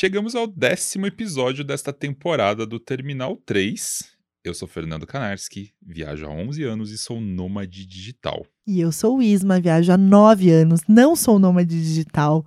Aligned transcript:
Chegamos 0.00 0.34
ao 0.34 0.46
décimo 0.46 1.04
episódio 1.04 1.62
desta 1.62 1.92
temporada 1.92 2.64
do 2.64 2.80
Terminal 2.80 3.36
3. 3.36 4.16
Eu 4.42 4.54
sou 4.54 4.66
Fernando 4.66 5.06
Kanarski, 5.06 5.74
viajo 5.82 6.24
há 6.24 6.30
11 6.30 6.64
anos 6.64 6.90
e 6.90 6.96
sou 6.96 7.20
nômade 7.20 7.84
digital. 7.84 8.46
E 8.66 8.80
eu 8.80 8.90
sou 8.92 9.20
Isma, 9.20 9.60
viajo 9.60 9.92
há 9.92 9.98
9 9.98 10.50
anos, 10.50 10.80
não 10.88 11.14
sou 11.14 11.38
nômade 11.38 11.78
digital. 11.78 12.46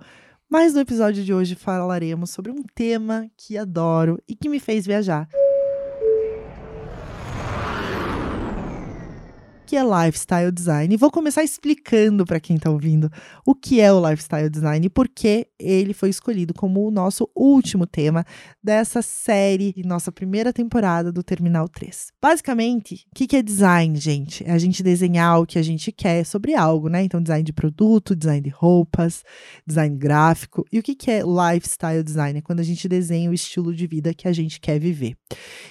Mas 0.50 0.74
no 0.74 0.80
episódio 0.80 1.22
de 1.22 1.32
hoje 1.32 1.54
falaremos 1.54 2.30
sobre 2.30 2.50
um 2.50 2.60
tema 2.74 3.30
que 3.36 3.56
adoro 3.56 4.20
e 4.26 4.34
que 4.34 4.48
me 4.48 4.58
fez 4.58 4.84
viajar. 4.84 5.28
Que 9.74 9.78
é 9.78 9.82
lifestyle 9.82 10.52
design. 10.52 10.94
E 10.94 10.96
vou 10.96 11.10
começar 11.10 11.42
explicando 11.42 12.24
para 12.24 12.38
quem 12.38 12.54
está 12.54 12.70
ouvindo 12.70 13.10
o 13.44 13.56
que 13.56 13.80
é 13.80 13.92
o 13.92 14.08
lifestyle 14.08 14.48
design 14.48 14.86
e 14.86 14.88
por 14.88 15.08
que 15.08 15.48
ele 15.58 15.92
foi 15.92 16.10
escolhido 16.10 16.54
como 16.54 16.86
o 16.86 16.92
nosso 16.92 17.28
último 17.34 17.84
tema 17.84 18.24
dessa 18.62 19.02
série, 19.02 19.74
nossa 19.84 20.12
primeira 20.12 20.52
temporada 20.52 21.10
do 21.10 21.24
Terminal 21.24 21.68
3. 21.68 22.12
Basicamente, 22.22 23.04
o 23.10 23.14
que 23.16 23.34
é 23.34 23.42
design, 23.42 23.96
gente? 23.96 24.44
É 24.46 24.52
a 24.52 24.58
gente 24.58 24.80
desenhar 24.80 25.40
o 25.40 25.46
que 25.46 25.58
a 25.58 25.62
gente 25.62 25.90
quer 25.90 26.24
sobre 26.24 26.54
algo, 26.54 26.88
né? 26.88 27.02
Então, 27.02 27.20
design 27.20 27.42
de 27.42 27.52
produto, 27.52 28.14
design 28.14 28.42
de 28.42 28.50
roupas, 28.50 29.24
design 29.66 29.96
gráfico. 29.96 30.64
E 30.70 30.78
o 30.78 30.84
que 30.84 31.10
é 31.10 31.20
lifestyle 31.20 32.04
design? 32.04 32.38
É 32.38 32.42
quando 32.42 32.60
a 32.60 32.64
gente 32.64 32.88
desenha 32.88 33.28
o 33.28 33.34
estilo 33.34 33.74
de 33.74 33.88
vida 33.88 34.14
que 34.14 34.28
a 34.28 34.32
gente 34.32 34.60
quer 34.60 34.78
viver. 34.78 35.16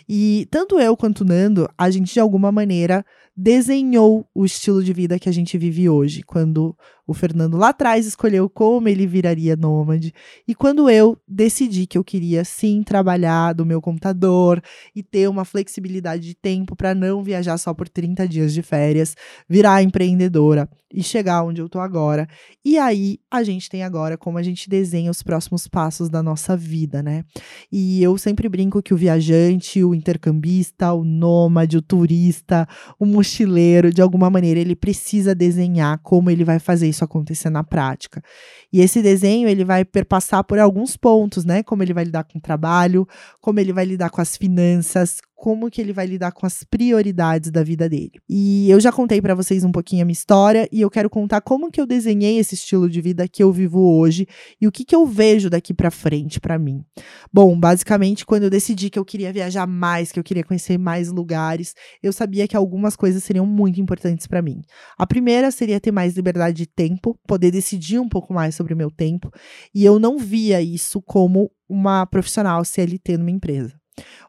E 0.09 0.45
tanto 0.51 0.77
eu 0.77 0.97
quanto 0.97 1.21
o 1.21 1.25
Nando, 1.25 1.69
a 1.77 1.89
gente 1.89 2.11
de 2.11 2.19
alguma 2.19 2.51
maneira 2.51 3.05
desenhou 3.35 4.27
o 4.33 4.45
estilo 4.45 4.83
de 4.83 4.93
vida 4.93 5.19
que 5.19 5.27
a 5.27 5.31
gente 5.31 5.57
vive 5.57 5.89
hoje, 5.89 6.23
quando 6.23 6.77
o 7.05 7.13
Fernando 7.13 7.57
lá 7.57 7.69
atrás 7.69 8.05
escolheu 8.05 8.49
como 8.49 8.87
ele 8.87 9.05
viraria 9.05 9.55
nômade. 9.55 10.13
E 10.47 10.55
quando 10.55 10.89
eu 10.89 11.17
decidi 11.27 11.85
que 11.85 11.97
eu 11.97 12.03
queria 12.03 12.45
sim 12.45 12.81
trabalhar 12.81 13.53
do 13.53 13.65
meu 13.65 13.81
computador 13.81 14.61
e 14.95 15.03
ter 15.03 15.27
uma 15.29 15.43
flexibilidade 15.43 16.23
de 16.23 16.35
tempo 16.35 16.75
para 16.75 16.95
não 16.95 17.23
viajar 17.23 17.57
só 17.57 17.73
por 17.73 17.89
30 17.89 18.27
dias 18.27 18.53
de 18.53 18.61
férias, 18.61 19.15
virar 19.49 19.83
empreendedora 19.83 20.69
e 20.93 21.01
chegar 21.01 21.43
onde 21.43 21.59
eu 21.59 21.67
tô 21.67 21.79
agora. 21.79 22.27
E 22.63 22.77
aí 22.77 23.17
a 23.29 23.43
gente 23.43 23.67
tem 23.67 23.83
agora 23.83 24.17
como 24.17 24.37
a 24.37 24.43
gente 24.43 24.69
desenha 24.69 25.09
os 25.09 25.23
próximos 25.23 25.67
passos 25.67 26.07
da 26.07 26.21
nossa 26.21 26.55
vida, 26.55 27.01
né? 27.01 27.25
E 27.71 28.01
eu 28.01 28.17
sempre 28.17 28.47
brinco 28.47 28.81
que 28.81 28.93
o 28.93 28.97
viajante, 28.97 29.83
o 29.83 29.95
intercambista, 29.95 30.93
o 30.93 31.03
nômade, 31.03 31.77
o 31.77 31.81
turista, 31.81 32.67
o 32.99 33.05
mochileiro, 33.05 33.91
de 33.91 34.01
alguma 34.01 34.29
maneira 34.29 34.59
ele 34.59 34.75
precisa 34.75 35.33
desenhar 35.33 35.99
como 36.03 36.29
ele 36.29 36.43
vai 36.43 36.59
fazer 36.59 36.92
isso 36.93 37.03
acontecer 37.03 37.49
na 37.49 37.63
prática. 37.63 38.23
E 38.71 38.79
esse 38.79 39.01
desenho 39.01 39.47
ele 39.47 39.65
vai 39.65 39.83
perpassar 39.83 40.43
por 40.43 40.57
alguns 40.59 40.95
pontos, 40.95 41.43
né? 41.43 41.63
Como 41.63 41.83
ele 41.83 41.93
vai 41.93 42.05
lidar 42.05 42.23
com 42.23 42.37
o 42.37 42.41
trabalho, 42.41 43.07
como 43.41 43.59
ele 43.59 43.73
vai 43.73 43.85
lidar 43.85 44.09
com 44.09 44.21
as 44.21 44.37
finanças, 44.37 45.19
como 45.35 45.69
que 45.69 45.81
ele 45.81 45.91
vai 45.91 46.05
lidar 46.05 46.31
com 46.31 46.45
as 46.45 46.63
prioridades 46.63 47.51
da 47.51 47.63
vida 47.63 47.89
dele. 47.89 48.13
E 48.29 48.69
eu 48.69 48.79
já 48.79 48.91
contei 48.91 49.21
para 49.21 49.35
vocês 49.35 49.63
um 49.63 49.71
pouquinho 49.71 50.03
a 50.03 50.05
minha 50.05 50.13
história 50.13 50.69
e 50.71 50.81
eu 50.81 50.89
quero 50.89 51.09
contar 51.09 51.41
como 51.41 51.69
que 51.69 51.81
eu 51.81 51.85
desenhei 51.85 52.37
esse 52.37 52.55
estilo 52.55 52.89
de 52.89 53.01
vida 53.01 53.27
que 53.27 53.43
eu 53.43 53.51
vivo 53.51 53.79
hoje 53.79 54.25
e 54.61 54.67
o 54.67 54.71
que 54.71 54.85
que 54.85 54.95
eu 54.95 55.05
vejo 55.05 55.49
daqui 55.49 55.73
para 55.73 55.91
frente 55.91 56.39
para 56.39 56.57
mim. 56.57 56.83
Bom, 57.31 57.59
basicamente 57.59 58.25
quando 58.25 58.43
eu 58.43 58.49
decidi 58.49 58.89
que 58.89 58.97
eu 58.97 59.05
queria 59.05 59.33
viajar 59.33 59.67
mais, 59.67 60.11
que 60.11 60.19
eu 60.19 60.23
queria 60.23 60.43
conhecer 60.43 60.77
mais 60.77 61.11
lugares, 61.11 61.73
eu 62.01 62.13
sabia 62.13 62.47
que 62.47 62.55
algumas 62.55 62.95
coisas 62.95 63.23
seriam 63.23 63.45
muito 63.45 63.81
importantes 63.81 64.27
para 64.27 64.41
mim. 64.41 64.61
A 64.97 65.05
primeira 65.05 65.51
seria 65.51 65.79
ter 65.79 65.91
mais 65.91 66.15
liberdade 66.15 66.55
de 66.55 66.67
tempo, 66.67 67.19
poder 67.27 67.51
decidir 67.51 67.99
um 67.99 68.07
pouco 68.07 68.33
mais 68.33 68.55
sobre 68.55 68.73
o 68.73 68.77
meu 68.77 68.89
tempo, 68.89 69.29
e 69.73 69.83
eu 69.83 69.99
não 69.99 70.17
via 70.17 70.61
isso 70.61 71.01
como 71.01 71.51
uma 71.67 72.05
profissional 72.05 72.63
CLT 72.63 73.17
numa 73.17 73.31
empresa. 73.31 73.82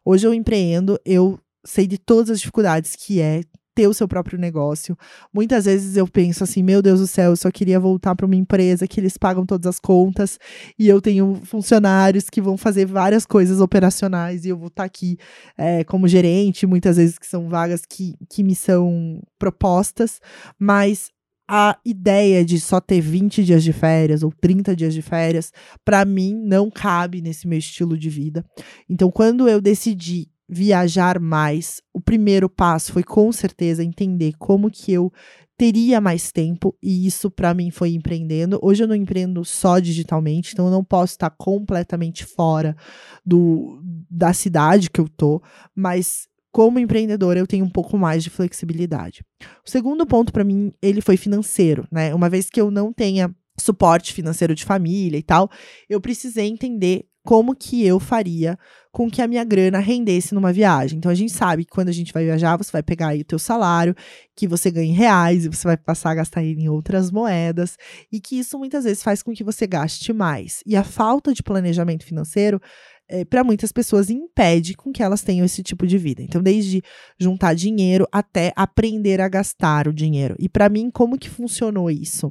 Hoje 0.04 0.26
eu 0.26 0.34
empreendo, 0.34 0.98
eu 1.04 1.38
sei 1.64 1.86
de 1.86 1.98
todas 1.98 2.30
as 2.30 2.40
dificuldades 2.40 2.94
que 2.94 3.20
é 3.20 3.42
ter 3.74 3.88
o 3.88 3.94
seu 3.94 4.06
próprio 4.06 4.38
negócio. 4.38 4.96
Muitas 5.32 5.64
vezes 5.64 5.97
eu 5.97 6.06
penso 6.06 6.44
assim, 6.44 6.62
meu 6.62 6.80
Deus 6.80 7.00
do 7.00 7.06
céu, 7.06 7.32
eu 7.32 7.36
só 7.36 7.50
queria 7.50 7.80
voltar 7.80 8.14
para 8.14 8.24
uma 8.24 8.36
empresa 8.36 8.86
que 8.86 9.00
eles 9.00 9.19
pagam 9.19 9.44
todas 9.44 9.66
as 9.66 9.80
contas 9.80 10.38
e 10.78 10.88
eu 10.88 11.00
tenho 11.00 11.41
funcionários 11.44 12.30
que 12.30 12.41
vão 12.41 12.56
fazer 12.56 12.86
várias 12.86 13.26
coisas 13.26 13.60
operacionais 13.60 14.44
e 14.44 14.50
eu 14.50 14.56
vou 14.56 14.69
estar 14.69 14.84
tá 14.84 14.86
aqui 14.86 15.19
é, 15.58 15.82
como 15.84 16.06
gerente, 16.06 16.66
muitas 16.66 16.97
vezes 16.97 17.19
que 17.19 17.26
são 17.26 17.48
vagas 17.48 17.82
que, 17.84 18.14
que 18.30 18.44
me 18.44 18.54
são 18.54 19.20
propostas, 19.38 20.20
mas 20.58 21.10
a 21.49 21.78
ideia 21.84 22.44
de 22.44 22.59
só 22.59 22.81
ter 22.81 23.00
20 23.00 23.44
dias 23.44 23.62
de 23.62 23.72
férias 23.72 24.22
ou 24.22 24.32
30 24.32 24.75
dias 24.75 24.94
de 24.94 25.03
férias, 25.03 25.53
para 25.84 26.05
mim, 26.05 26.34
não 26.34 26.71
cabe 26.71 27.21
nesse 27.21 27.47
meu 27.47 27.59
estilo 27.59 27.99
de 27.99 28.09
vida. 28.09 28.44
Então, 28.88 29.10
quando 29.10 29.49
eu 29.49 29.60
decidi 29.60 30.28
viajar 30.49 31.19
mais, 31.19 31.81
o 31.93 32.00
primeiro 32.00 32.49
passo 32.49 32.93
foi 32.93 33.03
com 33.03 33.33
certeza 33.33 33.83
entender 33.83 34.34
como 34.38 34.71
que 34.71 34.93
eu 34.93 35.12
teria 35.56 36.00
mais 36.00 36.33
tempo 36.33 36.77
e 36.83 37.06
isso 37.06 37.31
para 37.31 37.54
mim 37.54 37.71
foi 37.71 37.91
empreendendo. 37.94 38.59
Hoje 38.62 38.83
eu 38.83 38.88
não 38.88 38.94
empreendo 38.94 39.44
só 39.44 39.78
digitalmente, 39.78 40.53
então 40.53 40.66
eu 40.66 40.71
não 40.71 40.84
posso 40.84 41.12
estar 41.12 41.31
completamente 41.31 42.25
fora 42.25 42.77
do 43.25 43.81
da 44.10 44.33
cidade 44.33 44.91
que 44.91 45.00
eu 45.00 45.09
tô, 45.09 45.43
mas 45.75 46.28
como 46.54 46.78
empreendedora, 46.78 47.41
eu 47.41 47.48
tenho 47.48 47.65
um 47.65 47.69
pouco 47.69 47.98
mais 47.98 48.22
de 48.22 48.31
flexibilidade. 48.31 49.25
O 49.66 49.69
segundo 49.69 50.06
ponto 50.06 50.32
para 50.32 50.44
mim, 50.44 50.72
ele 50.81 51.00
foi 51.00 51.16
financeiro, 51.16 51.84
né? 51.91 52.15
Uma 52.15 52.31
vez 52.31 52.48
que 52.48 52.60
eu 52.60 52.70
não 52.70 52.92
tenha 52.92 53.28
suporte 53.59 54.12
financeiro 54.12 54.54
de 54.54 54.65
família 54.65 55.19
e 55.19 55.22
tal, 55.22 55.50
eu 55.91 56.00
precisei 56.00 56.47
entender 56.47 57.06
como 57.25 57.56
que 57.56 57.84
eu 57.84 57.98
faria 57.98 58.56
com 58.92 59.10
que 59.10 59.20
a 59.20 59.26
minha 59.26 59.42
grana 59.42 59.81
rendesse 59.81 60.32
numa 60.34 60.53
viagem. 60.53 60.98
Então 60.98 61.10
a 61.10 61.15
gente 61.15 61.32
sabe 61.32 61.65
que 61.65 61.72
quando 61.72 61.88
a 61.88 61.92
gente 61.92 62.12
vai 62.12 62.25
viajar, 62.25 62.56
você 62.56 62.71
vai 62.71 62.82
pegar 62.82 63.09
aí 63.09 63.22
o 63.22 63.25
teu 63.25 63.41
salário, 63.41 63.97
que 64.36 64.47
você 64.47 64.71
ganha 64.71 64.88
em 64.88 64.94
reais 64.94 65.44
e 65.44 65.48
você 65.48 65.66
vai 65.66 65.76
passar 65.76 66.10
a 66.10 66.15
gastar 66.15 66.44
ele 66.44 66.62
em 66.62 66.69
outras 66.69 67.10
moedas, 67.10 67.76
e 68.12 68.21
que 68.21 68.38
isso 68.38 68.56
muitas 68.56 68.84
vezes 68.84 69.03
faz 69.03 69.25
com 69.25 69.32
que 69.32 69.42
você 69.42 69.66
gaste 69.66 70.12
mais. 70.12 70.62
E 70.65 70.76
a 70.76 70.84
falta 70.84 71.34
de 71.34 71.42
planejamento 71.42 72.04
financeiro 72.04 72.60
é, 73.09 73.20
eh, 73.20 73.25
para 73.25 73.44
muitas 73.44 73.72
pessoas 73.72 74.10
impede 74.10 74.75
com 74.75 74.92
que 74.92 75.03
elas 75.03 75.22
tenham 75.22 75.44
esse 75.44 75.62
tipo 75.62 75.87
de 75.87 75.98
vida. 75.98 76.22
Então, 76.22 76.42
desde 76.42 76.82
juntar 77.19 77.54
dinheiro 77.54 78.06
até 78.10 78.53
aprender 78.56 79.20
a 79.20 79.28
gastar 79.28 79.88
o 79.88 79.92
dinheiro. 79.92 80.34
E 80.38 80.48
para 80.48 80.69
mim, 80.69 80.91
como 80.91 81.19
que 81.19 81.28
funcionou 81.28 81.91
isso? 81.91 82.28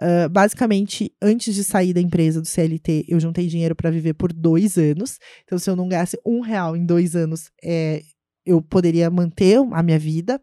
Uh, 0.00 0.28
basicamente, 0.30 1.12
antes 1.20 1.54
de 1.54 1.64
sair 1.64 1.92
da 1.92 2.00
empresa 2.00 2.40
do 2.40 2.46
CLT, 2.46 3.04
eu 3.08 3.20
juntei 3.20 3.46
dinheiro 3.46 3.74
para 3.74 3.90
viver 3.90 4.14
por 4.14 4.32
dois 4.32 4.76
anos. 4.76 5.18
Então, 5.44 5.58
se 5.58 5.68
eu 5.68 5.76
não 5.76 5.88
ganhasse 5.88 6.18
um 6.24 6.40
real 6.40 6.76
em 6.76 6.84
dois 6.84 7.14
anos, 7.14 7.50
é, 7.62 8.02
eu 8.48 8.62
poderia 8.62 9.10
manter 9.10 9.58
a 9.72 9.82
minha 9.82 9.98
vida 9.98 10.40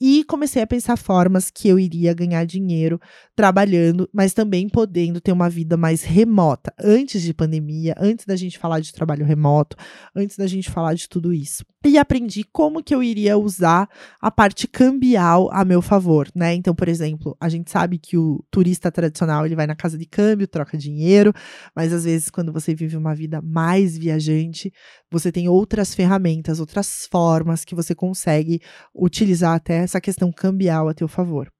e 0.00 0.22
comecei 0.24 0.62
a 0.62 0.66
pensar 0.66 0.96
formas 0.96 1.50
que 1.50 1.68
eu 1.68 1.78
iria 1.78 2.14
ganhar 2.14 2.44
dinheiro 2.44 3.00
trabalhando, 3.34 4.08
mas 4.12 4.32
também 4.32 4.68
podendo 4.68 5.20
ter 5.20 5.32
uma 5.32 5.50
vida 5.50 5.76
mais 5.76 6.02
remota, 6.04 6.72
antes 6.78 7.20
de 7.20 7.34
pandemia, 7.34 7.94
antes 7.98 8.24
da 8.24 8.36
gente 8.36 8.58
falar 8.58 8.80
de 8.80 8.92
trabalho 8.92 9.24
remoto, 9.26 9.76
antes 10.14 10.36
da 10.36 10.46
gente 10.46 10.70
falar 10.70 10.94
de 10.94 11.08
tudo 11.08 11.32
isso. 11.32 11.64
E 11.84 11.98
aprendi 11.98 12.44
como 12.44 12.82
que 12.82 12.94
eu 12.94 13.02
iria 13.02 13.36
usar 13.36 13.88
a 14.20 14.30
parte 14.30 14.68
cambial 14.68 15.50
a 15.52 15.64
meu 15.64 15.82
favor, 15.82 16.28
né? 16.34 16.54
Então, 16.54 16.74
por 16.74 16.88
exemplo, 16.88 17.36
a 17.40 17.48
gente 17.48 17.70
sabe 17.70 17.98
que 17.98 18.16
o 18.16 18.44
turista 18.50 18.90
tradicional, 18.90 19.44
ele 19.44 19.56
vai 19.56 19.66
na 19.66 19.74
casa 19.74 19.98
de 19.98 20.06
câmbio, 20.06 20.46
troca 20.46 20.78
dinheiro, 20.78 21.32
mas 21.74 21.92
às 21.92 22.04
vezes 22.04 22.30
quando 22.30 22.52
você 22.52 22.74
vive 22.74 22.96
uma 22.96 23.14
vida 23.14 23.42
mais 23.42 23.98
viajante, 23.98 24.72
você 25.10 25.32
tem 25.32 25.48
outras 25.48 25.94
ferramentas, 25.94 26.60
outras 26.60 27.06
formas 27.10 27.64
que 27.64 27.74
você 27.74 27.94
consegue 27.94 28.60
utilizar 28.94 29.54
até 29.54 29.78
essa 29.78 30.00
questão 30.00 30.30
cambial 30.32 30.88
a 30.88 30.94
teu 30.94 31.08
favor. 31.08 31.50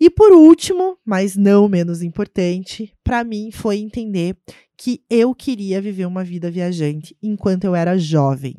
E 0.00 0.08
por 0.08 0.32
último, 0.32 0.96
mas 1.04 1.36
não 1.36 1.68
menos 1.68 2.02
importante, 2.02 2.94
para 3.04 3.22
mim 3.22 3.50
foi 3.50 3.76
entender 3.76 4.34
que 4.74 5.02
eu 5.10 5.34
queria 5.34 5.78
viver 5.78 6.06
uma 6.06 6.24
vida 6.24 6.50
viajante 6.50 7.14
enquanto 7.22 7.64
eu 7.64 7.74
era 7.74 7.98
jovem. 7.98 8.56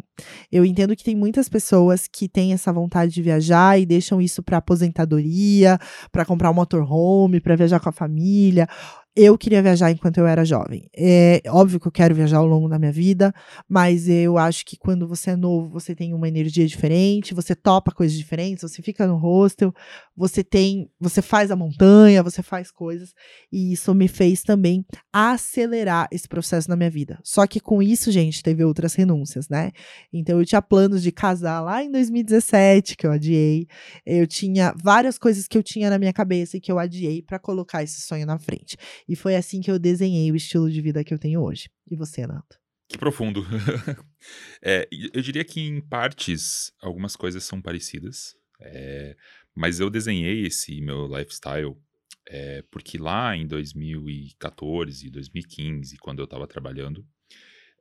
Eu 0.51 0.63
entendo 0.63 0.95
que 0.95 1.03
tem 1.03 1.15
muitas 1.15 1.49
pessoas 1.49 2.07
que 2.07 2.29
têm 2.29 2.53
essa 2.53 2.71
vontade 2.71 3.11
de 3.11 3.23
viajar 3.23 3.79
e 3.79 3.87
deixam 3.87 4.21
isso 4.21 4.43
para 4.43 4.57
aposentadoria, 4.57 5.79
para 6.11 6.23
comprar 6.23 6.51
um 6.51 6.53
motorhome, 6.53 7.41
para 7.41 7.55
viajar 7.55 7.79
com 7.79 7.89
a 7.89 7.91
família, 7.91 8.67
eu 9.15 9.37
queria 9.37 9.61
viajar 9.61 9.91
enquanto 9.91 10.17
eu 10.17 10.25
era 10.25 10.45
jovem. 10.45 10.89
É 10.95 11.41
óbvio 11.47 11.79
que 11.79 11.87
eu 11.87 11.91
quero 11.91 12.15
viajar 12.15 12.37
ao 12.37 12.45
longo 12.45 12.69
da 12.69 12.79
minha 12.79 12.91
vida, 12.91 13.33
mas 13.67 14.07
eu 14.07 14.37
acho 14.37 14.65
que 14.65 14.77
quando 14.77 15.05
você 15.07 15.31
é 15.31 15.35
novo, 15.35 15.69
você 15.69 15.93
tem 15.93 16.13
uma 16.13 16.27
energia 16.27 16.65
diferente, 16.65 17.33
você 17.33 17.53
topa 17.53 17.91
coisas 17.91 18.17
diferentes, 18.17 18.61
você 18.61 18.81
fica 18.81 19.05
no 19.05 19.17
hostel, 19.17 19.73
você 20.15 20.43
tem, 20.43 20.89
você 20.99 21.21
faz 21.21 21.51
a 21.51 21.55
montanha, 21.55 22.23
você 22.23 22.41
faz 22.41 22.71
coisas, 22.71 23.13
e 23.51 23.73
isso 23.73 23.93
me 23.93 24.07
fez 24.07 24.43
também 24.43 24.85
acelerar 25.11 26.07
esse 26.11 26.27
processo 26.27 26.69
na 26.69 26.77
minha 26.77 26.89
vida. 26.89 27.19
Só 27.23 27.45
que 27.45 27.59
com 27.59 27.81
isso, 27.81 28.11
gente, 28.11 28.41
teve 28.41 28.63
outras 28.63 28.93
renúncias, 28.93 29.49
né? 29.49 29.71
Então 30.13 30.39
eu 30.39 30.45
tinha 30.45 30.61
planos 30.61 31.03
de 31.03 31.11
casar 31.11 31.59
lá 31.61 31.83
em 31.83 31.91
2017, 31.91 32.95
que 32.95 33.05
eu 33.05 33.11
adiei. 33.11 33.67
Eu 34.05 34.25
tinha 34.25 34.73
várias 34.81 35.17
coisas 35.17 35.47
que 35.47 35.57
eu 35.57 35.63
tinha 35.63 35.89
na 35.89 35.99
minha 35.99 36.13
cabeça 36.13 36.55
e 36.55 36.61
que 36.61 36.71
eu 36.71 36.79
adiei 36.79 37.21
para 37.21 37.37
colocar 37.37 37.83
esse 37.83 37.99
sonho 38.01 38.25
na 38.25 38.39
frente. 38.39 38.77
E 39.11 39.15
foi 39.17 39.35
assim 39.35 39.59
que 39.59 39.69
eu 39.69 39.77
desenhei 39.77 40.31
o 40.31 40.37
estilo 40.37 40.71
de 40.71 40.79
vida 40.79 41.03
que 41.03 41.13
eu 41.13 41.19
tenho 41.19 41.41
hoje. 41.41 41.69
E 41.85 41.97
você, 41.97 42.25
Nato? 42.25 42.57
Que 42.87 42.97
profundo. 42.97 43.45
é, 44.63 44.87
eu 45.13 45.21
diria 45.21 45.43
que 45.43 45.59
em 45.59 45.81
partes 45.81 46.71
algumas 46.81 47.17
coisas 47.17 47.43
são 47.43 47.61
parecidas, 47.61 48.37
é, 48.61 49.17
mas 49.53 49.81
eu 49.81 49.89
desenhei 49.89 50.45
esse 50.45 50.79
meu 50.79 51.07
lifestyle 51.07 51.75
é, 52.25 52.63
porque 52.71 52.97
lá 52.97 53.35
em 53.35 53.45
2014, 53.45 55.09
2015, 55.09 55.97
quando 55.97 56.19
eu 56.19 56.25
estava 56.25 56.47
trabalhando, 56.47 57.05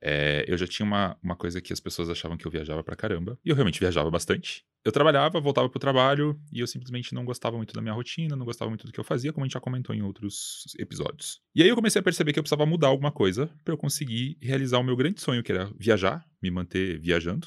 é, 0.03 0.45
eu 0.49 0.59
já 0.59 0.67
tinha 0.67 0.85
uma, 0.85 1.17
uma 1.23 1.37
coisa 1.37 1.61
que 1.61 1.73
as 1.73 1.79
pessoas 1.79 2.11
achavam 2.11 2.37
que 2.37 2.45
eu 2.45 2.51
viajava 2.51 2.83
pra 2.83 2.97
caramba. 2.97 3.39
E 3.45 3.51
eu 3.51 3.55
realmente 3.55 3.79
viajava 3.79 4.11
bastante. 4.11 4.67
Eu 4.83 4.91
trabalhava, 4.91 5.39
voltava 5.41 5.69
pro 5.69 5.79
trabalho 5.79 6.41
e 6.51 6.61
eu 6.61 6.67
simplesmente 6.67 7.15
não 7.15 7.25
gostava 7.25 7.57
muito 7.57 7.75
da 7.75 7.83
minha 7.83 7.93
rotina, 7.93 8.35
não 8.35 8.47
gostava 8.47 8.71
muito 8.71 8.87
do 8.87 8.93
que 8.93 8.99
eu 8.99 9.05
fazia, 9.05 9.31
como 9.31 9.45
a 9.45 9.47
gente 9.47 9.53
já 9.53 9.61
comentou 9.61 9.95
em 9.95 10.01
outros 10.01 10.65
episódios. 10.79 11.41
E 11.55 11.63
aí 11.63 11.69
eu 11.69 11.77
comecei 11.77 12.01
a 12.01 12.03
perceber 12.03 12.33
que 12.33 12.39
eu 12.39 12.43
precisava 12.43 12.65
mudar 12.65 12.89
alguma 12.89 13.13
coisa 13.13 13.51
para 13.63 13.75
eu 13.75 13.79
conseguir 13.79 14.39
realizar 14.41 14.79
o 14.79 14.83
meu 14.83 14.97
grande 14.97 15.21
sonho, 15.21 15.43
que 15.43 15.53
era 15.53 15.71
viajar, 15.79 16.25
me 16.43 16.51
manter 16.51 16.99
viajando. 16.99 17.47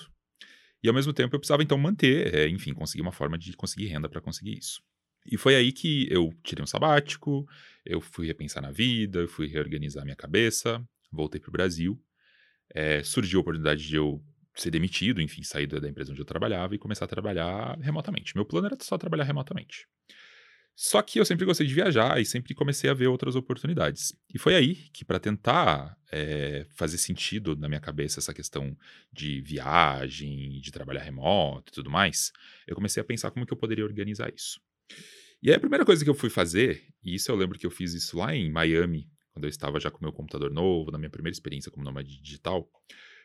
E 0.83 0.88
ao 0.88 0.94
mesmo 0.94 1.12
tempo 1.12 1.35
eu 1.35 1.39
precisava 1.39 1.63
então 1.63 1.77
manter, 1.77 2.35
é, 2.35 2.47
enfim, 2.47 2.74
conseguir 2.74 3.01
uma 3.01 3.12
forma 3.12 3.38
de 3.38 3.53
conseguir 3.53 3.88
renda 3.88 4.07
para 4.07 4.21
conseguir 4.21 4.57
isso. 4.57 4.81
E 5.25 5.36
foi 5.36 5.56
aí 5.56 5.71
que 5.71 6.07
eu 6.12 6.31
tirei 6.44 6.62
um 6.62 6.68
sabático, 6.68 7.47
eu 7.83 8.00
fui 8.00 8.27
repensar 8.27 8.62
na 8.62 8.71
vida, 8.71 9.19
eu 9.19 9.27
fui 9.27 9.47
reorganizar 9.47 10.03
minha 10.03 10.15
cabeça, 10.15 10.86
voltei 11.12 11.41
pro 11.41 11.51
Brasil 11.51 12.00
é, 12.74 13.03
surgiu 13.03 13.39
a 13.39 13.41
oportunidade 13.41 13.88
de 13.88 13.95
eu 13.95 14.21
ser 14.55 14.71
demitido, 14.71 15.21
enfim, 15.21 15.44
sair 15.44 15.67
da 15.67 15.88
empresa 15.88 16.11
onde 16.11 16.21
eu 16.21 16.25
trabalhava 16.25 16.75
e 16.75 16.77
começar 16.77 17.05
a 17.05 17.07
trabalhar 17.07 17.77
remotamente. 17.79 18.35
Meu 18.35 18.45
plano 18.45 18.67
era 18.67 18.77
só 18.79 18.97
trabalhar 18.97 19.23
remotamente. 19.23 19.88
Só 20.75 21.01
que 21.03 21.19
eu 21.19 21.25
sempre 21.25 21.45
gostei 21.45 21.67
de 21.67 21.73
viajar 21.73 22.19
e 22.19 22.25
sempre 22.25 22.55
comecei 22.55 22.89
a 22.89 22.94
ver 22.95 23.07
outras 23.07 23.35
oportunidades. 23.35 24.13
E 24.33 24.39
foi 24.39 24.55
aí 24.55 24.75
que, 24.91 25.05
para 25.05 25.19
tentar 25.19 25.95
é, 26.11 26.65
fazer 26.71 26.97
sentido 26.97 27.55
na 27.55 27.69
minha 27.69 27.79
cabeça 27.79 28.19
essa 28.19 28.33
questão 28.33 28.75
de 29.11 29.39
viagem, 29.41 30.59
de 30.59 30.71
trabalhar 30.71 31.01
remoto 31.01 31.71
e 31.71 31.75
tudo 31.75 31.91
mais, 31.91 32.31
eu 32.67 32.75
comecei 32.75 33.01
a 33.01 33.03
pensar 33.03 33.29
como 33.29 33.45
que 33.45 33.53
eu 33.53 33.57
poderia 33.57 33.85
organizar 33.85 34.33
isso. 34.33 34.59
E 35.44 35.50
aí 35.50 35.55
a 35.55 35.59
primeira 35.59 35.85
coisa 35.85 36.03
que 36.03 36.09
eu 36.09 36.15
fui 36.15 36.29
fazer, 36.29 36.83
e 37.03 37.13
isso 37.15 37.31
eu 37.31 37.35
lembro 37.35 37.59
que 37.59 37.65
eu 37.65 37.71
fiz 37.71 37.94
isso 37.94 38.17
lá 38.17 38.35
em 38.35 38.50
Miami, 38.50 39.07
quando 39.31 39.45
eu 39.45 39.50
estava 39.50 39.79
já 39.79 39.91
com 39.91 40.03
meu 40.03 40.13
computador 40.13 40.50
novo, 40.50 40.89
na 40.89 40.97
minha 40.97 41.09
primeira 41.09 41.33
experiência 41.33 41.69
como 41.69 41.83
nômade 41.83 42.19
digital, 42.19 42.67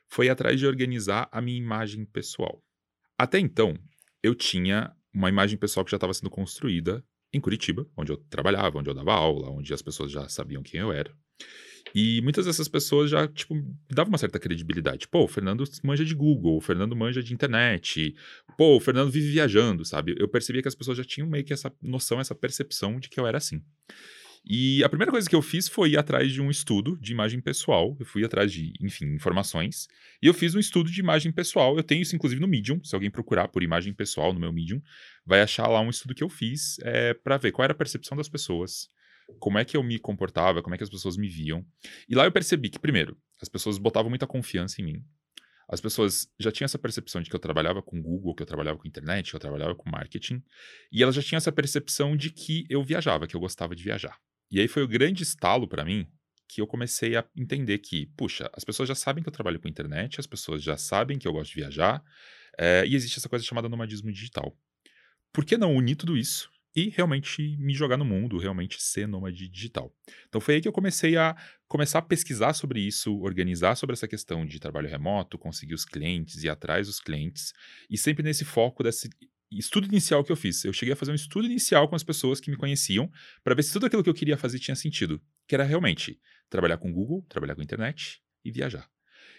foi 0.09 0.29
atrás 0.29 0.59
de 0.59 0.67
organizar 0.67 1.29
a 1.31 1.41
minha 1.41 1.59
imagem 1.59 2.05
pessoal. 2.05 2.63
Até 3.19 3.39
então, 3.39 3.79
eu 4.23 4.35
tinha 4.35 4.93
uma 5.13 5.29
imagem 5.29 5.59
pessoal 5.59 5.85
que 5.85 5.91
já 5.91 5.97
estava 5.97 6.15
sendo 6.15 6.31
construída 6.31 7.05
em 7.33 7.41
Curitiba, 7.41 7.87
onde 7.97 8.11
eu 8.13 8.17
trabalhava, 8.17 8.79
onde 8.79 8.89
eu 8.89 8.95
dava 8.95 9.13
aula, 9.13 9.51
onde 9.51 9.73
as 9.75 9.83
pessoas 9.83 10.11
já 10.11 10.29
sabiam 10.29 10.63
quem 10.63 10.81
eu 10.81 10.93
era. 10.93 11.13
E 11.95 12.21
muitas 12.23 12.47
dessas 12.47 12.69
pessoas 12.69 13.11
já, 13.11 13.27
tipo, 13.27 13.55
davam 13.91 14.11
uma 14.11 14.19
certa 14.19 14.39
credibilidade. 14.39 15.09
Pô, 15.09 15.25
o 15.25 15.29
Fernando 15.29 15.65
manja 15.83 16.05
de 16.05 16.15
Google, 16.15 16.57
o 16.57 16.61
Fernando 16.61 16.95
manja 16.95 17.23
de 17.23 17.33
internet, 17.33 18.15
pô, 18.57 18.77
o 18.77 18.81
Fernando 18.81 19.11
vive 19.11 19.31
viajando, 19.31 19.85
sabe? 19.85 20.15
Eu 20.19 20.29
percebia 20.29 20.63
que 20.63 20.69
as 20.69 20.75
pessoas 20.75 20.99
já 20.99 21.05
tinham 21.05 21.29
meio 21.29 21.45
que 21.45 21.53
essa 21.53 21.73
noção, 21.81 22.21
essa 22.21 22.35
percepção 22.35 22.99
de 22.99 23.09
que 23.09 23.19
eu 23.19 23.27
era 23.27 23.39
assim. 23.39 23.63
E 24.51 24.83
a 24.83 24.89
primeira 24.89 25.13
coisa 25.13 25.29
que 25.29 25.37
eu 25.37 25.43
fiz 25.43 25.69
foi 25.69 25.91
ir 25.91 25.99
atrás 25.99 26.33
de 26.33 26.41
um 26.41 26.51
estudo 26.51 26.97
de 26.99 27.13
imagem 27.13 27.39
pessoal. 27.39 27.95
Eu 28.01 28.07
fui 28.07 28.25
atrás 28.25 28.51
de, 28.51 28.73
enfim, 28.81 29.05
informações. 29.05 29.87
E 30.23 30.27
eu 30.27 30.33
fiz 30.33 30.55
um 30.55 30.59
estudo 30.59 30.91
de 30.91 30.99
imagem 31.01 31.31
pessoal. 31.31 31.77
Eu 31.77 31.83
tenho 31.83 32.01
isso, 32.01 32.17
inclusive, 32.17 32.41
no 32.41 32.49
Medium. 32.49 32.83
Se 32.83 32.95
alguém 32.95 33.11
procurar 33.11 33.49
por 33.49 33.63
imagem 33.63 33.93
pessoal 33.93 34.33
no 34.33 34.41
meu 34.41 34.51
Medium, 34.51 34.81
vai 35.27 35.43
achar 35.43 35.67
lá 35.67 35.83
um 35.83 35.91
estudo 35.91 36.15
que 36.15 36.25
eu 36.25 36.31
fiz 36.31 36.79
é, 36.81 37.13
para 37.13 37.37
ver 37.37 37.53
qual 37.53 37.65
era 37.65 37.75
a 37.75 37.77
percepção 37.77 38.17
das 38.17 38.27
pessoas, 38.27 38.89
como 39.39 39.59
é 39.59 39.67
que 39.67 39.77
eu 39.77 39.83
me 39.83 39.99
comportava, 39.99 40.63
como 40.63 40.75
é 40.75 40.79
que 40.79 40.85
as 40.85 40.89
pessoas 40.89 41.19
me 41.19 41.29
viam. 41.29 41.63
E 42.09 42.15
lá 42.15 42.25
eu 42.25 42.33
percebi 42.33 42.71
que, 42.71 42.79
primeiro, 42.79 43.19
as 43.43 43.51
pessoas 43.51 43.77
botavam 43.77 44.09
muita 44.09 44.27
confiança 44.27 44.81
em 44.81 44.85
mim. 44.87 45.05
As 45.69 45.83
pessoas 45.83 46.27
já 46.41 46.51
tinham 46.51 46.65
essa 46.65 46.79
percepção 46.79 47.21
de 47.21 47.29
que 47.29 47.37
eu 47.37 47.41
trabalhava 47.41 47.83
com 47.83 48.01
Google, 48.01 48.35
que 48.35 48.43
eu 48.43 48.47
trabalhava 48.47 48.79
com 48.79 48.89
internet, 48.89 49.29
que 49.29 49.37
eu 49.37 49.41
trabalhava 49.41 49.75
com 49.75 49.91
marketing, 49.91 50.43
e 50.91 51.03
elas 51.03 51.15
já 51.15 51.21
tinham 51.21 51.37
essa 51.37 51.53
percepção 51.53 52.17
de 52.17 52.31
que 52.31 52.65
eu 52.71 52.83
viajava, 52.83 53.27
que 53.27 53.37
eu 53.37 53.41
gostava 53.41 53.77
de 53.77 53.85
viajar. 53.85 54.19
E 54.51 54.61
aí 54.61 54.69
foi 54.69 54.83
o 54.83 54.89
grande 54.89 55.23
estalo 55.23 55.69
para 55.69 55.85
mim 55.85 56.07
que 56.49 56.63
eu 56.63 56.67
comecei 56.67 57.15
a 57.15 57.25
entender 57.37 57.79
que, 57.79 58.07
puxa, 58.17 58.51
as 58.55 58.65
pessoas 58.65 58.89
já 58.89 58.95
sabem 58.95 59.23
que 59.23 59.29
eu 59.29 59.33
trabalho 59.33 59.61
com 59.61 59.69
internet, 59.69 60.19
as 60.19 60.27
pessoas 60.27 60.63
já 60.63 60.79
sabem 60.79 61.19
que 61.19 61.29
eu 61.29 61.33
gosto 61.33 61.51
de 61.51 61.57
viajar, 61.57 62.03
é, 62.59 62.85
e 62.87 62.95
existe 62.95 63.19
essa 63.19 63.29
coisa 63.29 63.45
chamada 63.45 63.69
nomadismo 63.69 64.11
digital. 64.11 64.57
Por 65.33 65.45
que 65.45 65.59
não 65.59 65.77
unir 65.77 65.97
tudo 65.97 66.17
isso 66.17 66.51
e 66.75 66.89
realmente 66.89 67.57
me 67.59 67.75
jogar 67.75 67.97
no 67.99 68.05
mundo, 68.05 68.39
realmente 68.39 68.83
ser 68.83 69.07
nômade 69.07 69.47
digital? 69.47 69.95
Então 70.27 70.41
foi 70.41 70.55
aí 70.55 70.61
que 70.61 70.67
eu 70.67 70.73
comecei 70.73 71.19
a 71.19 71.37
começar 71.69 71.99
a 71.99 72.03
pesquisar 72.03 72.55
sobre 72.55 72.81
isso, 72.81 73.15
organizar 73.21 73.77
sobre 73.77 73.93
essa 73.93 74.09
questão 74.09 74.47
de 74.47 74.59
trabalho 74.59 74.89
remoto, 74.89 75.39
conseguir 75.39 75.75
os 75.75 75.85
clientes 75.85 76.43
e 76.43 76.49
atrás 76.49 76.87
dos 76.87 76.99
clientes, 76.99 77.53
e 77.91 77.99
sempre 77.99 78.23
nesse 78.23 78.45
foco 78.45 78.83
desse 78.83 79.11
estudo 79.51 79.87
inicial 79.87 80.23
que 80.23 80.33
eu 80.33 80.37
fiz. 80.37 80.65
Eu 80.65 80.73
cheguei 80.73 80.93
a 80.93 80.97
fazer 80.97 81.13
um 81.13 81.15
estudo 81.15 81.47
inicial 81.47 81.89
com 81.89 81.97
as 81.97 82.03
pessoas 82.03 82.41
que 82.41 82.51
me 82.51 82.57
conheciam 82.57 83.11
para 83.43 83.55
ver 83.55 83.63
se 83.63 83.73
tudo 83.73 83.87
aquilo 83.87 84.03
que 84.03 84.11
eu 84.11 84.15
queria 84.15 84.37
fazer 84.37 84.59
tinha 84.59 84.75
sentido. 84.75 85.21
Que 85.47 85.55
era 85.55 85.65
realmente 85.65 86.21
trabalhar 86.51 86.79
com 86.79 86.93
Google, 86.93 87.25
trabalhar 87.29 87.55
com 87.55 87.63
internet 87.63 88.21
e 88.45 88.51
viajar. 88.51 88.89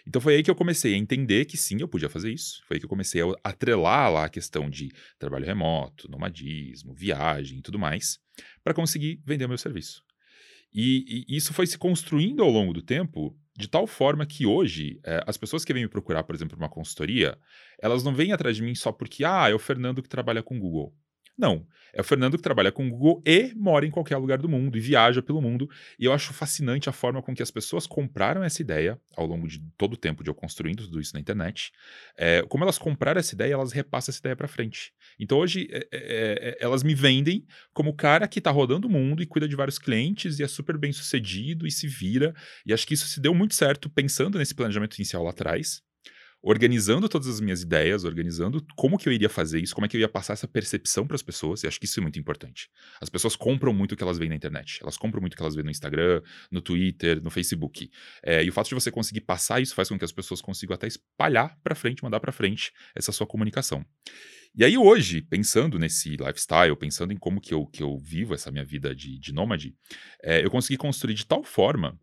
Então 0.06 0.20
foi 0.20 0.36
aí 0.36 0.42
que 0.42 0.50
eu 0.50 0.54
comecei 0.54 0.94
a 0.94 0.96
entender 0.96 1.44
que 1.44 1.56
sim, 1.56 1.80
eu 1.80 1.88
podia 1.88 2.08
fazer 2.08 2.32
isso. 2.32 2.62
Foi 2.66 2.76
aí 2.76 2.80
que 2.80 2.86
eu 2.86 2.90
comecei 2.90 3.22
a 3.22 3.34
atrelar 3.44 4.12
lá 4.12 4.24
a 4.24 4.28
questão 4.28 4.68
de 4.68 4.90
trabalho 5.18 5.44
remoto, 5.44 6.10
nomadismo, 6.10 6.94
viagem 6.94 7.58
e 7.58 7.62
tudo 7.62 7.78
mais, 7.78 8.18
para 8.64 8.74
conseguir 8.74 9.20
vender 9.24 9.46
meu 9.46 9.58
serviço. 9.58 10.02
E, 10.72 11.24
e, 11.28 11.36
isso 11.36 11.52
foi 11.52 11.66
se 11.66 11.76
construindo 11.76 12.42
ao 12.42 12.50
longo 12.50 12.72
do 12.72 12.80
tempo 12.80 13.36
de 13.60 13.68
tal 13.68 13.86
forma 13.86 14.26
que 14.26 14.46
hoje, 14.46 15.00
é, 15.04 15.22
as 15.26 15.36
pessoas 15.36 15.64
que 15.64 15.72
vêm 15.72 15.84
me 15.84 15.88
procurar, 15.88 16.24
por 16.24 16.34
exemplo, 16.34 16.56
uma 16.56 16.68
consultoria, 16.68 17.38
elas 17.80 18.02
não 18.02 18.14
vêm 18.14 18.32
atrás 18.32 18.56
de 18.56 18.62
mim 18.62 18.74
só 18.74 18.90
porque, 18.92 19.24
ah, 19.24 19.48
é 19.48 19.54
o 19.54 19.58
Fernando 19.58 20.02
que 20.02 20.08
trabalha 20.08 20.42
com 20.42 20.58
Google. 20.58 20.94
Não. 21.40 21.66
É 21.92 22.00
o 22.02 22.04
Fernando 22.04 22.36
que 22.36 22.42
trabalha 22.42 22.70
com 22.70 22.86
o 22.86 22.90
Google 22.90 23.22
e 23.26 23.52
mora 23.56 23.86
em 23.86 23.90
qualquer 23.90 24.16
lugar 24.18 24.38
do 24.38 24.48
mundo 24.48 24.76
e 24.76 24.80
viaja 24.80 25.22
pelo 25.22 25.40
mundo. 25.40 25.68
E 25.98 26.04
eu 26.04 26.12
acho 26.12 26.32
fascinante 26.32 26.88
a 26.88 26.92
forma 26.92 27.22
com 27.22 27.34
que 27.34 27.42
as 27.42 27.50
pessoas 27.50 27.86
compraram 27.86 28.44
essa 28.44 28.62
ideia 28.62 29.00
ao 29.16 29.26
longo 29.26 29.48
de 29.48 29.58
todo 29.76 29.94
o 29.94 29.96
tempo 29.96 30.22
de 30.22 30.30
eu 30.30 30.34
construindo 30.34 30.84
tudo 30.84 31.00
isso 31.00 31.14
na 31.14 31.20
internet. 31.20 31.72
É, 32.16 32.42
como 32.42 32.62
elas 32.62 32.78
compraram 32.78 33.18
essa 33.18 33.34
ideia, 33.34 33.54
elas 33.54 33.72
repassam 33.72 34.12
essa 34.12 34.20
ideia 34.20 34.36
para 34.36 34.46
frente. 34.46 34.92
Então 35.18 35.38
hoje 35.38 35.68
é, 35.72 35.88
é, 35.90 36.58
elas 36.60 36.82
me 36.82 36.94
vendem 36.94 37.44
como 37.72 37.90
o 37.90 37.96
cara 37.96 38.28
que 38.28 38.38
está 38.38 38.50
rodando 38.50 38.86
o 38.86 38.90
mundo 38.90 39.22
e 39.22 39.26
cuida 39.26 39.48
de 39.48 39.56
vários 39.56 39.78
clientes 39.78 40.38
e 40.38 40.42
é 40.42 40.48
super 40.48 40.76
bem 40.76 40.92
sucedido 40.92 41.66
e 41.66 41.70
se 41.70 41.88
vira. 41.88 42.34
E 42.64 42.72
acho 42.72 42.86
que 42.86 42.94
isso 42.94 43.08
se 43.08 43.18
deu 43.18 43.34
muito 43.34 43.54
certo 43.54 43.88
pensando 43.88 44.38
nesse 44.38 44.54
planejamento 44.54 44.96
inicial 44.96 45.24
lá 45.24 45.30
atrás 45.30 45.82
organizando 46.42 47.08
todas 47.08 47.28
as 47.28 47.40
minhas 47.40 47.62
ideias, 47.62 48.04
organizando 48.04 48.64
como 48.74 48.96
que 48.96 49.08
eu 49.08 49.12
iria 49.12 49.28
fazer 49.28 49.60
isso, 49.60 49.74
como 49.74 49.84
é 49.84 49.88
que 49.88 49.96
eu 49.96 50.00
ia 50.00 50.08
passar 50.08 50.32
essa 50.32 50.48
percepção 50.48 51.06
para 51.06 51.14
as 51.14 51.22
pessoas, 51.22 51.62
e 51.62 51.66
acho 51.66 51.78
que 51.78 51.84
isso 51.84 52.00
é 52.00 52.02
muito 52.02 52.18
importante. 52.18 52.70
As 53.00 53.10
pessoas 53.10 53.36
compram 53.36 53.72
muito 53.74 53.92
o 53.92 53.96
que 53.96 54.02
elas 54.02 54.16
veem 54.16 54.30
na 54.30 54.36
internet, 54.36 54.78
elas 54.82 54.96
compram 54.96 55.20
muito 55.20 55.34
o 55.34 55.36
que 55.36 55.42
elas 55.42 55.54
veem 55.54 55.64
no 55.64 55.70
Instagram, 55.70 56.22
no 56.50 56.62
Twitter, 56.62 57.22
no 57.22 57.30
Facebook. 57.30 57.90
É, 58.22 58.42
e 58.42 58.48
o 58.48 58.52
fato 58.52 58.68
de 58.68 58.74
você 58.74 58.90
conseguir 58.90 59.20
passar 59.20 59.60
isso 59.60 59.74
faz 59.74 59.88
com 59.88 59.98
que 59.98 60.04
as 60.04 60.12
pessoas 60.12 60.40
consigam 60.40 60.74
até 60.74 60.86
espalhar 60.86 61.58
para 61.62 61.74
frente, 61.74 62.02
mandar 62.02 62.20
para 62.20 62.32
frente 62.32 62.72
essa 62.94 63.12
sua 63.12 63.26
comunicação. 63.26 63.84
E 64.54 64.64
aí 64.64 64.76
hoje, 64.76 65.20
pensando 65.22 65.78
nesse 65.78 66.16
lifestyle, 66.16 66.74
pensando 66.76 67.12
em 67.12 67.16
como 67.16 67.40
que 67.40 67.54
eu, 67.54 67.66
que 67.66 67.82
eu 67.82 67.96
vivo 67.98 68.34
essa 68.34 68.50
minha 68.50 68.64
vida 68.64 68.94
de, 68.94 69.18
de 69.18 69.32
nômade, 69.32 69.76
é, 70.22 70.44
eu 70.44 70.50
consegui 70.50 70.76
construir 70.76 71.14
de 71.14 71.24
tal 71.24 71.44
forma 71.44 71.98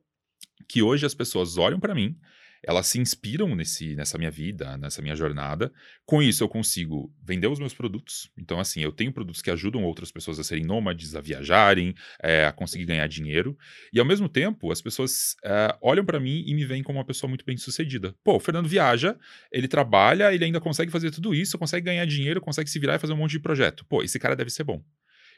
que 0.68 0.82
hoje 0.82 1.06
as 1.06 1.14
pessoas 1.14 1.58
olham 1.58 1.80
para 1.80 1.96
mim 1.96 2.18
elas 2.64 2.88
se 2.88 3.00
inspiram 3.00 3.56
nesse, 3.56 3.96
nessa 3.96 4.18
minha 4.18 4.32
vida, 4.32 4.78
nessa 4.78 5.02
minha 5.02 5.16
jornada. 5.16 5.72
Com 6.06 6.22
isso, 6.22 6.44
eu 6.44 6.50
consigo 6.50 7.14
vender 7.24 7.48
os 7.48 7.60
meus 7.60 7.74
produtos. 7.74 8.30
Então, 8.38 8.60
assim, 8.60 8.82
eu 8.82 8.92
tenho 8.92 9.12
produtos 9.12 9.42
que 9.42 9.52
ajudam 9.52 9.84
outras 9.84 10.12
pessoas 10.12 10.40
a 10.40 10.44
serem 10.44 10.66
nômades, 10.66 11.16
a 11.16 11.22
viajarem, 11.22 11.94
é, 12.22 12.46
a 12.46 12.52
conseguir 12.52 12.86
ganhar 12.86 13.08
dinheiro. 13.08 13.58
E, 13.92 14.00
ao 14.00 14.06
mesmo 14.06 14.30
tempo, 14.30 14.72
as 14.72 14.82
pessoas 14.82 15.36
é, 15.44 15.78
olham 15.82 16.06
para 16.06 16.20
mim 16.20 16.44
e 16.46 16.54
me 16.54 16.66
veem 16.66 16.84
como 16.84 17.00
uma 17.00 17.06
pessoa 17.06 17.28
muito 17.28 17.46
bem 17.46 17.58
sucedida. 17.58 18.16
Pô, 18.24 18.36
o 18.36 18.40
Fernando 18.40 18.68
viaja, 18.68 19.18
ele 19.52 19.68
trabalha, 19.68 20.34
ele 20.34 20.46
ainda 20.46 20.60
consegue 20.60 20.92
fazer 20.92 21.12
tudo 21.12 21.34
isso, 21.34 21.58
consegue 21.58 21.86
ganhar 21.86 22.06
dinheiro, 22.06 22.42
consegue 22.42 22.70
se 22.70 22.80
virar 22.80 22.96
e 22.96 23.00
fazer 23.00 23.14
um 23.14 23.18
monte 23.18 23.32
de 23.32 23.40
projeto. 23.40 23.86
Pô, 23.86 24.04
esse 24.04 24.20
cara 24.20 24.36
deve 24.36 24.50
ser 24.50 24.64
bom. 24.64 24.84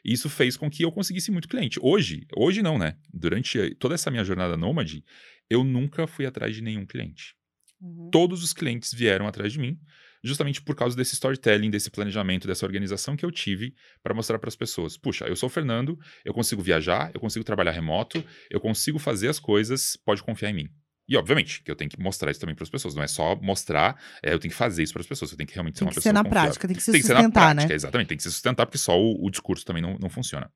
E 0.04 0.12
isso 0.12 0.28
fez 0.28 0.56
com 0.56 0.70
que 0.70 0.84
eu 0.84 0.92
conseguisse 0.92 1.30
muito 1.30 1.48
cliente. 1.48 1.78
Hoje, 1.82 2.26
hoje 2.36 2.62
não, 2.62 2.78
né? 2.78 2.96
Durante 3.12 3.74
toda 3.76 3.94
essa 3.94 4.10
minha 4.10 4.24
jornada 4.24 4.56
nômade, 4.56 5.04
eu 5.48 5.64
nunca 5.64 6.06
fui 6.06 6.26
atrás 6.26 6.54
de 6.54 6.62
nenhum 6.62 6.86
cliente. 6.86 7.34
Uhum. 7.80 8.10
Todos 8.10 8.42
os 8.42 8.52
clientes 8.52 8.92
vieram 8.92 9.26
atrás 9.26 9.52
de 9.52 9.58
mim, 9.58 9.78
justamente 10.22 10.60
por 10.60 10.74
causa 10.74 10.96
desse 10.96 11.14
storytelling, 11.14 11.70
desse 11.70 11.90
planejamento, 11.90 12.46
dessa 12.46 12.66
organização 12.66 13.16
que 13.16 13.24
eu 13.24 13.30
tive 13.30 13.74
para 14.02 14.14
mostrar 14.14 14.38
para 14.38 14.48
as 14.48 14.56
pessoas: 14.56 14.96
puxa, 14.96 15.26
eu 15.26 15.36
sou 15.36 15.48
o 15.48 15.50
Fernando, 15.50 15.98
eu 16.24 16.34
consigo 16.34 16.62
viajar, 16.62 17.10
eu 17.14 17.20
consigo 17.20 17.44
trabalhar 17.44 17.72
remoto, 17.72 18.22
eu 18.50 18.60
consigo 18.60 18.98
fazer 18.98 19.28
as 19.28 19.38
coisas, 19.38 19.96
pode 20.04 20.22
confiar 20.22 20.50
em 20.50 20.54
mim. 20.54 20.68
E, 21.10 21.16
obviamente, 21.16 21.62
que 21.62 21.70
eu 21.70 21.74
tenho 21.74 21.90
que 21.90 22.00
mostrar 22.00 22.30
isso 22.30 22.38
também 22.40 22.54
para 22.54 22.62
as 22.62 22.70
pessoas. 22.70 22.94
Não 22.94 23.02
é 23.02 23.08
só 23.08 23.34
mostrar, 23.42 24.00
é, 24.22 24.32
eu 24.32 24.38
tenho 24.38 24.52
que 24.52 24.56
fazer 24.56 24.82
isso 24.84 24.92
para 24.92 25.00
as 25.02 25.08
pessoas. 25.08 25.32
Eu 25.32 25.36
tenho 25.36 25.48
que 25.48 25.54
realmente 25.54 25.74
ser 25.74 25.80
Tem 25.80 25.86
uma 25.86 25.90
que 25.90 25.94
pessoa 25.96 26.10
ser 26.10 26.14
na 26.14 26.22
confiável. 26.22 26.42
prática, 26.50 26.68
tem 26.68 26.76
que 26.76 26.82
se 26.82 26.92
Tem 26.92 27.00
que 27.00 27.06
ser 27.08 27.14
na 27.14 27.20
sustentar, 27.20 27.40
prática, 27.54 27.68
né? 27.68 27.74
exatamente. 27.74 28.08
Tem 28.08 28.16
que 28.16 28.22
se 28.22 28.30
sustentar, 28.30 28.64
porque 28.66 28.78
só 28.78 28.96
o, 28.98 29.26
o 29.26 29.28
discurso 29.30 29.64
também 29.66 29.82
não, 29.82 29.98
não 30.00 30.08
funciona. 30.08 30.48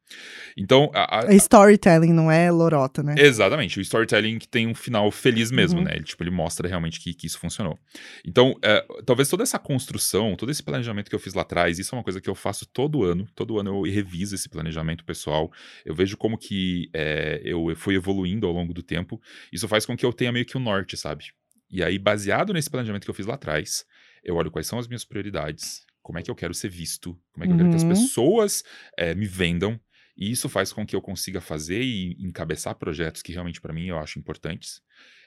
Então, 0.57 0.91
a- 0.95 1.21
a- 1.21 1.33
É 1.33 1.35
storytelling, 1.35 2.13
não 2.13 2.31
é 2.31 2.51
lorota, 2.51 3.03
né? 3.03 3.15
Exatamente, 3.19 3.79
o 3.79 3.83
storytelling 3.83 4.39
que 4.39 4.47
tem 4.49 4.67
um 4.69 4.75
final 4.75 5.11
feliz 5.11 5.51
mesmo, 5.51 5.79
Uhum. 5.81 5.85
né? 5.87 5.93
Ele, 5.97 6.05
tipo, 6.05 6.23
ele 6.23 6.31
mostra 6.31 6.69
realmente 6.69 7.01
que, 7.01 7.13
que 7.15 7.27
isso 7.27 7.39
funcionou. 7.39 7.77
Então, 8.25 8.55
é, 8.63 8.85
talvez 9.05 9.29
toda 9.29 9.43
essa 9.43 9.59
construção, 9.59 10.37
todo 10.37 10.51
esse 10.51 10.63
planejamento 10.63 11.09
que 11.09 11.15
eu 11.15 11.19
fiz 11.21 11.35
lá 11.35 11.43
atrás, 11.43 11.79
isso 11.79 11.95
é 11.95 11.99
uma 11.99 12.05
coisa 12.05 12.21
que 12.21 12.31
eu 12.31 12.35
faço 12.35 12.65
todo 12.67 13.03
ano. 13.03 13.27
Todo 13.35 13.59
ano 13.59 13.85
eu 13.87 13.93
reviso 13.93 14.35
esse 14.35 14.49
planejamento 14.49 15.05
pessoal. 15.05 15.51
Eu 15.85 15.95
vejo 15.95 16.17
como 16.17 16.39
que 16.39 16.89
é, 16.95 17.41
eu 17.45 17.75
fui 17.77 17.95
evoluindo 17.97 18.47
ao 18.47 18.53
longo 18.53 18.73
do 18.73 18.83
tempo. 18.83 19.21
Isso 19.53 19.67
faz 19.67 19.85
com 19.85 19.97
que 19.97 20.05
eu 20.07 20.13
tenha 20.13 20.31
meio 20.31 20.44
que 20.45 20.57
um 20.57 20.61
norte, 20.61 20.97
sabe? 20.97 21.27
E 21.71 21.83
aí, 21.83 21.99
baseado 21.99 22.53
nesse 22.53 22.71
planejamento 22.71 23.05
que 23.05 23.11
eu 23.11 23.15
fiz 23.15 23.27
lá 23.27 23.35
atrás, 23.35 23.85
eu 24.23 24.37
olho 24.37 24.51
quais 24.51 24.67
são 24.67 24.79
as 24.79 24.87
minhas 24.87 25.05
prioridades, 25.05 25.85
como 26.03 26.19
é 26.19 26.23
que 26.23 26.31
eu 26.31 26.35
quero 26.35 26.55
ser 26.55 26.69
visto, 26.69 27.19
como 27.33 27.45
é 27.45 27.47
que 27.47 27.53
eu 27.53 27.57
quero 27.57 27.71
que 27.71 27.77
as 27.77 27.83
Uhum. 27.83 27.89
pessoas 27.89 28.63
é, 28.97 29.15
me 29.15 29.27
vendam. 29.27 29.81
E 30.17 30.31
isso 30.31 30.49
faz 30.49 30.73
com 30.73 30.87
que 30.87 30.95
eu 30.95 31.03
consiga 31.03 31.41
fazer 31.41 31.83
e 31.83 32.17
encabeçar 32.21 32.77
projetos 32.77 33.21
que 33.23 33.33
realmente 33.33 33.61
para 33.61 33.73
mim 33.73 33.87
eu 33.87 33.99
acho 33.99 34.19
importantes. 34.19 34.81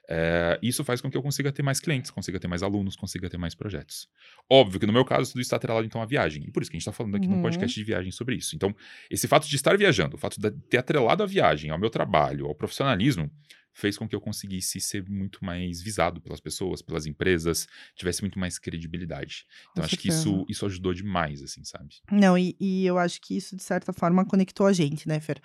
É, 0.10 0.58
isso 0.62 0.86
faz 0.86 1.02
com 1.02 1.12
que 1.12 1.18
eu 1.18 1.22
consiga 1.22 1.52
ter 1.52 1.62
mais 1.62 1.82
clientes, 1.82 2.10
consiga 2.10 2.40
ter 2.40 2.48
mais 2.48 2.64
alunos, 2.64 2.96
consiga 2.96 3.30
ter 3.30 3.38
mais 3.38 3.54
projetos. 3.54 4.08
Óbvio 4.50 4.80
que 4.80 4.86
no 4.86 4.94
meu 4.94 5.04
caso 5.04 5.34
tudo 5.34 5.42
está 5.42 5.58
atrelado 5.58 5.86
então 5.86 6.02
à 6.02 6.06
viagem. 6.06 6.44
E 6.48 6.52
por 6.52 6.62
isso 6.62 6.72
que 6.72 6.78
a 6.78 6.80
gente 6.80 6.84
está 6.88 6.94
falando 6.94 7.16
aqui 7.18 7.28
Uhum. 7.28 7.36
num 7.36 7.42
podcast 7.42 7.76
de 7.78 7.84
viagem 7.84 8.10
sobre 8.12 8.36
isso. 8.36 8.56
Então, 8.56 8.74
esse 9.12 9.28
fato 9.28 9.46
de 9.50 9.56
estar 9.58 9.78
viajando, 9.78 10.16
o 10.16 10.18
fato 10.18 10.40
de 10.40 10.50
ter 10.70 10.78
atrelado 10.78 11.22
a 11.22 11.26
viagem, 11.26 11.72
ao 11.72 11.78
meu 11.78 11.90
trabalho, 11.90 12.46
ao 12.46 12.56
profissionalismo, 12.56 13.30
fez 13.78 13.96
com 13.96 14.08
que 14.08 14.16
eu 14.16 14.20
conseguisse 14.20 14.82
ser 14.82 15.08
muito 15.08 15.46
mais 15.46 15.80
visado 15.80 16.20
pelas 16.20 16.40
pessoas, 16.40 16.82
pelas 16.82 17.06
empresas, 17.06 17.68
tivesse 17.96 18.22
muito 18.22 18.40
mais 18.40 18.58
credibilidade. 18.58 19.46
Então, 19.72 19.84
Com 19.84 19.86
acho 19.86 19.98
que 19.98 20.10
isso, 20.10 20.44
isso 20.50 20.66
ajudou 20.66 20.96
demais, 20.96 21.44
assim, 21.44 21.64
sabe? 21.64 22.02
Não, 22.12 22.36
e, 22.36 22.56
e 22.60 22.88
eu 22.88 22.98
acho 22.98 23.22
que 23.22 23.38
isso, 23.38 23.56
de 23.56 23.62
certa 23.62 23.94
forma, 23.94 24.26
conectou 24.26 24.66
a 24.66 24.74
gente, 24.74 25.08
né, 25.08 25.20
Fer? 25.20 25.40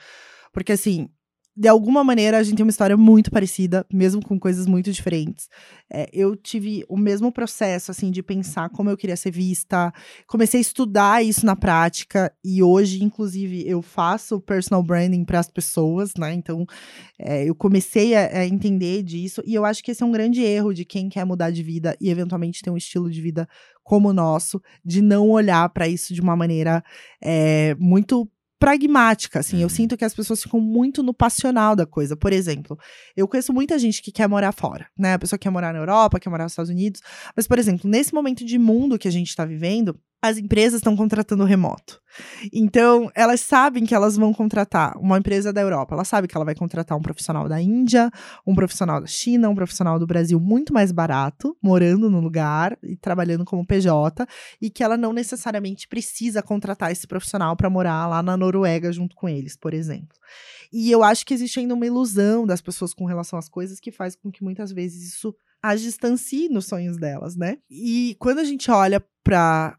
Porque, 0.50 0.72
assim, 0.72 1.10
de 1.54 1.68
alguma 1.68 2.02
maneira, 2.02 2.38
a 2.38 2.42
gente 2.42 2.56
tem 2.56 2.64
uma 2.64 2.70
história 2.70 2.96
muito 2.96 3.30
parecida, 3.30 3.84
mesmo 3.92 4.24
com 4.24 4.38
coisas 4.38 4.66
muito 4.66 4.90
diferentes. 4.90 5.48
É, 5.92 6.08
eu 6.10 6.34
tive 6.34 6.82
o 6.88 6.96
mesmo 6.96 7.30
processo, 7.30 7.90
assim, 7.90 8.10
de 8.10 8.22
pensar 8.22 8.70
como 8.70 8.88
eu 8.88 8.96
queria 8.96 9.16
ser 9.16 9.30
vista. 9.30 9.92
Comecei 10.26 10.58
a 10.58 10.62
estudar 10.62 11.22
isso 11.22 11.44
na 11.44 11.54
prática, 11.54 12.32
e 12.42 12.62
hoje, 12.62 13.04
inclusive, 13.04 13.68
eu 13.68 13.82
faço 13.82 14.40
personal 14.40 14.82
branding 14.82 15.24
para 15.24 15.40
as 15.40 15.50
pessoas, 15.50 16.12
né? 16.18 16.32
Então, 16.32 16.64
é, 17.18 17.44
eu 17.44 17.54
comecei 17.54 18.14
a, 18.14 18.40
a 18.40 18.46
entender 18.46 19.02
disso, 19.02 19.42
e 19.44 19.54
eu 19.54 19.66
acho 19.66 19.82
que 19.84 19.90
esse 19.90 20.02
é 20.02 20.06
um 20.06 20.12
grande 20.12 20.42
erro 20.42 20.72
de 20.72 20.86
quem 20.86 21.10
quer 21.10 21.26
mudar 21.26 21.50
de 21.50 21.62
vida 21.62 21.94
e, 22.00 22.08
eventualmente, 22.08 22.62
ter 22.62 22.70
um 22.70 22.78
estilo 22.78 23.10
de 23.10 23.20
vida 23.20 23.46
como 23.84 24.08
o 24.08 24.12
nosso, 24.12 24.62
de 24.82 25.02
não 25.02 25.28
olhar 25.28 25.68
para 25.68 25.86
isso 25.86 26.14
de 26.14 26.20
uma 26.20 26.34
maneira 26.34 26.82
é, 27.20 27.74
muito 27.78 28.26
pragmática, 28.62 29.40
assim. 29.40 29.56
Eu 29.58 29.64
Uhum. 29.64 29.68
sinto 29.68 29.96
que 29.96 30.04
as 30.04 30.14
pessoas 30.14 30.40
ficam 30.42 30.60
muito 30.60 31.02
no 31.02 31.12
passional 31.12 31.74
da 31.74 31.84
coisa. 31.84 32.16
Por 32.16 32.32
exemplo, 32.32 32.78
eu 33.16 33.26
conheço 33.26 33.52
muita 33.52 33.76
gente 33.78 34.00
que 34.00 34.12
quer 34.12 34.28
morar 34.28 34.52
fora, 34.52 34.86
né? 34.96 35.14
A 35.14 35.18
pessoa 35.18 35.38
quer 35.38 35.50
morar 35.50 35.72
na 35.72 35.80
Europa, 35.80 36.20
quer 36.20 36.30
morar 36.30 36.44
nos 36.44 36.52
Estados 36.52 36.70
Unidos. 36.70 37.00
Mas, 37.36 37.48
por 37.48 37.58
exemplo, 37.58 37.90
nesse 37.90 38.14
momento 38.14 38.44
de 38.44 38.58
mundo 38.58 38.98
que 38.98 39.08
a 39.08 39.10
gente 39.10 39.28
está 39.28 39.44
vivendo, 39.44 39.98
as 40.22 40.38
empresas 40.38 40.78
estão 40.78 40.96
contratando 40.96 41.42
remoto. 41.42 42.00
Então, 42.52 43.10
elas 43.14 43.40
sabem 43.40 43.84
que 43.84 43.94
elas 43.94 44.16
vão 44.16 44.32
contratar 44.32 44.96
uma 44.98 45.18
empresa 45.18 45.52
da 45.52 45.60
Europa, 45.60 45.94
ela 45.94 46.04
sabe 46.04 46.28
que 46.28 46.36
ela 46.36 46.44
vai 46.44 46.54
contratar 46.54 46.96
um 46.96 47.02
profissional 47.02 47.48
da 47.48 47.60
Índia, 47.60 48.08
um 48.46 48.54
profissional 48.54 49.00
da 49.00 49.06
China, 49.06 49.48
um 49.48 49.54
profissional 49.54 49.98
do 49.98 50.06
Brasil 50.06 50.38
muito 50.38 50.72
mais 50.72 50.92
barato, 50.92 51.56
morando 51.60 52.08
no 52.08 52.20
lugar 52.20 52.78
e 52.82 52.96
trabalhando 52.96 53.44
como 53.44 53.66
PJ, 53.66 54.24
e 54.60 54.70
que 54.70 54.84
ela 54.84 54.96
não 54.96 55.12
necessariamente 55.12 55.88
precisa 55.88 56.40
contratar 56.40 56.92
esse 56.92 57.06
profissional 57.06 57.56
para 57.56 57.68
morar 57.68 58.06
lá 58.06 58.22
na 58.22 58.36
Noruega 58.36 58.92
junto 58.92 59.16
com 59.16 59.28
eles, 59.28 59.56
por 59.56 59.74
exemplo. 59.74 60.16
E 60.72 60.90
eu 60.90 61.02
acho 61.02 61.26
que 61.26 61.34
existe 61.34 61.58
ainda 61.58 61.74
uma 61.74 61.86
ilusão 61.86 62.46
das 62.46 62.60
pessoas 62.60 62.94
com 62.94 63.06
relação 63.06 63.38
às 63.38 63.48
coisas 63.48 63.80
que 63.80 63.90
faz 63.90 64.14
com 64.14 64.30
que 64.30 64.44
muitas 64.44 64.70
vezes 64.70 65.14
isso 65.14 65.34
as 65.62 65.80
distancie 65.80 66.48
nos 66.48 66.66
sonhos 66.66 66.96
delas, 66.96 67.36
né? 67.36 67.58
E 67.70 68.16
quando 68.18 68.40
a 68.40 68.44
gente 68.44 68.70
olha 68.70 69.02
para 69.22 69.78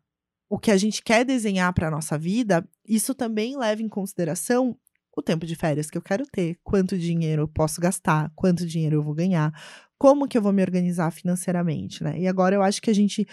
o 0.54 0.60
que 0.60 0.70
a 0.70 0.78
gente 0.78 1.02
quer 1.02 1.26
desenhar 1.26 1.74
para 1.74 1.90
nossa 1.90 2.16
vida, 2.16 2.64
isso 2.88 3.16
também 3.16 3.58
leva 3.58 3.82
em 3.82 3.90
consideração 3.90 4.78
o 5.18 5.20
tempo 5.20 5.48
de 5.48 5.56
férias 5.56 5.90
que 5.90 5.98
eu 5.98 6.02
quero 6.02 6.28
ter, 6.28 6.60
quanto 6.64 6.96
dinheiro 6.96 7.42
eu 7.42 7.48
posso 7.48 7.82
gastar, 7.82 8.32
quanto 8.36 8.64
dinheiro 8.64 8.98
eu 8.98 9.02
vou 9.02 9.16
ganhar, 9.16 9.52
como 9.98 10.28
que 10.28 10.38
eu 10.38 10.44
vou 10.44 10.54
me 10.54 10.62
organizar 10.62 11.10
financeiramente, 11.10 12.04
né? 12.04 12.20
E 12.20 12.28
agora 12.28 12.54
eu 12.54 12.62
acho 12.62 12.80
que 12.84 12.92
a 12.92 12.94
gente 12.94 13.28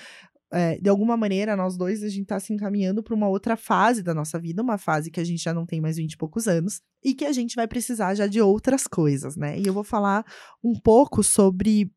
é, 0.50 0.78
de 0.78 0.88
alguma 0.88 1.14
maneira, 1.14 1.54
nós 1.54 1.76
dois, 1.76 2.02
a 2.02 2.08
gente 2.08 2.24
tá 2.24 2.40
se 2.40 2.54
encaminhando 2.54 3.02
para 3.02 3.14
uma 3.14 3.28
outra 3.28 3.54
fase 3.54 4.02
da 4.02 4.14
nossa 4.14 4.38
vida, 4.38 4.62
uma 4.62 4.78
fase 4.78 5.10
que 5.10 5.20
a 5.20 5.24
gente 5.24 5.42
já 5.42 5.52
não 5.52 5.66
tem 5.66 5.78
mais 5.78 5.98
20 5.98 6.14
e 6.14 6.16
poucos 6.16 6.48
anos, 6.48 6.80
e 7.04 7.14
que 7.14 7.26
a 7.26 7.32
gente 7.32 7.54
vai 7.54 7.68
precisar 7.68 8.14
já 8.14 8.26
de 8.26 8.40
outras 8.40 8.86
coisas, 8.86 9.36
né? 9.36 9.58
E 9.60 9.66
eu 9.66 9.74
vou 9.74 9.84
falar 9.84 10.24
um 10.64 10.72
pouco 10.74 11.22
sobre. 11.22 11.92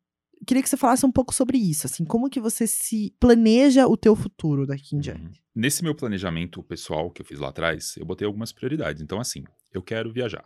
Queria 0.46 0.62
que 0.62 0.68
você 0.68 0.76
falasse 0.76 1.06
um 1.06 1.12
pouco 1.12 1.34
sobre 1.34 1.58
isso, 1.58 1.86
assim, 1.86 2.04
como 2.04 2.28
que 2.28 2.40
você 2.40 2.66
se 2.66 3.14
planeja 3.18 3.86
o 3.86 3.96
teu 3.96 4.14
futuro 4.14 4.66
daqui 4.66 4.96
em 4.96 5.00
diante. 5.00 5.38
Uhum. 5.38 5.44
Nesse 5.54 5.82
meu 5.82 5.94
planejamento 5.94 6.62
pessoal 6.62 7.10
que 7.10 7.22
eu 7.22 7.26
fiz 7.26 7.38
lá 7.38 7.48
atrás, 7.48 7.96
eu 7.96 8.04
botei 8.04 8.26
algumas 8.26 8.52
prioridades. 8.52 9.02
Então, 9.02 9.20
assim, 9.20 9.44
eu 9.72 9.82
quero 9.82 10.12
viajar. 10.12 10.44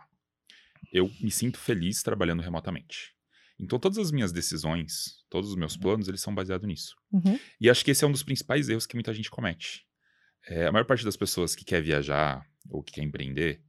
Eu 0.93 1.11
me 1.21 1.31
sinto 1.31 1.57
feliz 1.57 2.01
trabalhando 2.01 2.41
remotamente. 2.41 3.13
Então, 3.59 3.77
todas 3.77 3.97
as 3.97 4.11
minhas 4.11 4.31
decisões, 4.31 5.25
todos 5.29 5.49
os 5.49 5.55
meus 5.55 5.75
planos, 5.75 6.07
eles 6.07 6.21
são 6.21 6.33
baseados 6.33 6.65
nisso. 6.65 6.95
Uhum. 7.11 7.37
E 7.59 7.69
acho 7.69 7.83
que 7.83 7.91
esse 7.91 8.05
é 8.05 8.07
um 8.07 8.11
dos 8.11 8.23
principais 8.23 8.69
erros 8.69 8.85
que 8.85 8.95
muita 8.95 9.13
gente 9.13 9.29
comete. 9.29 9.85
É, 10.47 10.67
a 10.67 10.71
maior 10.71 10.85
parte 10.85 11.03
das 11.03 11.17
pessoas 11.17 11.55
que 11.55 11.65
quer 11.65 11.81
viajar 11.81 12.45
ou 12.69 12.81
que 12.81 12.93
quer 12.93 13.03
empreender, 13.03 13.61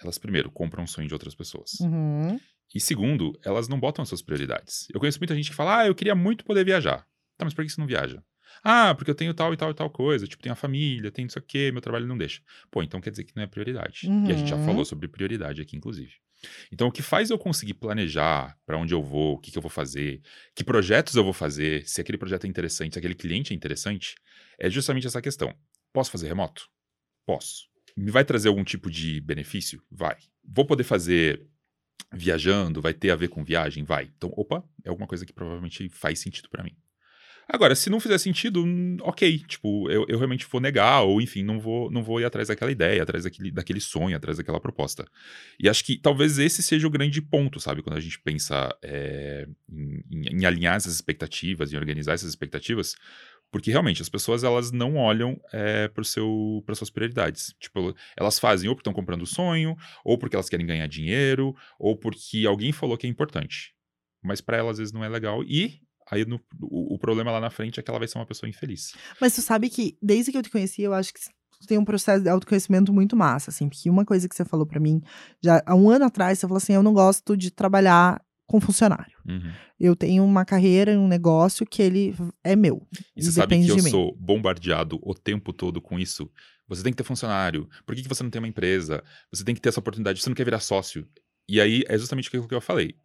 elas 0.00 0.16
primeiro 0.16 0.50
compram 0.50 0.84
o 0.84 0.88
sonho 0.88 1.06
de 1.06 1.14
outras 1.14 1.34
pessoas. 1.34 1.72
Uhum. 1.80 2.40
E 2.74 2.80
segundo, 2.80 3.38
elas 3.44 3.68
não 3.68 3.78
botam 3.78 4.02
as 4.02 4.08
suas 4.08 4.22
prioridades. 4.22 4.86
Eu 4.92 4.98
conheço 5.00 5.18
muita 5.20 5.34
gente 5.34 5.50
que 5.50 5.56
fala, 5.56 5.80
ah, 5.80 5.86
eu 5.86 5.94
queria 5.94 6.14
muito 6.14 6.44
poder 6.44 6.64
viajar. 6.64 7.06
Tá, 7.36 7.44
mas 7.44 7.54
por 7.54 7.64
que 7.64 7.70
você 7.70 7.80
não 7.80 7.86
viaja? 7.86 8.22
Ah, 8.62 8.94
porque 8.94 9.10
eu 9.10 9.14
tenho 9.14 9.34
tal 9.34 9.52
e 9.52 9.56
tal 9.56 9.70
e 9.70 9.74
tal 9.74 9.90
coisa. 9.90 10.26
Tipo, 10.26 10.42
tenho 10.42 10.52
a 10.52 10.56
família, 10.56 11.10
tenho 11.10 11.26
isso 11.26 11.38
aqui, 11.38 11.70
meu 11.72 11.80
trabalho 11.80 12.06
não 12.06 12.16
deixa. 12.16 12.40
Pô, 12.70 12.82
então 12.82 13.00
quer 13.00 13.10
dizer 13.10 13.24
que 13.24 13.34
não 13.36 13.42
é 13.42 13.46
prioridade. 13.46 14.14
E 14.24 14.32
a 14.32 14.36
gente 14.36 14.48
já 14.48 14.56
Uhum. 14.56 14.62
falou 14.62 14.84
sobre 14.84 15.08
prioridade 15.08 15.60
aqui, 15.60 15.76
inclusive. 15.76 16.12
Então, 16.70 16.88
o 16.88 16.92
que 16.92 17.00
faz 17.02 17.30
eu 17.30 17.38
conseguir 17.38 17.74
planejar 17.74 18.56
para 18.66 18.76
onde 18.76 18.92
eu 18.92 19.02
vou, 19.02 19.34
o 19.34 19.38
que, 19.38 19.50
que 19.50 19.56
eu 19.58 19.62
vou 19.62 19.70
fazer, 19.70 20.20
que 20.54 20.62
projetos 20.62 21.14
eu 21.14 21.24
vou 21.24 21.32
fazer, 21.32 21.86
se 21.88 22.00
aquele 22.00 22.18
projeto 22.18 22.44
é 22.44 22.48
interessante, 22.48 22.92
se 22.94 22.98
aquele 22.98 23.14
cliente 23.14 23.52
é 23.52 23.56
interessante, 23.56 24.14
é 24.58 24.68
justamente 24.68 25.06
essa 25.06 25.22
questão. 25.22 25.54
Posso 25.92 26.10
fazer 26.10 26.28
remoto? 26.28 26.68
Posso. 27.26 27.66
Me 27.96 28.10
vai 28.10 28.24
trazer 28.24 28.48
algum 28.48 28.64
tipo 28.64 28.90
de 28.90 29.20
benefício? 29.20 29.82
Vai. 29.90 30.16
Vou 30.44 30.66
poder 30.66 30.84
fazer 30.84 31.46
viajando? 32.12 32.80
Vai 32.80 32.94
ter 32.94 33.10
a 33.10 33.16
ver 33.16 33.28
com 33.28 33.44
viagem? 33.44 33.84
Vai. 33.84 34.10
Então, 34.16 34.32
opa, 34.36 34.64
é 34.84 34.88
alguma 34.88 35.06
coisa 35.06 35.26
que 35.26 35.32
provavelmente 35.32 35.88
faz 35.88 36.18
sentido 36.20 36.48
para 36.48 36.62
mim. 36.64 36.76
Agora, 37.46 37.74
se 37.74 37.90
não 37.90 38.00
fizer 38.00 38.16
sentido, 38.16 38.64
hum, 38.64 38.96
ok, 39.02 39.38
tipo, 39.40 39.90
eu, 39.90 40.06
eu 40.08 40.16
realmente 40.16 40.46
vou 40.50 40.62
negar, 40.62 41.02
ou 41.02 41.20
enfim, 41.20 41.42
não 41.42 41.60
vou, 41.60 41.90
não 41.90 42.02
vou 42.02 42.18
ir 42.18 42.24
atrás 42.24 42.48
daquela 42.48 42.72
ideia, 42.72 43.02
atrás 43.02 43.24
daquele, 43.24 43.50
daquele 43.50 43.80
sonho, 43.80 44.16
atrás 44.16 44.38
daquela 44.38 44.58
proposta. 44.58 45.04
E 45.60 45.68
acho 45.68 45.84
que 45.84 45.98
talvez 45.98 46.38
esse 46.38 46.62
seja 46.62 46.86
o 46.86 46.90
grande 46.90 47.20
ponto, 47.20 47.60
sabe? 47.60 47.82
Quando 47.82 47.98
a 47.98 48.00
gente 48.00 48.18
pensa 48.18 48.74
é, 48.82 49.46
em, 49.70 50.02
em- 50.10 50.40
em 50.40 50.46
alinhar 50.46 50.76
essas 50.76 50.94
expectativas, 50.94 51.70
em 51.70 51.76
organizar 51.76 52.14
essas 52.14 52.30
expectativas, 52.30 52.96
porque 53.54 53.70
realmente 53.70 54.02
as 54.02 54.08
pessoas 54.08 54.42
elas 54.42 54.72
não 54.72 54.96
olham 54.96 55.40
é, 55.52 55.86
para 55.86 56.02
seu, 56.02 56.60
suas 56.74 56.90
prioridades. 56.90 57.54
Tipo, 57.60 57.94
elas 58.16 58.36
fazem 58.36 58.68
ou 58.68 58.74
porque 58.74 58.80
estão 58.80 58.92
comprando 58.92 59.22
o 59.22 59.26
sonho, 59.26 59.76
ou 60.04 60.18
porque 60.18 60.34
elas 60.34 60.48
querem 60.48 60.66
ganhar 60.66 60.88
dinheiro, 60.88 61.54
ou 61.78 61.96
porque 61.96 62.46
alguém 62.48 62.72
falou 62.72 62.98
que 62.98 63.06
é 63.06 63.10
importante. 63.10 63.72
Mas 64.20 64.40
para 64.40 64.56
elas 64.56 64.72
às 64.72 64.78
vezes 64.78 64.92
não 64.92 65.04
é 65.04 65.08
legal. 65.08 65.44
E 65.44 65.80
aí 66.10 66.24
no- 66.24 66.40
o, 66.60 66.96
o 66.96 66.98
problema 66.98 67.30
lá 67.30 67.38
na 67.40 67.48
frente 67.48 67.78
é 67.78 67.82
que 67.84 67.88
ela 67.88 68.00
vai 68.00 68.08
ser 68.08 68.18
uma 68.18 68.26
pessoa 68.26 68.50
infeliz. 68.50 68.92
Mas 69.20 69.36
tu 69.36 69.40
sabe 69.40 69.70
que, 69.70 69.96
desde 70.02 70.32
que 70.32 70.38
eu 70.38 70.42
te 70.42 70.50
conheci, 70.50 70.82
eu 70.82 70.92
acho 70.92 71.14
que 71.14 71.20
tu 71.20 71.68
tem 71.68 71.78
um 71.78 71.84
processo 71.84 72.24
de 72.24 72.28
autoconhecimento 72.28 72.92
muito 72.92 73.14
massa, 73.14 73.50
assim, 73.52 73.68
porque 73.68 73.88
uma 73.88 74.04
coisa 74.04 74.28
que 74.28 74.34
você 74.34 74.44
falou 74.44 74.66
pra 74.66 74.80
mim, 74.80 75.00
já 75.40 75.62
há 75.64 75.76
um 75.76 75.88
ano 75.88 76.06
atrás, 76.06 76.40
você 76.40 76.46
falou 76.48 76.56
assim, 76.56 76.72
eu 76.72 76.82
não 76.82 76.92
gosto 76.92 77.36
de 77.36 77.52
trabalhar 77.52 78.20
com 78.46 78.60
funcionário. 78.60 79.16
Uhum. 79.26 79.52
Eu 79.80 79.96
tenho 79.96 80.24
uma 80.24 80.44
carreira, 80.44 80.98
um 80.98 81.08
negócio 81.08 81.66
que 81.66 81.82
ele 81.82 82.14
é 82.42 82.54
meu. 82.54 82.86
E 83.16 83.22
você 83.22 83.32
sabe 83.32 83.62
que 83.62 83.68
eu 83.68 83.78
sou 83.80 84.16
bombardeado 84.16 84.98
o 85.02 85.14
tempo 85.14 85.52
todo 85.52 85.80
com 85.80 85.98
isso. 85.98 86.30
Você 86.68 86.82
tem 86.82 86.92
que 86.92 86.96
ter 86.96 87.04
funcionário. 87.04 87.68
Por 87.84 87.94
que, 87.94 88.02
que 88.02 88.08
você 88.08 88.22
não 88.22 88.30
tem 88.30 88.40
uma 88.40 88.48
empresa? 88.48 89.02
Você 89.32 89.44
tem 89.44 89.54
que 89.54 89.60
ter 89.60 89.68
essa 89.68 89.80
oportunidade. 89.80 90.20
Você 90.20 90.28
não 90.28 90.34
quer 90.34 90.44
virar 90.44 90.60
sócio. 90.60 91.06
E 91.48 91.60
aí 91.60 91.82
é 91.88 91.98
justamente 91.98 92.28
aquilo 92.28 92.48
que 92.48 92.54
eu 92.54 92.60
falei. 92.60 92.96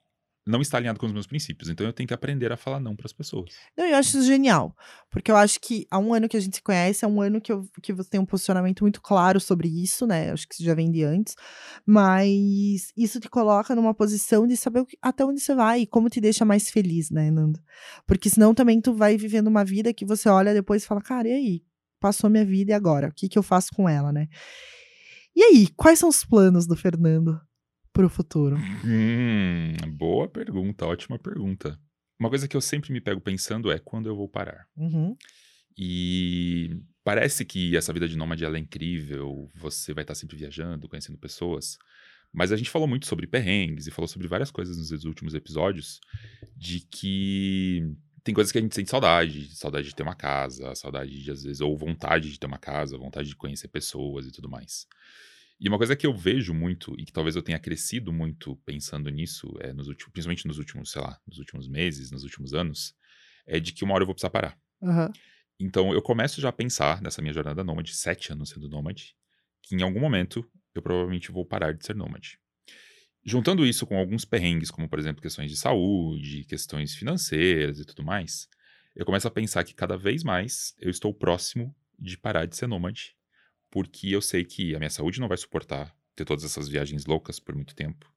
Não 0.45 0.61
está 0.61 0.77
alinhado 0.77 0.99
com 0.99 1.05
os 1.05 1.13
meus 1.13 1.27
princípios. 1.27 1.69
Então 1.69 1.85
eu 1.85 1.93
tenho 1.93 2.07
que 2.07 2.13
aprender 2.13 2.51
a 2.51 2.57
falar 2.57 2.79
não 2.79 2.95
para 2.95 3.05
as 3.05 3.13
pessoas. 3.13 3.51
Não, 3.77 3.85
eu 3.85 3.95
acho 3.95 4.17
isso 4.17 4.25
genial. 4.25 4.75
Porque 5.09 5.29
eu 5.31 5.35
acho 5.35 5.59
que 5.59 5.85
há 5.91 5.99
um 5.99 6.13
ano 6.13 6.27
que 6.27 6.37
a 6.37 6.39
gente 6.39 6.55
se 6.55 6.61
conhece, 6.61 7.05
é 7.05 7.07
um 7.07 7.21
ano 7.21 7.39
que, 7.39 7.51
eu, 7.51 7.67
que 7.81 7.93
você 7.93 8.09
tem 8.09 8.19
um 8.19 8.25
posicionamento 8.25 8.81
muito 8.81 9.01
claro 9.01 9.39
sobre 9.39 9.67
isso, 9.67 10.07
né? 10.07 10.31
Acho 10.31 10.47
que 10.47 10.55
isso 10.55 10.63
já 10.63 10.73
vem 10.73 10.91
de 10.91 11.03
antes. 11.03 11.35
Mas 11.85 12.91
isso 12.97 13.19
te 13.19 13.29
coloca 13.29 13.75
numa 13.75 13.93
posição 13.93 14.47
de 14.47 14.57
saber 14.57 14.85
até 15.01 15.23
onde 15.23 15.39
você 15.39 15.53
vai 15.53 15.81
e 15.81 15.87
como 15.87 16.09
te 16.09 16.19
deixa 16.19 16.43
mais 16.43 16.69
feliz, 16.69 17.11
né, 17.11 17.29
Nando? 17.29 17.59
Porque 18.07 18.29
senão 18.29 18.53
também 18.53 18.81
tu 18.81 18.93
vai 18.93 19.17
vivendo 19.17 19.47
uma 19.47 19.63
vida 19.63 19.93
que 19.93 20.05
você 20.05 20.29
olha 20.29 20.53
depois 20.53 20.83
e 20.83 20.87
fala, 20.87 21.01
cara, 21.01 21.27
e 21.27 21.33
aí? 21.33 21.63
Passou 21.99 22.29
minha 22.29 22.45
vida 22.45 22.71
e 22.71 22.73
agora? 22.73 23.09
O 23.09 23.13
que, 23.13 23.27
que 23.27 23.37
eu 23.37 23.43
faço 23.43 23.69
com 23.75 23.87
ela, 23.87 24.11
né? 24.11 24.27
E 25.35 25.43
aí, 25.43 25.67
quais 25.75 25.99
são 25.99 26.09
os 26.09 26.23
planos 26.23 26.65
do 26.65 26.75
Fernando 26.75 27.39
para 27.93 28.05
o 28.05 28.09
futuro? 28.09 28.57
Hum, 28.85 29.75
boa 29.97 30.27
pergunta, 30.27 30.85
ótima 30.85 31.17
pergunta. 31.17 31.79
Uma 32.19 32.29
coisa 32.29 32.47
que 32.47 32.55
eu 32.55 32.61
sempre 32.61 32.91
me 32.91 32.99
pego 32.99 33.21
pensando 33.21 33.71
é 33.71 33.79
quando 33.79 34.07
eu 34.07 34.15
vou 34.15 34.27
parar. 34.27 34.67
Uhum. 34.75 35.15
E 35.77 36.81
parece 37.03 37.45
que 37.45 37.77
essa 37.77 37.93
vida 37.93 38.07
de 38.07 38.17
nômade 38.17 38.43
ela 38.43 38.57
é 38.57 38.59
incrível, 38.59 39.49
você 39.55 39.93
vai 39.93 40.03
estar 40.03 40.15
sempre 40.15 40.35
viajando, 40.35 40.89
conhecendo 40.89 41.17
pessoas. 41.17 41.77
Mas 42.31 42.51
a 42.51 42.57
gente 42.57 42.69
falou 42.69 42.87
muito 42.87 43.07
sobre 43.07 43.25
perrengues 43.25 43.87
e 43.87 43.91
falou 43.91 44.07
sobre 44.07 44.27
várias 44.27 44.51
coisas 44.51 44.77
nos 44.77 45.05
últimos 45.05 45.33
episódios, 45.33 45.99
de 46.55 46.81
que 46.81 47.95
tem 48.23 48.35
coisas 48.35 48.51
que 48.51 48.57
a 48.57 48.61
gente 48.61 48.75
sente 48.75 48.89
saudade, 48.89 49.55
saudade 49.55 49.87
de 49.87 49.95
ter 49.95 50.03
uma 50.03 50.15
casa, 50.15 50.75
saudade 50.75 51.23
de 51.23 51.31
às 51.31 51.43
vezes 51.43 51.61
ou 51.61 51.75
vontade 51.75 52.29
de 52.29 52.39
ter 52.39 52.45
uma 52.45 52.59
casa, 52.59 52.97
vontade 52.97 53.29
de 53.29 53.35
conhecer 53.35 53.69
pessoas 53.69 54.27
e 54.27 54.31
tudo 54.31 54.49
mais. 54.49 54.85
E 55.59 55.67
uma 55.67 55.77
coisa 55.77 55.95
que 55.95 56.07
eu 56.07 56.15
vejo 56.15 56.53
muito, 56.53 56.95
e 56.97 57.03
que 57.03 57.11
talvez 57.11 57.35
eu 57.35 57.41
tenha 57.41 57.59
crescido 57.59 58.13
muito 58.13 58.55
pensando 58.65 59.09
nisso, 59.09 59.53
é 59.59 59.73
nos 59.73 59.89
últimos, 59.89 60.13
principalmente 60.13 60.47
nos 60.47 60.57
últimos, 60.57 60.91
sei 60.91 61.01
lá, 61.01 61.19
nos 61.27 61.37
últimos 61.37 61.67
meses, 61.67 62.11
nos 62.11 62.23
últimos 62.23 62.53
anos, 62.53 62.95
é 63.45 63.59
de 63.59 63.73
que 63.73 63.83
uma 63.83 63.93
hora 63.93 64.03
eu 64.03 64.05
vou 64.05 64.15
precisar 64.15 64.29
parar. 64.29 64.57
Uhum. 64.81 65.11
Então 65.59 65.91
eu 65.91 66.01
começo 66.01 66.39
já 66.39 66.47
a 66.47 66.53
pensar 66.53 67.01
nessa 67.01 67.21
minha 67.21 67.33
jornada 67.33 67.61
nômade, 67.61 67.93
sete 67.93 68.31
anos 68.31 68.49
sendo 68.49 68.69
nômade, 68.69 69.17
que 69.61 69.75
em 69.75 69.81
algum 69.81 69.99
momento 69.99 70.49
eu 70.73 70.81
provavelmente 70.81 71.29
vou 71.29 71.45
parar 71.45 71.73
de 71.73 71.85
ser 71.85 71.95
nômade. 71.95 72.39
Juntando 73.25 73.65
isso 73.65 73.85
com 73.85 73.97
alguns 73.97 74.23
perrengues, 74.23 74.71
como 74.71 74.87
por 74.87 74.97
exemplo 74.97 75.21
questões 75.21 75.51
de 75.51 75.57
saúde, 75.57 76.45
questões 76.45 76.95
financeiras 76.95 77.79
e 77.79 77.85
tudo 77.85 78.01
mais, 78.01 78.47
eu 78.95 79.05
começo 79.05 79.27
a 79.27 79.31
pensar 79.31 79.65
que 79.65 79.73
cada 79.73 79.97
vez 79.97 80.23
mais 80.23 80.73
eu 80.79 80.89
estou 80.89 81.13
próximo 81.13 81.75
de 81.99 82.17
parar 82.17 82.45
de 82.45 82.55
ser 82.55 82.67
nômade 82.67 83.18
porque 83.69 84.09
eu 84.09 84.21
sei 84.21 84.43
que 84.43 84.75
a 84.75 84.79
minha 84.79 84.89
saúde 84.89 85.19
não 85.19 85.27
vai 85.27 85.37
suportar 85.37 85.95
ter 86.15 86.25
todas 86.25 86.43
essas 86.43 86.67
viagens 86.67 87.05
loucas 87.05 87.39
por 87.39 87.55
muito 87.55 87.75
tempo. 87.75 88.11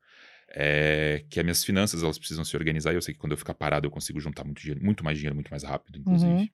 É, 0.54 1.24
que 1.30 1.40
as 1.40 1.44
minhas 1.44 1.64
finanças 1.64 2.02
elas 2.02 2.18
precisam 2.18 2.44
se 2.44 2.54
organizar 2.54 2.92
e 2.92 2.96
eu 2.96 3.00
sei 3.00 3.14
que 3.14 3.20
quando 3.20 3.32
eu 3.32 3.38
ficar 3.38 3.54
parado 3.54 3.86
eu 3.86 3.90
consigo 3.90 4.20
juntar 4.20 4.44
muito, 4.44 4.60
dinheiro, 4.60 4.84
muito 4.84 5.02
mais 5.02 5.16
dinheiro 5.16 5.34
muito 5.34 5.50
mais 5.50 5.62
rápido, 5.62 5.98
inclusive. 5.98 6.30
Uhum. 6.30 6.48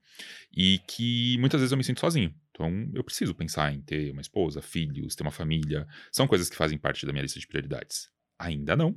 E 0.57 0.79
que 0.87 1.37
muitas 1.39 1.61
vezes 1.61 1.73
eu 1.73 1.79
me 1.79 1.83
sinto 1.83 1.99
sozinho. 1.99 2.33
Então 2.51 2.89
eu 2.95 3.03
preciso 3.03 3.35
pensar 3.35 3.73
em 3.75 3.81
ter 3.81 4.13
uma 4.13 4.21
esposa, 4.21 4.63
filhos, 4.63 5.17
ter 5.17 5.25
uma 5.25 5.33
família. 5.33 5.87
São 6.13 6.29
coisas 6.29 6.49
que 6.49 6.55
fazem 6.55 6.79
parte 6.79 7.05
da 7.07 7.13
minha 7.13 7.23
lista 7.23 7.41
de 7.41 7.47
prioridades. 7.47 8.09
Ainda 8.39 8.77
não. 8.77 8.95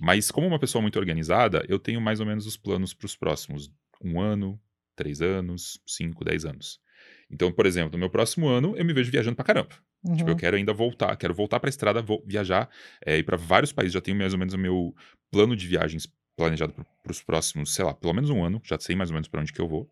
Mas 0.00 0.30
como 0.30 0.46
uma 0.46 0.58
pessoa 0.58 0.80
muito 0.80 0.98
organizada, 0.98 1.64
eu 1.68 1.78
tenho 1.78 2.00
mais 2.00 2.18
ou 2.18 2.26
menos 2.26 2.46
os 2.46 2.56
planos 2.56 2.94
para 2.94 3.06
os 3.06 3.16
próximos 3.16 3.70
um 4.02 4.20
ano, 4.20 4.60
três 4.96 5.20
anos, 5.20 5.80
cinco, 5.86 6.24
dez 6.24 6.44
anos. 6.44 6.80
Então, 7.30 7.50
por 7.50 7.66
exemplo, 7.66 7.92
no 7.92 7.98
meu 7.98 8.10
próximo 8.10 8.48
ano, 8.48 8.76
eu 8.76 8.84
me 8.84 8.92
vejo 8.92 9.10
viajando 9.10 9.36
pra 9.36 9.44
caramba. 9.44 9.70
Uhum. 10.04 10.16
Tipo, 10.16 10.30
eu 10.30 10.36
quero 10.36 10.56
ainda 10.56 10.72
voltar, 10.72 11.14
quero 11.16 11.34
voltar 11.34 11.58
pra 11.60 11.70
estrada, 11.70 12.02
vou 12.02 12.22
viajar, 12.26 12.68
é, 13.04 13.18
ir 13.18 13.22
para 13.22 13.36
vários 13.36 13.72
países. 13.72 13.92
Já 13.92 14.00
tenho 14.00 14.16
mais 14.16 14.32
ou 14.32 14.38
menos 14.38 14.54
o 14.54 14.58
meu 14.58 14.94
plano 15.30 15.56
de 15.56 15.66
viagens 15.66 16.06
planejado 16.36 16.74
para 17.02 17.12
os 17.12 17.22
próximos, 17.22 17.72
sei 17.72 17.84
lá, 17.84 17.94
pelo 17.94 18.12
menos 18.12 18.30
um 18.30 18.44
ano. 18.44 18.60
Já 18.64 18.78
sei 18.78 18.94
mais 18.94 19.10
ou 19.10 19.14
menos 19.14 19.28
para 19.28 19.40
onde 19.40 19.52
que 19.52 19.60
eu 19.60 19.68
vou. 19.68 19.90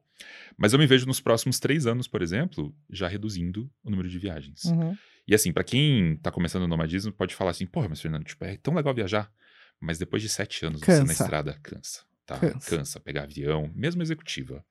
Mas 0.57 0.73
eu 0.73 0.79
me 0.79 0.87
vejo 0.87 1.07
nos 1.07 1.21
próximos 1.21 1.59
três 1.59 1.87
anos, 1.87 2.07
por 2.07 2.23
exemplo, 2.23 2.75
já 2.91 3.09
reduzindo 3.09 3.71
o 3.83 3.91
número 3.91 4.09
de 4.09 4.19
viagens. 4.19 4.65
Uhum. 4.65 4.97
E 5.27 5.35
assim, 5.35 5.53
para 5.53 5.65
quem 5.65 6.17
tá 6.17 6.31
começando 6.31 6.65
o 6.65 6.69
nomadismo, 6.69 7.13
pode 7.13 7.35
falar 7.35 7.53
assim, 7.53 7.67
porra, 7.67 7.89
mas 7.89 8.01
Fernando, 8.01 8.25
tipo, 8.25 8.45
é 8.45 8.57
tão 8.57 8.75
legal 8.75 8.95
viajar. 8.95 9.33
Mas 9.81 9.99
depois 9.99 10.23
de 10.23 10.29
sete 10.29 10.65
anos 10.65 10.81
cansa. 10.81 11.01
você 11.01 11.07
na 11.07 11.13
estrada, 11.13 11.59
cansa. 11.63 12.05
Tá? 12.25 12.39
Cansa. 12.39 12.77
cansa 12.77 13.01
pegar 13.01 13.25
avião, 13.25 13.71
mesmo 13.75 14.03
executiva 14.03 14.65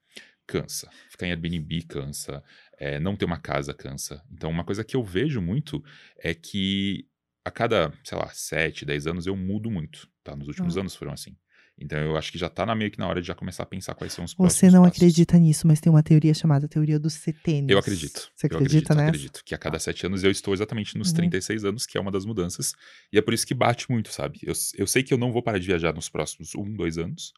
cansa. 0.48 0.90
Ficar 1.10 1.28
em 1.28 1.32
Airbnb 1.32 1.84
cansa. 1.84 2.44
É, 2.78 3.00
não 3.00 3.16
ter 3.16 3.26
uma 3.26 3.38
casa 3.40 3.74
cansa. 3.74 4.24
Então, 4.32 4.50
uma 4.50 4.64
coisa 4.64 4.84
que 4.84 4.96
eu 4.96 5.04
vejo 5.04 5.42
muito 5.42 5.84
é 6.18 6.34
que 6.34 7.06
a 7.46 7.52
cada, 7.52 7.92
sei 8.04 8.18
lá, 8.18 8.30
7, 8.34 8.86
10 8.86 9.08
anos 9.08 9.26
eu 9.28 9.36
mudo 9.36 9.72
muito. 9.72 10.08
Tá? 10.24 10.36
Nos 10.36 10.48
últimos 10.48 10.78
Ah. 10.78 10.82
anos 10.82 10.96
foram 10.96 11.12
assim. 11.14 11.36
Então, 11.80 11.98
eu 11.98 12.16
acho 12.16 12.32
que 12.32 12.38
já 12.38 12.48
tá 12.48 12.64
na, 12.64 12.76
meio 12.76 12.92
que 12.92 13.00
na 13.00 13.08
hora 13.08 13.20
de 13.22 13.28
já 13.28 13.34
começar 13.34 13.64
a 13.64 13.66
pensar 13.66 13.96
quais 13.96 14.14
são 14.14 14.24
os 14.24 14.32
Você 14.34 14.38
próximos 14.38 14.74
não 14.74 14.84
passos. 14.84 14.98
acredita 14.98 15.38
nisso, 15.40 15.66
mas 15.66 15.80
tem 15.80 15.92
uma 15.92 16.04
teoria 16.04 16.32
chamada 16.34 16.68
teoria 16.68 17.00
dos 17.00 17.14
setênios. 17.14 17.72
Eu 17.72 17.80
acredito. 17.80 18.30
Você 18.36 18.46
eu 18.46 18.56
acredita 18.58 18.60
acredito, 18.60 18.90
nessa? 18.96 19.08
acredito. 19.10 19.42
Que 19.44 19.56
a 19.56 19.58
cada 19.58 19.80
sete 19.80 20.06
anos 20.06 20.24
eu 20.24 20.30
estou 20.30 20.54
exatamente 20.54 20.96
nos 20.96 21.08
Uhum. 21.10 21.16
36 21.16 21.66
anos, 21.66 21.88
que 21.88 21.98
é 21.98 22.02
uma 22.02 22.12
das 22.12 22.24
mudanças. 22.24 22.74
E 23.12 23.18
é 23.18 23.22
por 23.22 23.34
isso 23.34 23.48
que 23.48 23.56
bate 23.56 23.90
muito, 23.90 24.10
sabe? 24.12 24.40
Eu, 24.44 24.54
eu 24.78 24.86
sei 24.86 25.02
que 25.02 25.12
eu 25.12 25.18
não 25.18 25.32
vou 25.32 25.42
parar 25.42 25.58
de 25.58 25.66
viajar 25.66 25.92
nos 25.94 26.08
próximos 26.08 26.54
um, 26.54 26.72
dois 26.72 27.00
anos, 27.00 27.34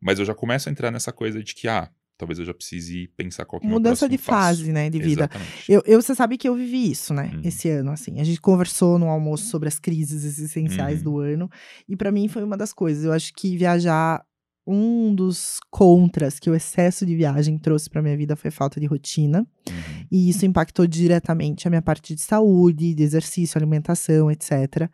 mas 0.00 0.18
eu 0.18 0.24
já 0.24 0.34
começo 0.34 0.68
a 0.68 0.72
entrar 0.72 0.90
nessa 0.90 1.12
coisa 1.12 1.40
de 1.40 1.54
que, 1.54 1.68
ah, 1.68 1.88
talvez 2.18 2.38
eu 2.38 2.44
já 2.44 2.54
precise 2.54 3.08
pensar 3.16 3.44
qual 3.44 3.60
que 3.60 3.66
é 3.66 3.70
Mudança 3.70 4.08
de 4.08 4.16
fase, 4.18 4.62
passo. 4.62 4.72
né, 4.72 4.88
de 4.90 4.98
vida. 4.98 5.22
Exatamente. 5.22 5.72
Eu, 5.72 5.82
eu, 5.86 6.00
você 6.02 6.14
sabe 6.14 6.36
que 6.38 6.48
eu 6.48 6.54
vivi 6.54 6.90
isso, 6.90 7.12
né, 7.14 7.30
Uhum. 7.34 7.40
esse 7.44 7.68
ano, 7.68 7.90
assim. 7.90 8.20
A 8.20 8.24
gente 8.24 8.40
conversou 8.40 8.98
no 8.98 9.08
almoço 9.08 9.46
sobre 9.46 9.68
as 9.68 9.78
crises 9.78 10.24
existenciais 10.24 10.98
Uhum. 10.98 11.04
do 11.04 11.18
ano. 11.18 11.50
E 11.88 11.96
pra 11.96 12.10
mim 12.12 12.28
foi 12.28 12.42
uma 12.44 12.56
das 12.56 12.72
coisas. 12.72 13.04
Eu 13.04 13.12
acho 13.12 13.32
que 13.34 13.56
viajar, 13.56 14.24
um 14.66 15.14
dos 15.14 15.58
contras 15.70 16.38
que 16.40 16.50
o 16.50 16.54
excesso 16.54 17.06
de 17.06 17.14
viagem 17.14 17.56
trouxe 17.58 17.88
pra 17.88 18.02
minha 18.02 18.16
vida 18.16 18.34
foi 18.34 18.50
falta 18.50 18.80
de 18.80 18.86
rotina. 18.86 19.46
Uhum. 19.68 20.06
E 20.10 20.28
isso 20.28 20.46
impactou 20.46 20.86
diretamente 20.86 21.66
a 21.66 21.70
minha 21.70 21.82
parte 21.82 22.14
de 22.14 22.20
saúde, 22.20 22.94
de 22.94 23.02
exercício, 23.02 23.58
alimentação, 23.58 24.30
etc. 24.30 24.88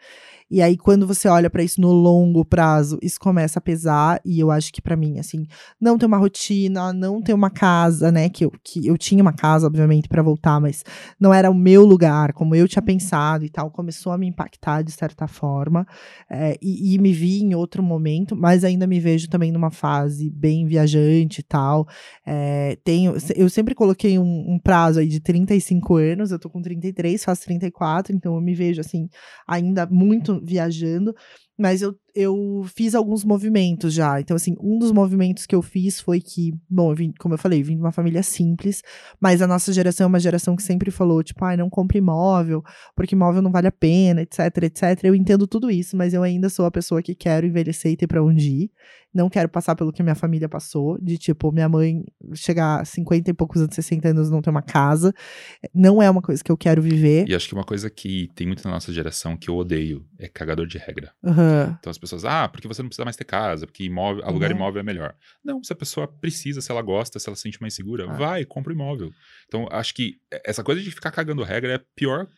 E 0.52 0.60
aí, 0.60 0.76
quando 0.76 1.06
você 1.06 1.28
olha 1.28 1.48
pra 1.48 1.62
isso 1.62 1.80
no 1.80 1.90
longo 1.90 2.44
prazo, 2.44 2.98
isso 3.00 3.18
começa 3.18 3.58
a 3.58 3.62
pesar. 3.62 4.20
E 4.22 4.38
eu 4.38 4.50
acho 4.50 4.70
que 4.70 4.82
pra 4.82 4.94
mim, 4.94 5.18
assim, 5.18 5.46
não 5.80 5.96
ter 5.96 6.04
uma 6.04 6.18
rotina, 6.18 6.92
não 6.92 7.22
ter 7.22 7.32
uma 7.32 7.48
casa, 7.48 8.12
né? 8.12 8.28
Que 8.28 8.44
eu, 8.44 8.52
que 8.62 8.86
eu 8.86 8.98
tinha 8.98 9.22
uma 9.22 9.32
casa, 9.32 9.66
obviamente, 9.66 10.10
pra 10.10 10.22
voltar, 10.22 10.60
mas 10.60 10.84
não 11.18 11.32
era 11.32 11.50
o 11.50 11.54
meu 11.54 11.86
lugar, 11.86 12.34
como 12.34 12.54
eu 12.54 12.68
tinha 12.68 12.82
pensado 12.82 13.46
e 13.46 13.48
tal, 13.48 13.70
começou 13.70 14.12
a 14.12 14.18
me 14.18 14.26
impactar 14.26 14.82
de 14.82 14.92
certa 14.92 15.26
forma. 15.26 15.86
É, 16.28 16.58
e, 16.60 16.94
e 16.94 16.98
me 16.98 17.14
vi 17.14 17.42
em 17.42 17.54
outro 17.54 17.82
momento, 17.82 18.36
mas 18.36 18.62
ainda 18.62 18.86
me 18.86 19.00
vejo 19.00 19.30
também 19.30 19.50
numa 19.50 19.70
fase 19.70 20.28
bem 20.28 20.66
viajante 20.66 21.40
e 21.40 21.44
tal. 21.44 21.88
É, 22.26 22.76
tenho, 22.84 23.14
eu 23.34 23.48
sempre 23.48 23.74
coloquei 23.74 24.18
um, 24.18 24.52
um 24.52 24.58
prazo 24.62 25.00
aí 25.00 25.08
de 25.08 25.20
35 25.20 25.96
anos, 25.96 26.30
eu 26.30 26.38
tô 26.38 26.48
com 26.50 26.62
33, 26.62 27.22
faço 27.24 27.44
34, 27.44 28.14
então 28.14 28.34
eu 28.34 28.40
me 28.40 28.54
vejo 28.54 28.80
assim, 28.80 29.08
ainda 29.46 29.86
muito 29.86 30.40
viajando, 30.44 31.14
mas 31.58 31.82
eu, 31.82 31.94
eu 32.14 32.64
fiz 32.74 32.94
alguns 32.94 33.24
movimentos 33.24 33.92
já. 33.92 34.20
Então, 34.20 34.36
assim, 34.36 34.54
um 34.60 34.78
dos 34.78 34.90
movimentos 34.90 35.46
que 35.46 35.54
eu 35.54 35.62
fiz 35.62 36.00
foi 36.00 36.20
que, 36.20 36.54
bom, 36.68 36.90
eu 36.90 36.96
vim, 36.96 37.12
como 37.18 37.34
eu 37.34 37.38
falei, 37.38 37.62
vim 37.62 37.76
de 37.76 37.82
uma 37.82 37.92
família 37.92 38.22
simples, 38.22 38.82
mas 39.20 39.42
a 39.42 39.46
nossa 39.46 39.72
geração 39.72 40.04
é 40.04 40.08
uma 40.08 40.20
geração 40.20 40.56
que 40.56 40.62
sempre 40.62 40.90
falou, 40.90 41.22
tipo, 41.22 41.44
ai, 41.44 41.56
não 41.56 41.70
compre 41.70 41.98
imóvel, 41.98 42.62
porque 42.96 43.14
imóvel 43.14 43.42
não 43.42 43.52
vale 43.52 43.66
a 43.66 43.72
pena, 43.72 44.22
etc, 44.22 44.40
etc. 44.62 45.04
Eu 45.04 45.14
entendo 45.14 45.46
tudo 45.46 45.70
isso, 45.70 45.96
mas 45.96 46.14
eu 46.14 46.22
ainda 46.22 46.48
sou 46.48 46.66
a 46.66 46.70
pessoa 46.70 47.02
que 47.02 47.14
quero 47.14 47.46
envelhecer 47.46 47.92
e 47.92 47.96
ter 47.96 48.06
pra 48.06 48.22
onde 48.22 48.48
ir. 48.48 48.70
Não 49.14 49.28
quero 49.28 49.48
passar 49.48 49.74
pelo 49.76 49.92
que 49.92 50.02
minha 50.02 50.14
família 50.14 50.48
passou, 50.48 50.98
de 50.98 51.18
tipo, 51.18 51.52
minha 51.52 51.68
mãe 51.68 52.02
chegar 52.34 52.80
a 52.80 52.84
50 52.84 53.30
e 53.30 53.34
poucos 53.34 53.60
anos, 53.60 53.74
60 53.74 54.08
anos, 54.08 54.30
não 54.30 54.40
ter 54.40 54.48
uma 54.48 54.62
casa. 54.62 55.12
Não 55.74 56.02
é 56.02 56.08
uma 56.08 56.22
coisa 56.22 56.42
que 56.42 56.50
eu 56.50 56.56
quero 56.56 56.80
viver. 56.80 57.28
E 57.28 57.34
acho 57.34 57.46
que 57.46 57.54
uma 57.54 57.64
coisa 57.64 57.90
que 57.90 58.30
tem 58.34 58.46
muito 58.46 58.64
na 58.64 58.70
nossa 58.70 58.90
geração 58.90 59.36
que 59.36 59.50
eu 59.50 59.56
odeio 59.56 60.06
é 60.18 60.28
cagador 60.28 60.66
de 60.66 60.78
regra. 60.78 61.12
Aham. 61.42 61.76
Então 61.78 61.90
as 61.90 61.98
pessoas, 61.98 62.24
ah, 62.24 62.48
porque 62.48 62.68
você 62.68 62.82
não 62.82 62.88
precisa 62.88 63.04
mais 63.04 63.16
ter 63.16 63.24
casa, 63.24 63.66
porque 63.66 63.84
imóvel, 63.84 64.24
alugar 64.24 64.50
Uhum. 64.50 64.56
imóvel 64.56 64.80
é 64.80 64.82
melhor. 64.82 65.14
Não, 65.44 65.62
se 65.62 65.72
a 65.72 65.76
pessoa 65.76 66.06
precisa, 66.06 66.60
se 66.60 66.70
ela 66.70 66.82
gosta, 66.82 67.18
se 67.18 67.28
ela 67.28 67.36
se 67.36 67.42
sente 67.42 67.60
mais 67.60 67.74
segura, 67.74 68.04
Ah. 68.08 68.12
vai, 68.12 68.44
compra 68.44 68.72
imóvel. 68.72 69.10
Então 69.48 69.66
acho 69.70 69.94
que 69.94 70.18
essa 70.44 70.62
coisa 70.62 70.80
de 70.80 70.90
ficar 70.90 71.10
cagando 71.10 71.42
regra 71.42 71.72
é 71.72 71.74
a 71.76 71.82
pior 71.96 72.28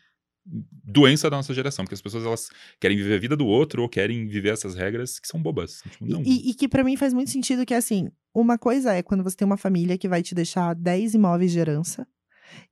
doença 0.47 1.31
da 1.31 1.37
nossa 1.37 1.55
geração, 1.55 1.85
porque 1.85 1.95
as 1.95 2.03
pessoas 2.03 2.25
elas 2.25 2.51
querem 2.79 2.97
viver 2.97 3.15
a 3.15 3.19
vida 3.19 3.37
do 3.37 3.47
outro 3.47 3.83
ou 3.83 3.89
querem 3.89 4.27
viver 4.27 4.51
essas 4.53 4.75
regras 4.75 5.19
que 5.19 5.27
são 5.27 5.41
bobas. 5.41 5.81
Tipo, 5.91 6.07
não. 6.07 6.23
E, 6.23 6.51
e 6.51 6.55
que 6.55 6.69
pra 6.69 6.85
mim 6.85 6.97
faz 6.97 7.15
muito 7.15 7.31
sentido 7.31 7.65
que, 7.65 7.73
assim, 7.75 8.11
uma 8.35 8.59
coisa 8.59 8.93
é 8.93 9.03
quando 9.03 9.25
você 9.25 9.37
tem 9.37 9.47
uma 9.47 9.57
família 9.57 9.97
que 9.97 10.09
vai 10.09 10.23
te 10.23 10.35
deixar 10.35 10.75
10 10.75 11.15
imóveis 11.15 11.51
de 11.53 11.59
herança. 11.59 12.07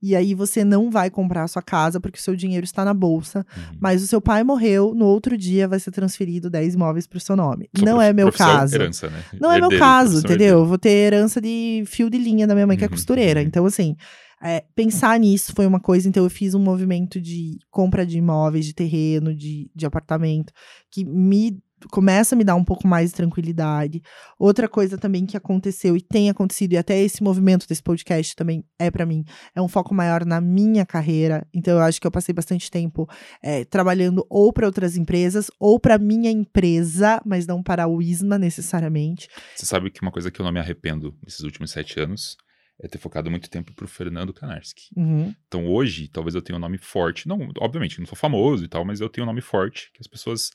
E 0.00 0.14
aí 0.16 0.34
você 0.34 0.64
não 0.64 0.90
vai 0.90 1.10
comprar 1.10 1.44
a 1.44 1.48
sua 1.48 1.62
casa 1.62 2.00
porque 2.00 2.18
o 2.18 2.22
seu 2.22 2.34
dinheiro 2.36 2.64
está 2.64 2.84
na 2.84 2.92
bolsa. 2.94 3.46
Uhum. 3.56 3.76
Mas 3.80 4.02
o 4.02 4.06
seu 4.06 4.20
pai 4.20 4.42
morreu, 4.44 4.94
no 4.94 5.06
outro 5.06 5.36
dia 5.38 5.66
vai 5.68 5.78
ser 5.80 5.90
transferido 5.90 6.50
10 6.50 6.74
imóveis 6.74 7.06
pro 7.06 7.20
seu 7.20 7.36
nome. 7.36 7.68
Só 7.76 7.84
não 7.84 8.00
é 8.02 8.12
meu 8.12 8.30
caso. 8.32 8.74
Herança, 8.74 9.08
né? 9.08 9.22
Não 9.40 9.50
é 9.50 9.56
meu 9.58 9.64
Herdeiro, 9.66 9.84
caso, 9.84 10.10
profissão 10.12 10.30
entendeu? 10.30 10.46
Eu 10.46 10.52
herdeiro. 10.54 10.68
vou 10.68 10.78
ter 10.78 10.90
herança 10.90 11.40
de 11.40 11.82
fio 11.86 12.08
de 12.10 12.18
linha 12.18 12.46
da 12.46 12.54
minha 12.54 12.66
mãe, 12.66 12.76
que 12.76 12.84
é 12.84 12.86
Uhum, 12.86 12.92
costureira. 12.92 13.40
uhum. 13.40 13.46
Então, 13.46 13.64
assim, 13.66 13.96
é, 14.42 14.64
pensar 14.74 15.18
nisso 15.20 15.52
foi 15.54 15.66
uma 15.66 15.78
coisa. 15.80 16.08
Então, 16.08 16.24
eu 16.24 16.30
fiz 16.30 16.52
um 16.54 16.58
movimento 16.58 17.20
de 17.20 17.58
compra 17.70 18.04
de 18.04 18.18
imóveis, 18.18 18.66
de 18.66 18.74
terreno, 18.74 19.34
de, 19.34 19.70
de 19.74 19.86
apartamento, 19.86 20.52
que 20.90 21.04
me 21.04 21.58
começa 21.90 22.34
a 22.34 22.38
me 22.38 22.44
dar 22.44 22.54
um 22.54 22.64
pouco 22.64 22.86
mais 22.86 23.10
de 23.10 23.16
tranquilidade. 23.16 24.02
Outra 24.38 24.68
coisa 24.68 24.98
também 24.98 25.26
que 25.26 25.36
aconteceu 25.36 25.96
e 25.96 26.00
tem 26.00 26.30
acontecido, 26.30 26.72
e 26.72 26.76
até 26.76 27.00
esse 27.00 27.22
movimento 27.22 27.66
desse 27.66 27.82
podcast 27.82 28.34
também 28.36 28.64
é 28.78 28.90
para 28.90 29.06
mim, 29.06 29.24
é 29.54 29.60
um 29.60 29.68
foco 29.68 29.94
maior 29.94 30.24
na 30.24 30.40
minha 30.40 30.84
carreira. 30.84 31.46
Então, 31.52 31.78
eu 31.78 31.82
acho 31.82 32.00
que 32.00 32.06
eu 32.06 32.10
passei 32.10 32.34
bastante 32.34 32.70
tempo 32.70 33.08
é, 33.42 33.64
trabalhando 33.64 34.26
ou 34.28 34.52
para 34.52 34.66
outras 34.66 34.96
empresas 34.96 35.50
ou 35.58 35.78
para 35.78 35.98
minha 35.98 36.30
empresa, 36.30 37.20
mas 37.24 37.46
não 37.46 37.62
para 37.62 37.86
o 37.86 38.00
ISMA 38.02 38.38
necessariamente. 38.38 39.28
Você 39.56 39.66
sabe 39.66 39.90
que 39.90 40.02
uma 40.02 40.12
coisa 40.12 40.30
que 40.30 40.40
eu 40.40 40.44
não 40.44 40.52
me 40.52 40.60
arrependo 40.60 41.16
nesses 41.24 41.40
últimos 41.40 41.70
sete 41.70 42.00
anos 42.00 42.36
é 42.82 42.88
ter 42.88 42.98
focado 42.98 43.30
muito 43.30 43.48
tempo 43.48 43.72
pro 43.74 43.86
Fernando 43.86 44.32
Kanarski. 44.32 44.88
Uhum. 44.96 45.34
Então 45.46 45.66
hoje, 45.66 46.08
talvez 46.08 46.34
eu 46.34 46.42
tenha 46.42 46.56
um 46.56 46.60
nome 46.60 46.78
forte. 46.78 47.28
Não, 47.28 47.38
obviamente, 47.58 47.98
não 48.00 48.06
sou 48.06 48.16
famoso 48.16 48.64
e 48.64 48.68
tal, 48.68 48.84
mas 48.84 49.00
eu 49.00 49.08
tenho 49.08 49.24
um 49.24 49.30
nome 49.30 49.40
forte 49.40 49.90
que 49.92 50.00
as 50.00 50.08
pessoas 50.08 50.50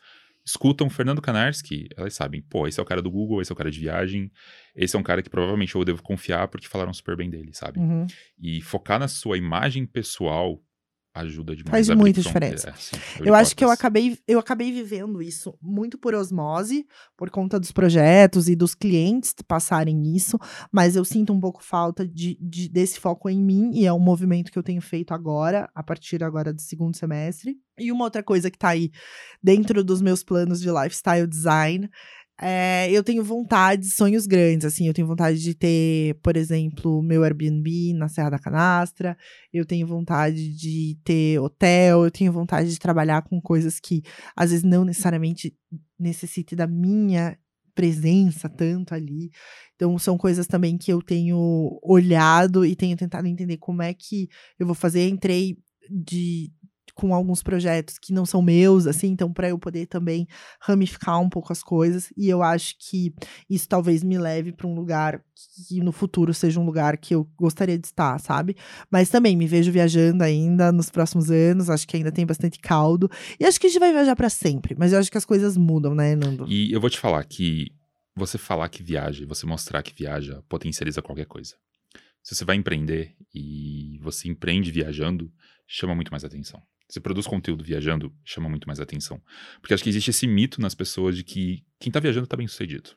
escutam 0.47 0.89
Fernando 0.89 1.21
Kanarski, 1.21 1.89
elas 1.97 2.13
sabem, 2.13 2.41
pô, 2.41 2.67
esse 2.67 2.79
é 2.79 2.83
o 2.83 2.85
cara 2.85 3.01
do 3.01 3.11
Google, 3.11 3.41
esse 3.41 3.51
é 3.51 3.53
o 3.53 3.55
cara 3.55 3.69
de 3.69 3.81
viagem, 3.81 4.31
esse 4.73 4.95
é 4.95 4.99
um 4.99 5.03
cara 5.03 5.21
que 5.21 5.29
provavelmente 5.29 5.75
eu 5.75 5.83
devo 5.83 6.01
confiar 6.01 6.47
porque 6.47 6.67
falaram 6.67 6.93
super 6.93 7.17
bem 7.17 7.29
dele, 7.29 7.51
sabe? 7.53 7.79
Uhum. 7.79 8.07
E 8.39 8.61
focar 8.61 8.97
na 8.97 9.09
sua 9.09 9.37
imagem 9.37 9.85
pessoal 9.85 10.57
ajuda 11.19 11.55
demais. 11.55 11.87
Faz 11.87 11.97
muita 11.97 12.21
diferença. 12.21 12.69
é, 12.69 12.73
sim, 12.77 12.97
Eu 13.23 13.33
acho 13.35 13.55
que 13.55 13.63
eu 13.63 13.69
acabei, 13.69 14.17
eu 14.27 14.39
acabei 14.39 14.71
vivendo 14.71 15.21
isso 15.21 15.57
muito 15.61 15.97
por 15.97 16.13
osmose, 16.15 16.85
por 17.15 17.29
conta 17.29 17.59
dos 17.59 17.71
projetos 17.71 18.47
e 18.49 18.55
dos 18.55 18.73
clientes 18.75 19.33
passarem 19.47 20.15
isso, 20.15 20.37
mas 20.71 20.95
eu 20.95 21.03
sinto 21.05 21.33
um 21.33 21.39
pouco 21.39 21.63
falta 21.63 22.07
de, 22.07 22.37
de- 22.41 22.69
desse 22.69 22.99
foco 22.99 23.29
em 23.29 23.41
mim, 23.41 23.71
e 23.73 23.85
é 23.85 23.93
um 23.93 23.99
movimento 23.99 24.51
que 24.51 24.57
eu 24.59 24.63
tenho 24.63 24.81
feito 24.81 25.13
agora, 25.13 25.69
a 25.73 25.83
partir 25.83 26.23
agora 26.23 26.53
do 26.53 26.61
segundo 26.61 26.95
semestre. 26.95 27.57
E 27.79 27.91
uma 27.91 28.05
outra 28.05 28.23
coisa 28.23 28.49
que 28.49 28.57
tá 28.57 28.69
aí 28.69 28.89
dentro 29.41 29.83
dos 29.83 30.01
meus 30.01 30.23
planos 30.23 30.59
de 30.59 30.69
lifestyle 30.71 31.27
design. 31.27 31.89
É, 32.39 32.91
eu 32.91 33.03
tenho 33.03 33.23
vontade, 33.23 33.89
sonhos 33.89 34.27
grandes, 34.27 34.65
assim, 34.65 34.87
eu 34.87 34.93
tenho 34.93 35.07
vontade 35.07 35.41
de 35.41 35.55
ter, 35.55 36.13
por 36.21 36.37
exemplo, 36.37 37.01
meu 37.01 37.23
Airbnb 37.23 37.93
na 37.95 38.07
Serra 38.07 38.29
da 38.29 38.39
Canastra, 38.39 39.17
eu 39.51 39.65
tenho 39.65 39.87
vontade 39.87 40.55
de 40.55 40.99
ter 41.03 41.39
hotel, 41.39 42.05
eu 42.05 42.11
tenho 42.11 42.31
vontade 42.31 42.69
de 42.69 42.77
trabalhar 42.79 43.23
com 43.23 43.41
coisas 43.41 43.79
que 43.79 44.03
às 44.35 44.51
vezes 44.51 44.63
não 44.63 44.85
necessariamente 44.85 45.55
necessite 45.99 46.55
da 46.55 46.67
minha 46.67 47.35
presença 47.73 48.47
tanto 48.47 48.93
ali. 48.93 49.31
Então 49.75 49.97
são 49.97 50.17
coisas 50.17 50.47
também 50.47 50.77
que 50.77 50.91
eu 50.91 51.01
tenho 51.01 51.79
olhado 51.83 52.65
e 52.65 52.75
tenho 52.75 52.97
tentado 52.97 53.27
entender 53.27 53.57
como 53.57 53.81
é 53.81 53.93
que 53.93 54.27
eu 54.59 54.65
vou 54.65 54.75
fazer. 54.75 55.07
Entrei 55.07 55.57
de 55.89 56.51
com 56.97 57.13
alguns 57.13 57.43
projetos 57.43 57.99
que 57.99 58.11
não 58.11 58.25
são 58.25 58.41
meus, 58.41 58.87
assim, 58.87 59.07
então 59.07 59.31
para 59.31 59.49
eu 59.49 59.59
poder 59.59 59.85
também 59.85 60.27
ramificar 60.59 61.21
um 61.21 61.29
pouco 61.29 61.53
as 61.53 61.61
coisas, 61.61 62.11
e 62.17 62.27
eu 62.27 62.41
acho 62.41 62.75
que 62.79 63.13
isso 63.47 63.69
talvez 63.69 64.03
me 64.03 64.17
leve 64.17 64.51
para 64.51 64.67
um 64.67 64.73
lugar 64.73 65.21
que 65.67 65.79
no 65.79 65.91
futuro 65.91 66.33
seja 66.33 66.59
um 66.59 66.65
lugar 66.65 66.97
que 66.97 67.13
eu 67.13 67.29
gostaria 67.37 67.77
de 67.77 67.85
estar, 67.85 68.19
sabe? 68.19 68.55
Mas 68.89 69.09
também 69.09 69.37
me 69.37 69.45
vejo 69.45 69.71
viajando 69.71 70.23
ainda 70.23 70.71
nos 70.71 70.89
próximos 70.89 71.29
anos, 71.29 71.69
acho 71.69 71.87
que 71.87 71.95
ainda 71.95 72.11
tem 72.11 72.25
bastante 72.25 72.57
caldo. 72.57 73.09
E 73.39 73.45
acho 73.45 73.59
que 73.59 73.67
a 73.67 73.69
gente 73.69 73.79
vai 73.79 73.91
viajar 73.91 74.15
para 74.15 74.29
sempre, 74.29 74.75
mas 74.77 74.91
eu 74.91 74.99
acho 74.99 75.11
que 75.11 75.17
as 75.17 75.25
coisas 75.25 75.55
mudam, 75.55 75.93
né, 75.93 76.15
Nando? 76.15 76.47
E 76.49 76.71
eu 76.71 76.81
vou 76.81 76.89
te 76.89 76.97
falar 76.97 77.23
que 77.23 77.71
você 78.15 78.39
falar 78.39 78.67
que 78.69 78.81
viaja 78.81 79.21
e 79.21 79.27
você 79.27 79.45
mostrar 79.45 79.83
que 79.83 79.93
viaja 79.93 80.41
potencializa 80.49 81.03
qualquer 81.03 81.27
coisa. 81.27 81.53
Se 82.23 82.35
você 82.35 82.43
vai 82.43 82.55
empreender 82.55 83.15
e 83.33 83.99
você 84.01 84.27
empreende 84.27 84.71
viajando, 84.71 85.31
chama 85.67 85.93
muito 85.93 86.11
mais 86.11 86.25
atenção. 86.25 86.61
Você 86.87 86.99
produz 86.99 87.27
conteúdo 87.27 87.63
viajando, 87.63 88.13
chama 88.23 88.49
muito 88.49 88.65
mais 88.65 88.79
atenção. 88.79 89.21
Porque 89.59 89.73
acho 89.73 89.83
que 89.83 89.89
existe 89.89 90.09
esse 90.09 90.25
mito 90.25 90.61
nas 90.61 90.73
pessoas 90.73 91.15
de 91.15 91.23
que 91.23 91.63
quem 91.79 91.91
tá 91.91 91.99
viajando 91.99 92.27
tá 92.27 92.37
bem 92.37 92.47
sucedido. 92.47 92.91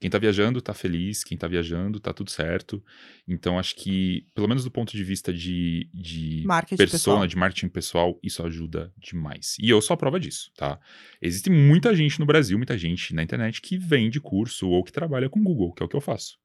Quem 0.00 0.10
tá 0.10 0.18
viajando 0.18 0.60
tá 0.60 0.74
feliz, 0.74 1.22
quem 1.22 1.36
tá 1.36 1.46
viajando 1.46 2.00
tá 2.00 2.12
tudo 2.12 2.30
certo. 2.30 2.82
Então 3.26 3.58
acho 3.58 3.74
que, 3.76 4.26
pelo 4.34 4.48
menos 4.48 4.64
do 4.64 4.70
ponto 4.70 4.92
de 4.92 5.04
vista 5.04 5.32
de, 5.32 5.90
de 5.92 6.44
Marketing 6.46 6.76
persona, 6.76 6.98
pessoal. 6.98 7.26
de 7.26 7.36
marketing 7.36 7.68
pessoal, 7.68 8.20
isso 8.22 8.42
ajuda 8.44 8.92
demais. 8.96 9.56
E 9.60 9.68
eu 9.68 9.80
sou 9.80 9.94
a 9.94 9.96
prova 9.96 10.18
disso, 10.18 10.50
tá? 10.56 10.78
Existe 11.20 11.50
muita 11.50 11.94
gente 11.94 12.18
no 12.20 12.26
Brasil, 12.26 12.56
muita 12.58 12.76
gente 12.76 13.14
na 13.14 13.22
internet 13.22 13.60
que 13.60 13.76
vende 13.78 14.20
curso 14.20 14.68
ou 14.68 14.82
que 14.84 14.92
trabalha 14.92 15.28
com 15.28 15.42
Google, 15.42 15.72
que 15.72 15.82
é 15.82 15.86
o 15.86 15.88
que 15.88 15.96
eu 15.96 16.00
faço. 16.00 16.38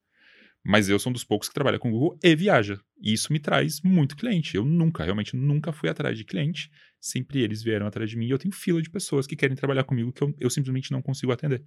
Mas 0.63 0.87
eu 0.87 0.99
sou 0.99 1.09
um 1.09 1.13
dos 1.13 1.23
poucos 1.23 1.47
que 1.47 1.53
trabalha 1.53 1.79
com 1.79 1.89
Google 1.89 2.17
e 2.23 2.35
viaja. 2.35 2.79
E 3.01 3.13
isso 3.13 3.33
me 3.33 3.39
traz 3.39 3.81
muito 3.81 4.15
cliente. 4.15 4.55
Eu 4.55 4.63
nunca, 4.63 5.03
realmente 5.03 5.35
nunca 5.35 5.71
fui 5.71 5.89
atrás 5.89 6.17
de 6.17 6.23
cliente. 6.23 6.69
Sempre 6.99 7.41
eles 7.41 7.63
vieram 7.63 7.87
atrás 7.87 8.09
de 8.09 8.15
mim 8.15 8.27
e 8.27 8.29
eu 8.29 8.37
tenho 8.37 8.53
fila 8.53 8.81
de 8.81 8.89
pessoas 8.89 9.25
que 9.25 9.35
querem 9.35 9.55
trabalhar 9.55 9.83
comigo 9.83 10.13
que 10.13 10.21
eu, 10.21 10.35
eu 10.39 10.49
simplesmente 10.49 10.91
não 10.91 11.01
consigo 11.01 11.31
atender. 11.31 11.63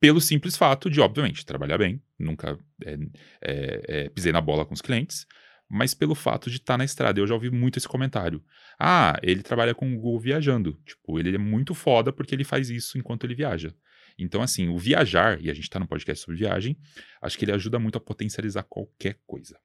Pelo 0.00 0.20
simples 0.20 0.56
fato 0.56 0.90
de, 0.90 1.00
obviamente, 1.00 1.46
trabalhar 1.46 1.78
bem, 1.78 2.02
nunca 2.18 2.58
é, 2.84 2.98
é, 3.40 3.82
é, 3.88 4.08
pisei 4.10 4.32
na 4.32 4.40
bola 4.40 4.66
com 4.66 4.74
os 4.74 4.82
clientes, 4.82 5.26
mas 5.68 5.94
pelo 5.94 6.14
fato 6.14 6.50
de 6.50 6.56
estar 6.56 6.78
na 6.78 6.84
estrada. 6.84 7.18
Eu 7.18 7.26
já 7.26 7.34
ouvi 7.34 7.50
muito 7.50 7.78
esse 7.78 7.88
comentário. 7.88 8.42
Ah, 8.78 9.18
ele 9.22 9.42
trabalha 9.42 9.74
com 9.74 9.92
o 9.92 9.96
Google 9.96 10.20
viajando. 10.20 10.78
Tipo, 10.84 11.18
ele 11.18 11.34
é 11.34 11.38
muito 11.38 11.74
foda 11.74 12.12
porque 12.12 12.34
ele 12.34 12.44
faz 12.44 12.70
isso 12.70 12.98
enquanto 12.98 13.24
ele 13.24 13.34
viaja. 13.34 13.74
Então, 14.18 14.40
assim, 14.40 14.68
o 14.68 14.78
viajar, 14.78 15.40
e 15.42 15.50
a 15.50 15.54
gente 15.54 15.68
tá 15.68 15.78
no 15.78 15.86
podcast 15.86 16.24
sobre 16.24 16.38
viagem, 16.38 16.76
acho 17.20 17.36
que 17.38 17.44
ele 17.44 17.52
ajuda 17.52 17.78
muito 17.78 17.98
a 17.98 18.00
potencializar 18.00 18.62
qualquer 18.62 19.18
coisa. 19.26 19.58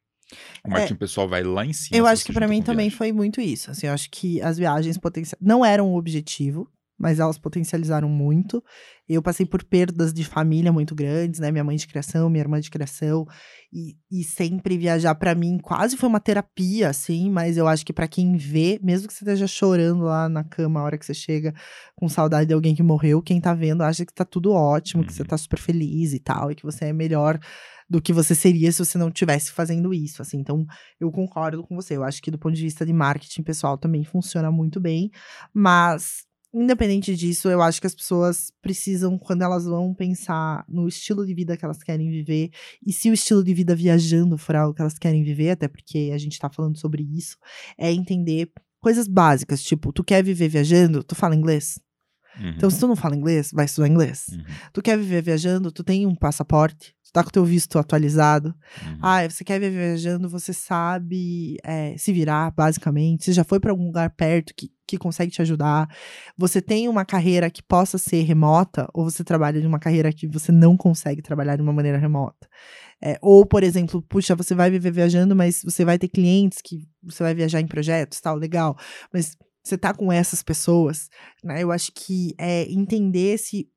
O 0.66 0.70
marketing 0.70 0.96
pessoal 0.96 1.28
vai 1.28 1.44
lá 1.44 1.66
em 1.66 1.74
cima. 1.74 1.98
É. 1.98 2.00
Eu 2.00 2.06
acho 2.06 2.26
que 2.26 2.34
pra 2.34 2.46
junta 2.46 2.54
mim 2.54 2.62
também 2.62 2.90
viagem. 2.90 2.98
foi 2.98 3.12
muito 3.12 3.40
isso. 3.42 3.72
Assim, 3.72 3.88
eu 3.88 3.94
acho 3.94 4.10
que 4.10 4.42
as 4.42 4.58
viagens 4.58 4.98
potencial 4.98 5.38
não 5.42 5.66
eram 5.66 5.90
o 5.90 5.98
objetivo, 5.98 6.70
mas 7.02 7.20
elas 7.20 7.38
potencializaram 7.38 8.08
muito. 8.08 8.64
Eu 9.10 9.22
passei 9.22 9.46
por 9.46 9.64
perdas 9.64 10.14
de 10.14 10.24
família 10.24 10.72
muito 10.72 10.94
grandes, 10.96 11.40
né? 11.40 11.52
Minha 11.52 11.64
mãe 11.64 11.76
de 11.76 11.88
criação, 11.88 12.30
minha 12.30 12.44
irmã 12.44 12.60
de 12.62 12.70
criação, 12.70 13.26
e, 13.74 13.96
e 14.12 14.24
sempre 14.24 14.78
viajar 14.78 15.16
pra 15.16 15.34
mim 15.36 15.58
quase 15.62 15.98
foi 15.98 16.08
uma 16.08 16.20
terapia, 16.20 16.90
assim. 16.90 17.30
Mas 17.30 17.58
eu 17.58 17.68
acho 17.68 17.86
que 17.86 17.92
pra 17.92 18.08
quem 18.08 18.38
vê, 18.38 18.80
mesmo 18.82 19.08
que 19.08 19.14
você 19.14 19.24
esteja 19.24 19.48
chorando 19.48 20.04
lá 20.04 20.30
na 20.30 20.44
cama 20.44 20.80
a 20.80 20.84
hora 20.84 20.98
que 20.98 21.06
você 21.06 21.14
chega 21.14 21.54
com 21.96 22.08
saudade 22.08 22.48
de 22.48 22.54
alguém 22.54 22.76
que 22.76 22.84
morreu, 22.84 23.22
quem 23.22 23.42
tá 23.42 23.54
vendo 23.54 23.82
acha 23.82 24.06
que 24.06 24.14
tá 24.14 24.24
tudo 24.24 24.52
ótimo, 24.54 25.04
que 25.04 25.12
você 25.14 25.24
Uhum. 25.24 25.28
tá 25.28 25.38
super 25.38 25.60
feliz 25.60 26.14
e 26.14 26.20
tal, 26.20 26.52
e 26.52 26.56
que 26.56 26.64
você 26.64 26.86
é 26.86 26.94
melhor 26.94 27.40
do 27.90 28.02
que 28.02 28.14
você 28.14 28.34
seria 28.34 28.72
se 28.72 28.80
você 28.80 28.98
não 28.98 29.10
estivesse 29.10 29.52
fazendo 29.52 29.94
isso, 29.94 30.22
assim. 30.22 30.38
Então, 30.40 30.66
eu 31.00 31.12
concordo 31.12 31.62
com 31.68 31.76
você. 31.76 31.98
Eu 31.98 32.04
acho 32.06 32.22
que 32.22 32.32
do 32.32 32.38
ponto 32.40 32.56
de 32.56 32.62
vista 32.62 32.86
de 32.86 32.94
marketing 32.94 33.44
pessoal 33.44 33.78
também 33.78 34.06
funciona 34.06 34.50
muito 34.50 34.80
bem, 34.80 35.12
mas 35.54 36.24
independente 36.54 37.16
disso, 37.16 37.50
eu 37.50 37.62
acho 37.62 37.80
que 37.80 37.88
as 37.88 37.96
pessoas 37.96 38.52
precisam 38.62 39.18
quando 39.18 39.42
elas 39.42 39.66
vão 39.66 39.94
pensar 39.94 40.66
no 40.68 40.88
estilo 40.88 41.26
de 41.26 41.34
vida 41.34 41.56
que 41.56 41.64
elas 41.64 41.82
querem 41.82 42.10
viver 42.10 42.52
e 42.86 42.92
se 42.92 43.10
o 43.10 43.14
estilo 43.14 43.44
de 43.44 43.54
vida 43.54 43.76
viajando 43.76 44.38
for 44.38 44.56
algo 44.56 44.74
que 44.74 44.82
elas 44.82 44.98
querem 44.98 45.24
viver, 45.24 45.52
até 45.52 45.68
porque 45.68 46.12
a 46.14 46.18
gente 46.18 46.40
tá 46.40 46.50
falando 46.50 46.78
sobre 46.78 47.04
isso, 47.04 47.38
é 47.78 47.92
entender 47.92 48.52
coisas 48.80 49.08
básicas, 49.08 49.64
tipo, 49.64 49.94
tu 49.94 50.04
quer 50.04 50.24
viver 50.24 50.50
viajando, 50.50 51.04
tu 51.04 51.16
fala 51.16 51.36
inglês? 51.36 51.80
Uhum, 52.40 52.54
Então, 52.56 52.70
se 52.70 52.80
tu 52.80 52.88
não 52.88 52.96
fala 52.96 53.16
inglês, 53.16 53.52
vai 53.54 53.66
estudar 53.66 53.88
inglês. 53.88 54.26
uhum, 54.32 54.44
Tu 54.74 54.82
quer 54.82 54.98
viver 54.98 55.22
viajando, 55.22 55.72
tu 55.72 55.84
tem 55.84 56.06
um 56.06 56.16
passaporte, 56.16 56.96
tu 57.04 57.12
tá 57.12 57.24
com 57.24 57.30
teu 57.30 57.44
visto 57.44 57.78
atualizado, 57.78 58.56
uhum. 58.86 58.98
ah, 59.02 59.30
você 59.30 59.44
quer 59.44 59.60
viver 59.60 59.96
viajando, 59.96 60.30
você 60.30 60.54
sabe 60.54 61.58
é, 61.64 61.96
se 61.98 62.14
virar, 62.14 62.52
basicamente. 62.52 63.26
Você 63.26 63.34
já 63.34 63.44
foi 63.44 63.60
para 63.60 63.72
algum 63.72 63.86
lugar 63.86 64.10
perto 64.12 64.54
que, 64.56 64.72
que 64.88 64.98
consegue 64.98 65.32
te 65.32 65.42
ajudar. 65.42 65.90
Você 66.38 66.62
tem 66.62 66.88
uma 66.88 67.04
carreira 67.04 67.50
que 67.50 67.62
possa 67.62 67.98
ser 67.98 68.22
remota, 68.24 68.88
ou 68.94 69.04
você 69.04 69.24
trabalha 69.24 69.60
de 69.60 69.68
uma 69.68 69.80
carreira 69.80 70.12
que 70.14 70.28
você 70.28 70.52
não 70.52 70.78
consegue 70.78 71.22
trabalhar 71.22 71.58
de 71.58 71.62
uma 71.62 71.74
maneira 71.74 71.98
remota. 71.98 72.48
É, 73.04 73.18
ou, 73.22 73.46
por 73.46 73.64
exemplo, 73.64 74.02
puxa, 74.02 74.36
você 74.36 74.54
vai 74.54 74.70
viver 74.70 74.92
viajando, 74.92 75.36
mas 75.36 75.62
você 75.64 75.84
vai 75.84 75.98
ter 75.98 76.08
clientes 76.08 76.60
que 76.64 76.88
você 77.04 77.24
vai 77.24 77.34
viajar 77.34 77.60
em 77.60 77.68
projetos, 77.68 78.22
tal, 78.22 78.36
legal. 78.36 78.78
Mas 79.12 79.36
você 79.64 79.78
tá 79.78 79.94
com 79.94 80.12
essas 80.12 80.42
pessoas, 80.42 81.10
né? 81.44 81.62
Eu 81.64 81.72
acho 81.72 81.92
que 81.94 82.34
é 82.38 82.64
entender 82.72 83.38
se 83.38 83.70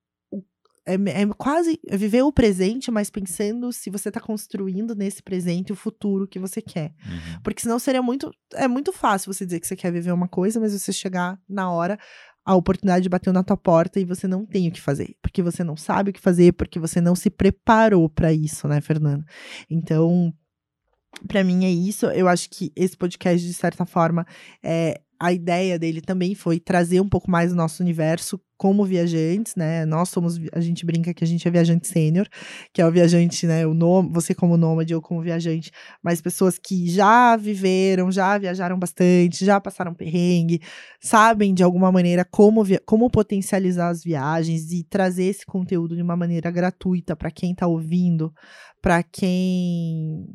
é, 0.86 0.94
é 0.94 1.26
quase 1.38 1.80
viver 1.90 2.22
o 2.22 2.32
presente, 2.32 2.90
mas 2.90 3.08
pensando 3.08 3.72
se 3.72 3.88
você 3.88 4.10
tá 4.10 4.20
construindo 4.20 4.94
nesse 4.94 5.22
presente 5.22 5.72
o 5.72 5.76
futuro 5.76 6.28
que 6.28 6.38
você 6.38 6.60
quer. 6.60 6.94
Uhum. 7.06 7.40
Porque 7.42 7.62
senão 7.62 7.78
seria 7.78 8.02
muito. 8.02 8.30
É 8.52 8.68
muito 8.68 8.92
fácil 8.92 9.32
você 9.32 9.44
dizer 9.44 9.60
que 9.60 9.66
você 9.66 9.76
quer 9.76 9.90
viver 9.90 10.12
uma 10.12 10.28
coisa, 10.28 10.60
mas 10.60 10.72
você 10.72 10.92
chegar 10.92 11.40
na 11.48 11.70
hora, 11.70 11.98
a 12.44 12.54
oportunidade 12.54 13.08
bateu 13.08 13.32
na 13.32 13.42
tua 13.42 13.56
porta 13.56 13.98
e 13.98 14.04
você 14.04 14.28
não 14.28 14.44
tem 14.44 14.68
o 14.68 14.72
que 14.72 14.80
fazer. 14.80 15.16
Porque 15.22 15.42
você 15.42 15.64
não 15.64 15.76
sabe 15.76 16.10
o 16.10 16.12
que 16.12 16.20
fazer, 16.20 16.52
porque 16.52 16.78
você 16.78 17.00
não 17.00 17.14
se 17.14 17.30
preparou 17.30 18.08
para 18.08 18.32
isso, 18.32 18.68
né, 18.68 18.80
Fernando? 18.80 19.24
Então, 19.70 20.32
Pra 21.28 21.44
mim 21.44 21.64
é 21.64 21.70
isso. 21.70 22.06
Eu 22.06 22.28
acho 22.28 22.50
que 22.50 22.72
esse 22.74 22.96
podcast, 22.96 23.46
de 23.46 23.54
certa 23.54 23.86
forma, 23.86 24.26
é, 24.62 25.00
a 25.24 25.32
ideia 25.32 25.78
dele 25.78 26.02
também 26.02 26.34
foi 26.34 26.60
trazer 26.60 27.00
um 27.00 27.08
pouco 27.08 27.30
mais 27.30 27.50
o 27.50 27.56
nosso 27.56 27.82
universo 27.82 28.38
como 28.58 28.84
viajantes, 28.84 29.56
né? 29.56 29.86
Nós 29.86 30.10
somos, 30.10 30.38
a 30.52 30.60
gente 30.60 30.84
brinca 30.84 31.14
que 31.14 31.24
a 31.24 31.26
gente 31.26 31.48
é 31.48 31.50
viajante 31.50 31.88
sênior, 31.88 32.28
que 32.74 32.82
é 32.82 32.86
o 32.86 32.92
viajante, 32.92 33.46
né? 33.46 33.66
O 33.66 33.72
nome, 33.72 34.10
você 34.12 34.34
como 34.34 34.58
nômade, 34.58 34.92
eu 34.92 35.00
como 35.00 35.22
viajante, 35.22 35.70
mas 36.02 36.20
pessoas 36.20 36.58
que 36.58 36.90
já 36.90 37.36
viveram, 37.36 38.12
já 38.12 38.36
viajaram 38.36 38.78
bastante, 38.78 39.46
já 39.46 39.58
passaram 39.58 39.94
perrengue, 39.94 40.60
sabem 41.00 41.54
de 41.54 41.62
alguma 41.62 41.90
maneira 41.90 42.22
como, 42.22 42.62
como 42.84 43.08
potencializar 43.08 43.88
as 43.88 44.04
viagens 44.04 44.70
e 44.72 44.84
trazer 44.84 45.24
esse 45.24 45.46
conteúdo 45.46 45.96
de 45.96 46.02
uma 46.02 46.16
maneira 46.16 46.50
gratuita 46.50 47.16
para 47.16 47.30
quem 47.30 47.52
está 47.52 47.66
ouvindo, 47.66 48.30
para 48.82 49.02
quem 49.02 50.28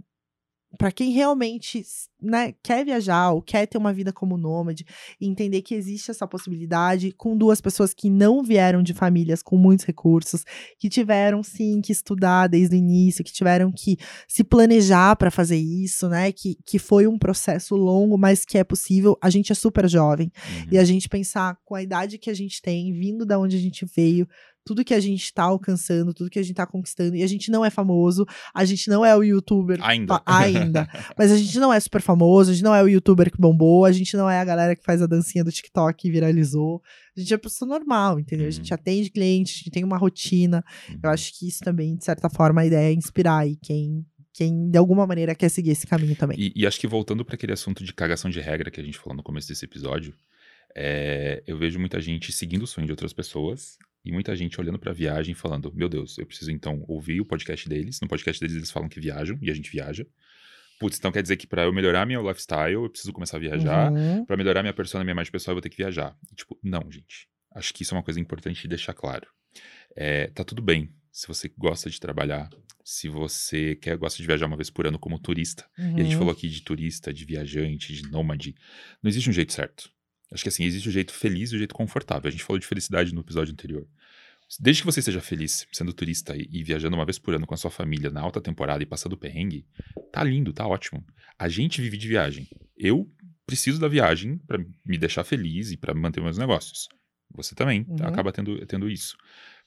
para 0.80 0.94
quem 0.94 1.12
realmente 1.12 1.84
né, 2.22 2.54
quer 2.64 2.86
viajar 2.86 3.32
ou 3.32 3.42
quer 3.42 3.66
ter 3.66 3.78
uma 3.78 3.92
vida 3.92 4.14
como 4.14 4.38
nômade 4.38 4.86
entender 5.20 5.62
que 5.62 5.76
existe 5.76 6.10
essa 6.10 6.26
possibilidade 6.26 7.12
com 7.12 7.36
duas 7.36 7.60
pessoas 7.60 7.94
que 7.94 8.10
não 8.10 8.42
vieram 8.42 8.82
de 8.82 8.94
famílias 8.94 9.44
com 9.44 9.58
muitos 9.58 9.86
recursos, 9.86 10.46
que 10.78 10.88
tiveram 10.88 11.44
sim 11.44 11.82
que 11.82 11.92
estudar 11.92 12.48
desde 12.48 12.78
o 12.78 12.80
início, 12.80 13.26
que 13.26 13.34
tiveram 13.34 13.74
que 13.74 13.98
se 14.26 14.42
planejar 14.42 15.18
para 15.18 15.30
fazer 15.30 15.58
isso, 15.58 16.08
né? 16.08 16.32
Que, 16.32 16.58
que 16.66 16.80
foi 16.80 17.08
um 17.08 17.20
processo 17.20 17.76
longo, 17.76 18.18
mas 18.18 18.46
que 18.46 18.58
é 18.58 18.64
possível. 18.64 19.18
A 19.22 19.30
gente 19.30 19.52
é 19.52 19.56
super 19.56 19.88
jovem 19.90 20.32
uhum. 20.38 20.68
e 20.72 20.78
a 20.78 20.86
gente 20.86 21.10
pensar 21.10 21.58
com 21.66 21.76
a 21.76 21.84
idade 21.84 22.18
que 22.18 22.30
a 22.30 22.34
gente 22.34 22.62
tem, 22.62 22.94
vindo 22.94 23.26
da 23.26 23.38
onde 23.38 23.58
a 23.58 23.60
gente 23.60 23.86
veio, 23.86 24.26
tudo 24.66 24.84
que 24.84 24.94
a 24.94 25.00
gente 25.00 25.24
está 25.24 25.44
alcançando, 25.44 26.14
tudo 26.14 26.30
que 26.30 26.40
a 26.40 26.42
gente 26.42 26.52
está 26.52 26.66
conquistando. 26.66 27.16
E 27.16 27.24
a 27.24 27.28
gente 27.28 27.50
não 27.50 27.66
é 27.66 27.70
famoso, 27.70 28.26
a 28.54 28.66
gente 28.66 28.90
não 28.90 29.06
é 29.06 29.16
o 29.16 29.24
youtuber. 29.24 29.80
Ainda. 29.82 30.22
Ainda. 30.26 30.88
mas 31.18 31.32
a 31.32 31.38
gente 31.38 31.58
não 31.60 31.74
é 31.74 31.80
super 31.80 32.02
famoso, 32.02 32.52
a 32.52 32.54
gente 32.54 32.64
não 32.64 32.76
é 32.76 32.84
o 32.84 32.88
youtuber 32.88 33.32
que 33.32 33.38
bombou, 33.40 33.86
a 33.86 33.92
gente 33.92 34.16
não 34.16 34.30
é 34.30 34.40
a 34.40 34.46
galera 34.46 34.76
que 34.76 34.84
faz 34.84 35.02
a 35.02 35.08
dancinha 35.08 35.44
do 35.44 35.52
TikTok 35.52 36.08
e 36.08 36.12
viralizou. 36.12 36.82
A 37.18 37.20
gente 37.20 37.34
é 37.34 37.38
pessoa 37.38 37.68
normal, 37.68 38.20
entendeu? 38.20 38.46
Uhum. 38.46 38.50
A 38.50 38.54
gente 38.54 38.72
uhum. 38.72 38.76
atende 38.76 39.10
clientes, 39.10 39.56
a 39.56 39.58
gente 39.58 39.72
tem 39.72 39.84
uma 39.84 39.98
rotina. 39.98 40.64
Uhum. 40.90 41.00
Eu 41.04 41.10
acho 41.10 41.38
que 41.38 41.48
isso 41.48 41.60
também, 41.60 41.96
de 41.96 42.06
certa 42.06 42.30
forma, 42.30 42.62
a 42.62 42.66
ideia 42.66 42.90
é 42.90 42.94
inspirar 42.94 43.40
aí 43.40 43.58
quem 43.62 44.06
quem 44.32 44.70
de 44.70 44.78
alguma 44.78 45.06
maneira 45.06 45.36
quer 45.36 45.50
seguir 45.50 45.72
esse 45.72 45.86
caminho 45.86 46.16
também. 46.16 46.38
E, 46.40 46.54
e 46.56 46.66
acho 46.66 46.80
que 46.80 46.88
voltando 46.88 47.26
para 47.26 47.36
aquele 47.36 47.52
assunto 47.52 47.84
de 47.84 47.94
cagação 47.94 48.30
de 48.30 48.40
regra 48.40 48.72
que 48.72 48.80
a 48.80 48.84
gente 48.84 48.98
falou 48.98 49.18
no 49.18 49.24
começo 49.24 49.50
desse 49.50 49.66
episódio, 49.66 50.14
é, 50.74 51.44
eu 51.46 51.58
vejo 51.58 51.78
muita 51.78 52.00
gente 52.00 52.32
seguindo 52.32 52.64
o 52.64 52.68
sonho 52.68 52.86
de 52.86 52.94
outras 52.94 53.12
pessoas 53.12 53.78
e 54.10 54.12
muita 54.12 54.36
gente 54.36 54.60
olhando 54.60 54.80
para 54.80 54.90
a 54.92 54.94
viagem 54.94 55.36
falando: 55.36 55.72
Meu 55.74 55.88
Deus, 55.88 56.18
eu 56.18 56.26
preciso 56.26 56.52
então 56.52 56.84
ouvir 56.88 57.22
o 57.22 57.26
podcast 57.26 57.70
deles. 57.70 58.02
No 58.02 58.08
podcast 58.08 58.42
deles 58.42 58.56
eles 58.56 58.72
falam 58.72 58.90
que 58.90 59.00
viajam 59.00 59.38
e 59.40 59.52
a 59.52 59.54
gente 59.54 59.70
viaja. 59.72 60.06
Putz, 60.80 60.98
então 60.98 61.12
quer 61.12 61.22
dizer 61.22 61.38
que 61.38 61.46
para 61.46 61.64
eu 61.64 61.74
melhorar 61.74 62.08
meu 62.08 62.28
lifestyle, 62.28 62.74
eu 62.74 62.90
preciso 62.90 63.14
começar 63.14 63.38
a 63.38 63.40
viajar. 63.40 63.92
Uhum. 63.92 64.26
Para 64.26 64.36
melhorar 64.36 64.64
minha 64.64 64.74
persona, 64.74 65.04
minha 65.04 65.12
imagem 65.12 65.32
pessoal, 65.32 65.52
eu 65.52 65.56
vou 65.58 65.62
ter 65.62 65.70
que 65.70 65.78
viajar. 65.78 66.18
E, 66.32 66.36
tipo, 66.36 66.58
não, 66.64 66.90
gente. 66.92 67.28
Acho 67.54 67.74
que 67.74 67.84
isso 67.84 67.94
é 67.94 67.98
uma 67.98 68.04
coisa 68.04 68.20
importante 68.20 68.62
de 68.62 68.68
deixar 68.68 68.94
claro. 68.94 69.28
É, 69.96 70.28
tá 70.28 70.44
tudo 70.44 70.62
bem 70.62 70.92
se 71.12 71.28
você 71.28 71.52
gosta 71.56 71.90
de 71.90 72.00
trabalhar, 72.00 72.50
se 72.84 73.10
você 73.10 73.76
quer 73.76 73.98
gosta 73.98 74.18
de 74.22 74.26
viajar 74.26 74.48
uma 74.48 74.56
vez 74.56 74.70
por 74.70 74.88
ano 74.88 74.98
como 74.98 75.20
turista. 75.20 75.66
Uhum. 75.78 75.98
E 75.98 76.02
a 76.02 76.04
gente 76.04 76.14
uhum. 76.14 76.20
falou 76.20 76.34
aqui 76.34 76.48
de 76.48 76.62
turista, 76.64 77.14
de 77.14 77.26
viajante, 77.26 77.94
de 77.94 78.10
nômade. 78.10 78.56
Não 79.04 79.10
existe 79.10 79.30
um 79.30 79.34
jeito 79.34 79.54
certo. 79.54 79.92
Acho 80.32 80.44
que 80.44 80.50
assim, 80.50 80.64
existe 80.64 80.88
o 80.88 80.92
jeito 80.92 81.12
feliz 81.12 81.52
e 81.52 81.56
o 81.56 81.58
jeito 81.58 81.74
confortável. 81.74 82.28
A 82.28 82.32
gente 82.32 82.44
falou 82.44 82.60
de 82.60 82.68
felicidade 82.68 83.14
no 83.14 83.22
episódio 83.22 83.52
anterior. 83.52 83.88
Desde 84.60 84.82
que 84.82 84.86
você 84.86 85.00
esteja 85.00 85.22
feliz 85.22 85.68
sendo 85.72 85.94
turista 85.94 86.36
e, 86.36 86.48
e, 86.52 86.64
viajando 86.64 86.96
uma 86.96 87.06
vez 87.06 87.20
por 87.20 87.36
ano 87.36 87.46
com 87.46 87.54
a 87.54 87.58
sua 87.58 87.70
família 87.70 88.10
na 88.10 88.22
alta 88.22 88.42
temporada 88.42 88.82
e 88.82 88.86
passando 88.86 89.18
perrengue, 89.18 89.68
tá 90.12 90.24
lindo, 90.24 90.54
tá 90.54 90.66
ótimo. 90.66 91.06
A 91.38 91.48
gente 91.48 91.82
vive 91.82 91.98
de 91.98 92.08
viagem. 92.08 92.48
Eu 92.76 93.12
preciso 93.46 93.80
da 93.80 93.88
viagem 93.88 94.38
para 94.40 94.58
me 94.86 94.98
deixar 94.98 95.24
feliz 95.24 95.72
e 95.72 95.78
para 95.78 95.94
manter 95.94 96.22
meus 96.22 96.38
negócios. 96.38 96.88
Você 97.36 97.54
também 97.54 97.86
uhum. 97.88 97.98
acaba 98.04 98.32
tendo, 98.32 98.66
tendo 98.66 98.90
isso. 98.90 99.16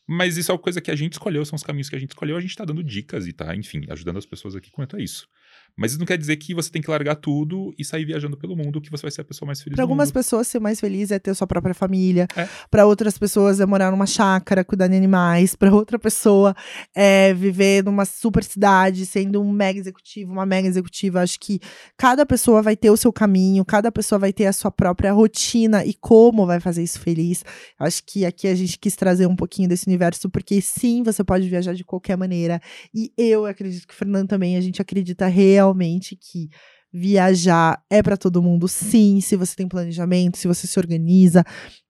Mas 0.06 0.36
isso 0.36 0.50
é 0.50 0.54
uma 0.54 0.60
coisa 0.60 0.80
que 0.80 0.90
a 0.90 0.96
gente 0.96 1.12
escolheu, 1.12 1.44
são 1.44 1.56
os 1.56 1.62
caminhos 1.62 1.88
que 1.88 1.96
a 1.96 1.98
gente 1.98 2.10
escolheu, 2.10 2.36
a 2.36 2.40
gente 2.40 2.56
tá 2.56 2.64
dando 2.64 2.82
dicas 2.82 3.26
e 3.26 3.32
tá, 3.32 3.54
enfim, 3.54 3.82
ajudando 3.88 4.18
as 4.18 4.26
pessoas 4.26 4.56
aqui 4.56 4.70
quanto 4.70 4.96
a 4.96 5.00
isso. 5.00 5.28
Mas 5.76 5.92
isso 5.92 5.98
não 5.98 6.06
quer 6.06 6.18
dizer 6.18 6.36
que 6.36 6.54
você 6.54 6.70
tem 6.70 6.82
que 6.82 6.90
largar 6.90 7.16
tudo 7.16 7.74
e 7.78 7.84
sair 7.84 8.04
viajando 8.04 8.36
pelo 8.36 8.54
mundo, 8.54 8.80
que 8.80 8.90
você 8.90 9.02
vai 9.02 9.10
ser 9.10 9.22
a 9.22 9.24
pessoa 9.24 9.46
mais 9.46 9.62
feliz 9.62 9.74
Para 9.74 9.84
algumas 9.84 10.10
pessoas, 10.10 10.46
ser 10.46 10.60
mais 10.60 10.78
feliz 10.78 11.10
é 11.10 11.18
ter 11.18 11.34
sua 11.34 11.46
própria 11.46 11.74
família. 11.74 12.28
É. 12.36 12.46
Para 12.70 12.84
outras 12.84 13.16
pessoas, 13.16 13.58
é 13.58 13.64
morar 13.64 13.90
numa 13.90 14.06
chácara, 14.06 14.64
cuidar 14.64 14.88
de 14.88 14.96
animais. 14.96 15.54
Para 15.56 15.74
outra 15.74 15.98
pessoa, 15.98 16.54
é 16.94 17.32
viver 17.32 17.84
numa 17.84 18.04
super 18.04 18.44
cidade, 18.44 19.06
sendo 19.06 19.40
um 19.40 19.50
mega 19.50 19.78
executivo, 19.78 20.30
uma 20.30 20.44
mega 20.44 20.68
executiva. 20.68 21.22
Acho 21.22 21.40
que 21.40 21.58
cada 21.96 22.26
pessoa 22.26 22.60
vai 22.60 22.76
ter 22.76 22.90
o 22.90 22.96
seu 22.96 23.12
caminho, 23.12 23.64
cada 23.64 23.90
pessoa 23.90 24.18
vai 24.18 24.32
ter 24.32 24.46
a 24.46 24.52
sua 24.52 24.70
própria 24.70 25.12
rotina 25.12 25.86
e 25.86 25.94
como 25.94 26.46
vai 26.46 26.60
fazer 26.60 26.82
isso 26.82 27.00
feliz. 27.00 27.44
Acho 27.78 28.02
que 28.04 28.26
aqui 28.26 28.46
a 28.46 28.54
gente 28.54 28.78
quis 28.78 28.94
trazer 28.94 29.26
um 29.26 29.36
pouquinho 29.36 29.70
desse 29.70 29.86
universo, 29.86 29.92
porque 30.30 30.60
sim, 30.60 31.02
você 31.02 31.22
pode 31.24 31.48
viajar 31.48 31.74
de 31.74 31.84
qualquer 31.84 32.16
maneira. 32.16 32.60
E 32.94 33.12
eu 33.16 33.46
acredito 33.46 33.86
que 33.86 33.94
o 33.94 33.96
Fernando 33.96 34.28
também, 34.28 34.56
a 34.56 34.60
gente 34.60 34.80
acredita 34.80 35.26
realmente 35.26 36.16
que 36.16 36.48
viajar 36.92 37.82
é 37.88 38.02
para 38.02 38.18
todo 38.18 38.42
mundo, 38.42 38.68
sim, 38.68 39.20
se 39.20 39.34
você 39.34 39.56
tem 39.56 39.66
planejamento, 39.66 40.36
se 40.36 40.46
você 40.46 40.66
se 40.66 40.78
organiza, 40.78 41.42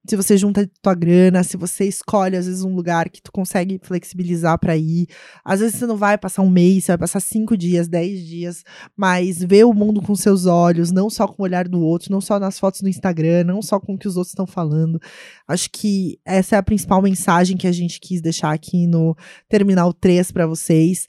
se 0.04 0.16
você 0.16 0.36
junta 0.36 0.68
tua 0.82 0.94
grana, 0.94 1.44
se 1.44 1.56
você 1.56 1.84
escolhe 1.84 2.36
às 2.36 2.46
vezes 2.46 2.64
um 2.64 2.74
lugar 2.74 3.08
que 3.08 3.22
tu 3.22 3.30
consegue 3.30 3.78
flexibilizar 3.82 4.58
para 4.58 4.76
ir. 4.76 5.06
Às 5.44 5.60
vezes 5.60 5.78
você 5.78 5.86
não 5.86 5.96
vai 5.96 6.18
passar 6.18 6.42
um 6.42 6.50
mês, 6.50 6.84
você 6.84 6.92
vai 6.92 6.98
passar 6.98 7.20
cinco 7.20 7.56
dias, 7.56 7.86
dez 7.86 8.26
dias, 8.26 8.64
mas 8.96 9.42
ver 9.42 9.64
o 9.64 9.72
mundo 9.72 10.02
com 10.02 10.14
seus 10.16 10.46
olhos, 10.46 10.90
não 10.90 11.08
só 11.08 11.28
com 11.28 11.42
o 11.42 11.44
olhar 11.44 11.68
do 11.68 11.80
outro, 11.80 12.10
não 12.10 12.20
só 12.20 12.40
nas 12.40 12.58
fotos 12.58 12.80
no 12.82 12.88
Instagram, 12.88 13.44
não 13.44 13.62
só 13.62 13.78
com 13.78 13.94
o 13.94 13.98
que 13.98 14.08
os 14.08 14.16
outros 14.16 14.32
estão 14.32 14.46
falando. 14.46 15.00
Acho 15.46 15.70
que 15.70 16.18
essa 16.24 16.56
é 16.56 16.58
a 16.58 16.62
principal 16.62 17.00
mensagem 17.00 17.56
que 17.56 17.68
a 17.68 17.72
gente 17.72 18.00
quis 18.00 18.20
deixar 18.20 18.52
aqui 18.52 18.88
no 18.88 19.16
Terminal 19.48 19.92
3 19.92 20.32
para 20.32 20.48
vocês. 20.48 21.06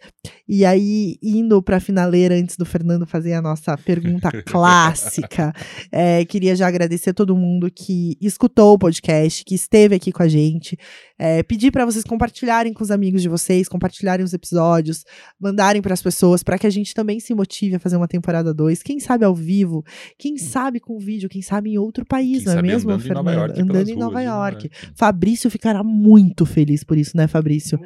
E 0.47 0.63
aí, 0.65 1.17
indo 1.23 1.63
para 1.63 1.77
a 1.77 1.79
finaleira, 1.79 2.35
antes 2.35 2.57
do 2.57 2.65
Fernando 2.65 3.07
fazer 3.07 3.33
a 3.33 3.41
nossa 3.41 3.75
pergunta 3.75 4.29
clássica, 4.45 5.51
é, 5.91 6.23
queria 6.25 6.55
já 6.55 6.67
agradecer 6.67 7.09
a 7.09 7.13
todo 7.13 7.35
mundo 7.35 7.71
que 7.71 8.15
escutou 8.21 8.77
podcast, 8.83 9.45
que 9.45 9.55
esteve 9.55 9.95
aqui 9.95 10.11
com 10.11 10.21
a 10.21 10.27
gente. 10.27 10.77
É, 11.17 11.41
pedir 11.41 11.71
para 11.71 11.85
vocês 11.85 12.03
compartilharem 12.03 12.73
com 12.73 12.83
os 12.83 12.91
amigos 12.91 13.21
de 13.21 13.29
vocês, 13.29 13.69
compartilharem 13.69 14.25
os 14.25 14.33
episódios, 14.33 15.05
mandarem 15.39 15.81
para 15.81 15.93
as 15.93 16.01
pessoas, 16.01 16.43
para 16.43 16.57
que 16.57 16.67
a 16.67 16.69
gente 16.69 16.93
também 16.93 17.17
se 17.21 17.33
motive 17.33 17.75
a 17.75 17.79
fazer 17.79 17.95
uma 17.95 18.09
temporada 18.09 18.53
2. 18.53 18.83
Quem 18.83 18.99
sabe 18.99 19.23
ao 19.23 19.33
vivo, 19.33 19.85
quem 20.19 20.37
sabe 20.37 20.81
com 20.81 20.99
vídeo, 20.99 21.29
quem 21.29 21.41
sabe 21.41 21.69
em 21.71 21.77
outro 21.77 22.05
país, 22.05 22.43
quem 22.43 22.51
não 22.51 22.59
é 22.59 22.61
mesmo, 22.61 22.91
andando 22.91 23.03
Fernando? 23.03 23.29
Em 23.29 23.35
Nova 23.35 23.39
York, 23.39 23.61
andando 23.61 23.89
em 23.89 23.95
Nova 23.95 24.21
York. 24.21 24.69
Fabrício 24.95 25.49
ficará 25.49 25.81
muito 25.81 26.45
feliz 26.45 26.83
por 26.83 26.97
isso, 26.97 27.15
né, 27.15 27.25
Fabrício? 27.25 27.79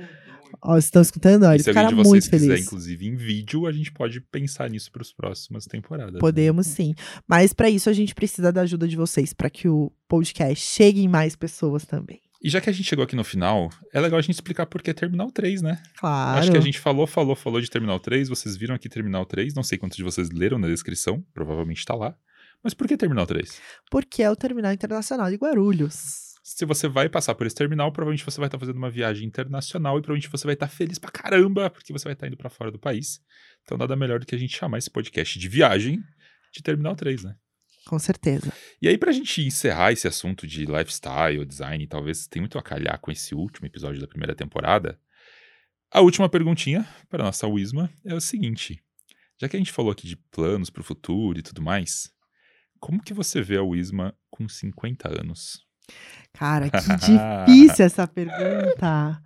Ó, 0.62 0.72
vocês 0.74 0.86
estão 0.86 1.02
escutando? 1.02 1.44
Ó, 1.44 1.52
ele 1.54 1.64
se 1.64 1.70
ficará 1.70 1.90
de 1.90 1.96
muito 1.96 2.08
vocês 2.10 2.28
feliz. 2.28 2.48
quiser, 2.48 2.60
inclusive, 2.60 3.08
em 3.08 3.16
vídeo, 3.16 3.68
a 3.68 3.72
gente 3.72 3.92
pode 3.92 4.20
pensar 4.22 4.70
nisso 4.70 4.92
para 4.92 5.02
as 5.02 5.12
próximas 5.12 5.66
temporadas. 5.66 6.14
né? 6.14 6.20
Podemos 6.20 6.68
sim. 6.68 6.94
Mas 7.28 7.54
para 7.54 7.70
isso 7.70 7.90
a 7.90 7.94
gente 7.94 8.14
precisa 8.16 8.52
da 8.52 8.62
ajuda 8.62 8.88
de 8.88 8.96
vocês, 8.96 9.34
para 9.34 9.50
que 9.50 9.68
o 9.68 9.92
podcast 10.08 10.66
chegue 10.66 11.02
em 11.02 11.08
mais 11.08 11.36
pessoas 11.36 11.86
também. 11.86 12.22
E 12.42 12.50
já 12.50 12.62
que 12.62 12.70
a 12.70 12.74
gente 12.74 12.86
chegou 12.86 13.04
aqui 13.04 13.16
no 13.16 13.24
final, 13.24 13.70
é 13.92 14.00
legal 14.00 14.20
a 14.20 14.22
gente 14.22 14.36
explicar 14.36 14.68
por 14.68 14.82
que 14.82 14.94
Terminal 14.94 15.32
3, 15.32 15.62
né? 15.62 15.82
Claro. 15.98 16.40
Acho 16.40 16.52
que 16.52 16.58
a 16.58 16.62
gente 16.62 16.80
falou, 16.80 17.08
falou, 17.08 17.36
falou 17.36 17.60
de 17.60 17.70
Terminal 17.70 18.00
3, 18.00 18.30
vocês 18.30 18.56
viram 18.56 18.76
aqui 18.76 18.88
Terminal 18.88 19.26
3, 19.26 19.56
não 19.56 19.64
sei 19.64 19.78
quantos 19.78 19.98
de 19.98 20.04
vocês 20.04 20.30
leram 20.32 20.60
na 20.60 20.68
descrição, 20.68 21.24
provavelmente 21.34 21.84
tá 21.84 21.96
lá. 21.96 22.16
Mas 22.64 22.74
por 22.74 22.88
que 22.88 22.96
Terminal 22.96 23.26
3? 23.26 23.60
Porque 23.90 24.22
é 24.22 24.30
o 24.30 24.36
Terminal 24.36 24.72
Internacional 24.72 25.30
de 25.30 25.36
Guarulhos 25.36 26.27
se 26.50 26.64
você 26.64 26.88
vai 26.88 27.10
passar 27.10 27.36
por 27.36 27.46
esse 27.46 27.56
terminal, 27.56 27.92
provavelmente 27.92 28.24
você 28.24 28.40
vai 28.40 28.48
estar 28.48 28.58
tá 28.58 28.60
fazendo 28.62 28.78
uma 28.78 28.90
viagem 28.90 29.28
internacional 29.28 29.98
e 29.98 30.02
provavelmente 30.02 30.30
você 30.30 30.46
vai 30.46 30.54
estar 30.54 30.68
tá 30.68 30.74
feliz 30.74 30.98
pra 30.98 31.12
caramba, 31.12 31.70
porque 31.70 31.92
você 31.92 32.06
vai 32.06 32.14
estar 32.14 32.26
tá 32.26 32.28
indo 32.28 32.38
para 32.38 32.50
fora 32.50 32.72
do 32.72 32.80
país. 32.80 33.20
Então 33.64 33.78
nada 33.78 33.98
melhor 33.98 34.22
do 34.22 34.26
que 34.26 34.34
a 34.34 34.38
gente 34.38 34.56
chamar 34.56 34.78
esse 34.78 34.90
podcast 34.90 35.38
de 35.38 35.50
viagem 35.50 36.02
de 36.54 36.64
Terminal 36.64 36.96
3, 36.96 37.26
né? 37.26 37.36
Com 37.86 38.00
certeza. 38.00 38.54
E 38.82 38.88
aí, 38.88 38.98
pra 38.98 39.12
gente 39.12 39.42
encerrar 39.42 39.92
esse 39.92 40.08
assunto 40.08 40.48
de 40.48 40.66
lifestyle, 40.66 41.46
design, 41.46 41.86
talvez 41.86 42.28
tem 42.28 42.42
muito 42.42 42.58
a 42.58 42.64
calhar 42.64 42.98
com 43.02 43.12
esse 43.12 43.36
último 43.36 43.68
episódio 43.68 44.00
da 44.00 44.08
primeira 44.08 44.34
temporada, 44.34 44.98
a 45.92 46.00
última 46.00 46.30
perguntinha 46.30 46.88
para 47.10 47.26
nossa 47.26 47.46
Wisma 47.46 47.92
é 48.06 48.16
o 48.16 48.22
seguinte: 48.22 48.82
já 49.38 49.50
que 49.50 49.58
a 49.58 49.60
gente 49.60 49.74
falou 49.74 49.92
aqui 49.92 50.08
de 50.08 50.16
planos 50.16 50.70
para 50.70 50.82
o 50.82 50.86
futuro 50.86 51.38
e 51.38 51.42
tudo 51.42 51.62
mais, 51.62 52.10
como 52.80 53.04
que 53.04 53.14
você 53.14 53.42
vê 53.42 53.58
a 53.58 53.64
Wisma 53.64 54.18
com 54.30 54.48
50 54.48 55.10
anos? 55.22 55.67
Cara, 56.34 56.70
que 56.70 56.88
difícil 56.96 57.86
essa 57.86 58.08
pergunta. 58.08 59.22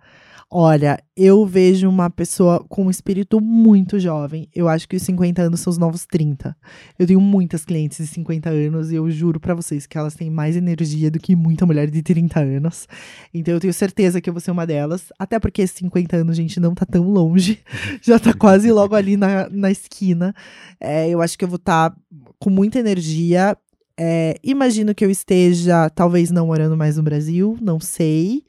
Olha, 0.54 1.02
eu 1.16 1.46
vejo 1.46 1.88
uma 1.88 2.10
pessoa 2.10 2.62
com 2.68 2.84
um 2.84 2.90
espírito 2.90 3.40
muito 3.40 3.98
jovem. 3.98 4.50
Eu 4.54 4.68
acho 4.68 4.86
que 4.86 4.96
os 4.96 5.02
50 5.02 5.40
anos 5.40 5.60
são 5.60 5.70
os 5.70 5.78
novos 5.78 6.04
30. 6.04 6.54
Eu 6.98 7.06
tenho 7.06 7.22
muitas 7.22 7.64
clientes 7.64 7.96
de 7.96 8.06
50 8.06 8.50
anos 8.50 8.92
e 8.92 8.96
eu 8.96 9.10
juro 9.10 9.40
para 9.40 9.54
vocês 9.54 9.86
que 9.86 9.96
elas 9.96 10.14
têm 10.14 10.28
mais 10.28 10.54
energia 10.54 11.10
do 11.10 11.18
que 11.18 11.34
muita 11.34 11.64
mulher 11.64 11.90
de 11.90 12.02
30 12.02 12.40
anos. 12.40 12.86
Então 13.32 13.54
eu 13.54 13.60
tenho 13.60 13.72
certeza 13.72 14.20
que 14.20 14.28
eu 14.28 14.34
vou 14.34 14.40
ser 14.40 14.50
uma 14.50 14.66
delas. 14.66 15.10
Até 15.18 15.38
porque 15.38 15.66
50 15.66 16.16
anos, 16.16 16.36
gente, 16.36 16.60
não 16.60 16.74
tá 16.74 16.84
tão 16.84 17.04
longe. 17.04 17.58
Já 18.02 18.18
tá 18.18 18.34
quase 18.34 18.70
logo 18.70 18.94
ali 18.94 19.16
na, 19.16 19.48
na 19.48 19.70
esquina. 19.70 20.34
É, 20.78 21.08
eu 21.08 21.22
acho 21.22 21.38
que 21.38 21.46
eu 21.46 21.48
vou 21.48 21.56
estar 21.56 21.88
tá 21.88 21.96
com 22.38 22.50
muita 22.50 22.78
energia 22.78 23.56
É, 23.98 24.36
imagino 24.42 24.94
que 24.94 25.04
eu 25.04 25.10
esteja, 25.10 25.88
talvez 25.90 26.30
não 26.30 26.46
morando 26.46 26.76
mais 26.76 26.96
no 26.96 27.02
Brasil, 27.02 27.56
não 27.60 27.78
sei. 27.80 28.44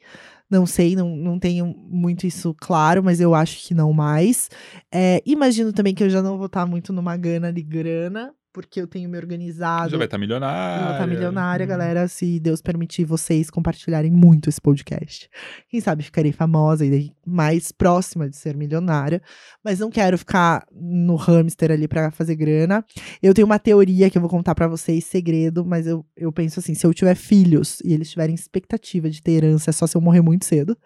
Não 0.50 0.66
sei, 0.66 0.94
não, 0.94 1.16
não 1.16 1.38
tenho 1.38 1.66
muito 1.66 2.26
isso 2.26 2.54
claro, 2.54 3.02
mas 3.02 3.18
eu 3.20 3.34
acho 3.34 3.66
que 3.66 3.74
não 3.74 3.92
mais. 3.92 4.48
É, 4.92 5.22
imagino 5.26 5.72
também 5.72 5.94
que 5.94 6.04
eu 6.04 6.10
já 6.10 6.22
não 6.22 6.36
vou 6.36 6.46
estar 6.46 6.66
muito 6.66 6.92
numa 6.92 7.16
gana 7.16 7.52
de 7.52 7.62
grana, 7.62 8.32
porque 8.54 8.80
eu 8.80 8.86
tenho 8.86 9.10
me 9.10 9.18
organizado. 9.18 9.90
Já 9.90 9.96
vai 9.98 10.06
estar 10.06 10.16
Eu 10.16 10.20
milionária. 10.20 10.82
vou 10.84 10.92
estar 10.92 11.06
milionária, 11.08 11.66
Hum. 11.66 11.68
galera, 11.68 12.06
se 12.06 12.38
Deus 12.38 12.62
permitir 12.62 13.04
vocês 13.04 13.50
compartilharem 13.50 14.12
muito 14.12 14.48
esse 14.48 14.60
podcast. 14.60 15.28
Quem 15.68 15.80
sabe 15.80 16.04
ficarei 16.04 16.30
famosa 16.30 16.86
e 16.86 17.12
mais 17.26 17.72
próxima 17.72 18.30
de 18.30 18.36
ser 18.36 18.56
milionária, 18.56 19.20
mas 19.62 19.80
não 19.80 19.90
quero 19.90 20.16
ficar 20.16 20.64
no 20.72 21.16
hamster 21.16 21.72
ali 21.72 21.88
pra 21.88 22.12
fazer 22.12 22.36
grana. 22.36 22.84
Eu 23.20 23.34
tenho 23.34 23.44
uma 23.46 23.58
teoria 23.58 24.08
que 24.08 24.16
eu 24.16 24.20
vou 24.22 24.30
contar 24.30 24.54
pra 24.54 24.68
vocês, 24.68 25.04
segredo, 25.04 25.64
mas 25.64 25.86
eu, 25.88 26.06
eu 26.16 26.30
penso 26.32 26.60
assim, 26.60 26.74
se 26.74 26.86
eu 26.86 26.94
tiver 26.94 27.16
filhos 27.16 27.80
e 27.84 27.92
eles 27.92 28.08
tiverem 28.08 28.34
expectativa 28.36 29.10
de 29.10 29.20
ter 29.20 29.32
herança, 29.32 29.70
é 29.70 29.72
só 29.72 29.84
se 29.88 29.96
eu 29.96 30.00
morrer 30.00 30.20
muito 30.20 30.44
cedo, 30.44 30.78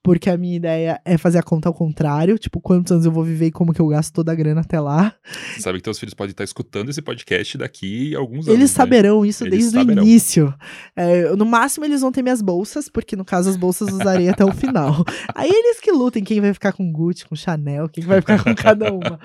porque 0.00 0.30
a 0.30 0.36
minha 0.36 0.54
ideia 0.56 1.00
é 1.04 1.18
fazer 1.18 1.38
a 1.38 1.42
conta 1.42 1.68
ao 1.68 1.74
contrário, 1.74 2.38
tipo, 2.38 2.60
quantos 2.60 2.92
anos 2.92 3.04
eu 3.04 3.10
vou 3.10 3.24
viver 3.24 3.46
e 3.46 3.50
como 3.50 3.72
que 3.72 3.80
eu 3.80 3.88
gasto 3.88 4.12
toda 4.14 4.30
a 4.30 4.34
grana 4.36 4.60
até 4.60 4.78
lá. 4.78 5.12
Você 5.54 5.62
sabe 5.62 5.78
que 5.78 5.84
teus 5.84 5.98
filhos 5.98 6.14
podem 6.14 6.30
estar 6.30 6.44
escutando 6.44 6.88
esse 6.88 7.02
podcast 7.02 7.15
daqui 7.58 8.14
a 8.14 8.18
alguns 8.18 8.46
anos. 8.46 8.58
Eles 8.58 8.70
né? 8.70 8.76
saberão 8.76 9.24
isso 9.24 9.44
Eles 9.44 9.58
desde 9.58 9.78
saberão. 9.78 10.02
o 10.02 10.06
início. 10.06 10.54
É, 10.94 11.34
no 11.36 11.44
máximo, 11.44 11.84
eles 11.84 12.00
vão 12.00 12.12
ter 12.12 12.22
minhas 12.22 12.42
bolsas, 12.42 12.88
porque 12.88 13.16
no 13.16 13.24
caso 13.24 13.48
as 13.48 13.56
bolsas 13.56 13.92
usarei 13.92 14.28
até 14.28 14.44
o 14.44 14.52
final. 14.52 15.04
Aí 15.34 15.50
eles 15.50 15.80
que 15.80 15.92
lutem 15.92 16.24
quem 16.24 16.40
vai 16.40 16.52
ficar 16.52 16.72
com 16.72 16.90
Gucci, 16.90 17.26
com 17.26 17.34
Chanel, 17.34 17.88
quem 17.88 18.04
vai 18.04 18.20
ficar 18.20 18.42
com 18.42 18.54
cada 18.54 18.92
uma. 18.92 19.18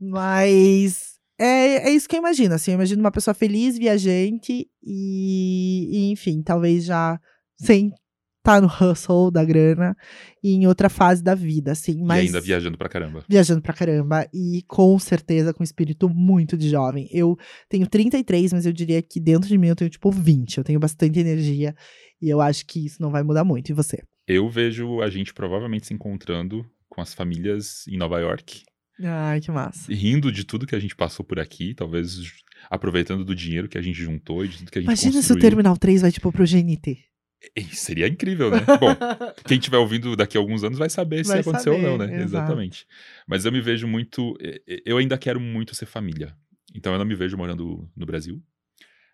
Mas 0.00 1.12
é, 1.38 1.88
é 1.88 1.90
isso 1.90 2.08
que 2.08 2.16
eu 2.16 2.20
imagino. 2.20 2.54
Assim, 2.54 2.70
eu 2.70 2.76
imagino 2.76 3.00
uma 3.00 3.10
pessoa 3.10 3.34
feliz, 3.34 3.78
viajante 3.78 4.68
e, 4.82 5.88
e, 5.90 6.10
enfim, 6.12 6.42
talvez 6.42 6.84
já 6.84 7.18
sem 7.58 7.92
estar 8.42 8.60
no 8.60 8.66
hustle 8.66 9.30
da 9.30 9.44
grana 9.44 9.96
e 10.42 10.50
em 10.54 10.66
outra 10.66 10.88
fase 10.88 11.22
da 11.22 11.34
vida, 11.34 11.70
assim. 11.72 12.02
Mas 12.02 12.24
E 12.24 12.26
ainda 12.26 12.40
viajando 12.40 12.76
pra 12.76 12.88
caramba. 12.88 13.24
viajando 13.28 13.62
pra 13.62 13.72
caramba 13.72 14.26
e 14.34 14.62
com 14.66 14.98
certeza 14.98 15.54
com 15.54 15.62
um 15.62 15.64
espírito 15.64 16.08
muito 16.08 16.56
de 16.56 16.68
jovem. 16.68 17.08
Eu 17.12 17.36
tenho 17.68 17.86
33, 17.86 18.52
mas 18.52 18.66
eu 18.66 18.72
diria 18.72 19.00
que 19.00 19.20
dentro 19.20 19.48
de 19.48 19.56
mim 19.56 19.68
eu 19.68 19.76
tenho 19.76 19.88
tipo 19.90 20.10
20. 20.10 20.58
Eu 20.58 20.64
tenho 20.64 20.80
bastante 20.80 21.20
energia 21.20 21.74
e 22.20 22.28
eu 22.28 22.40
acho 22.40 22.66
que 22.66 22.84
isso 22.84 23.00
não 23.00 23.10
vai 23.10 23.22
mudar 23.22 23.44
muito. 23.44 23.70
E 23.70 23.72
você? 23.72 24.02
Eu 24.26 24.48
vejo 24.48 25.00
a 25.00 25.08
gente 25.08 25.32
provavelmente 25.32 25.86
se 25.86 25.94
encontrando 25.94 26.64
com 26.88 27.00
as 27.00 27.14
famílias 27.14 27.86
em 27.88 27.96
Nova 27.96 28.18
York, 28.20 28.62
Ai, 29.02 29.40
que 29.40 29.50
massa. 29.50 29.92
rindo 29.92 30.30
de 30.30 30.44
tudo 30.44 30.66
que 30.66 30.74
a 30.74 30.78
gente 30.80 30.94
passou 30.94 31.24
por 31.24 31.40
aqui, 31.40 31.74
talvez 31.74 32.20
aproveitando 32.70 33.24
do 33.24 33.34
dinheiro 33.34 33.68
que 33.68 33.78
a 33.78 33.82
gente 33.82 34.00
juntou 34.02 34.44
e 34.44 34.48
de 34.48 34.58
tudo 34.58 34.70
que 34.70 34.78
a 34.78 34.82
gente 34.82 34.88
Imagina 34.88 35.12
se 35.12 35.18
o 35.18 35.20
construiu. 35.20 35.40
Terminal 35.40 35.76
3 35.76 36.02
vai 36.02 36.12
tipo 36.12 36.30
pro 36.30 36.44
GNT. 36.44 36.98
Seria 37.72 38.06
incrível, 38.08 38.50
né? 38.50 38.60
Bom, 38.80 38.94
quem 39.46 39.58
estiver 39.58 39.76
ouvindo 39.78 40.14
daqui 40.16 40.36
a 40.36 40.40
alguns 40.40 40.62
anos 40.64 40.78
vai 40.78 40.88
saber 40.88 41.24
Vai 41.24 41.42
se 41.42 41.48
aconteceu 41.48 41.74
ou 41.74 41.78
não, 41.80 41.98
saber, 41.98 42.10
né? 42.12 42.22
exato. 42.22 42.44
Exatamente. 42.46 42.86
Mas 43.26 43.44
eu 43.44 43.52
me 43.52 43.60
vejo 43.60 43.86
muito. 43.86 44.36
Eu 44.86 44.98
ainda 44.98 45.18
quero 45.18 45.40
muito 45.40 45.74
ser 45.74 45.86
família. 45.86 46.34
Então 46.74 46.92
eu 46.92 46.98
não 46.98 47.04
me 47.06 47.14
vejo 47.14 47.36
morando 47.36 47.88
no 47.96 48.06
Brasil. 48.06 48.42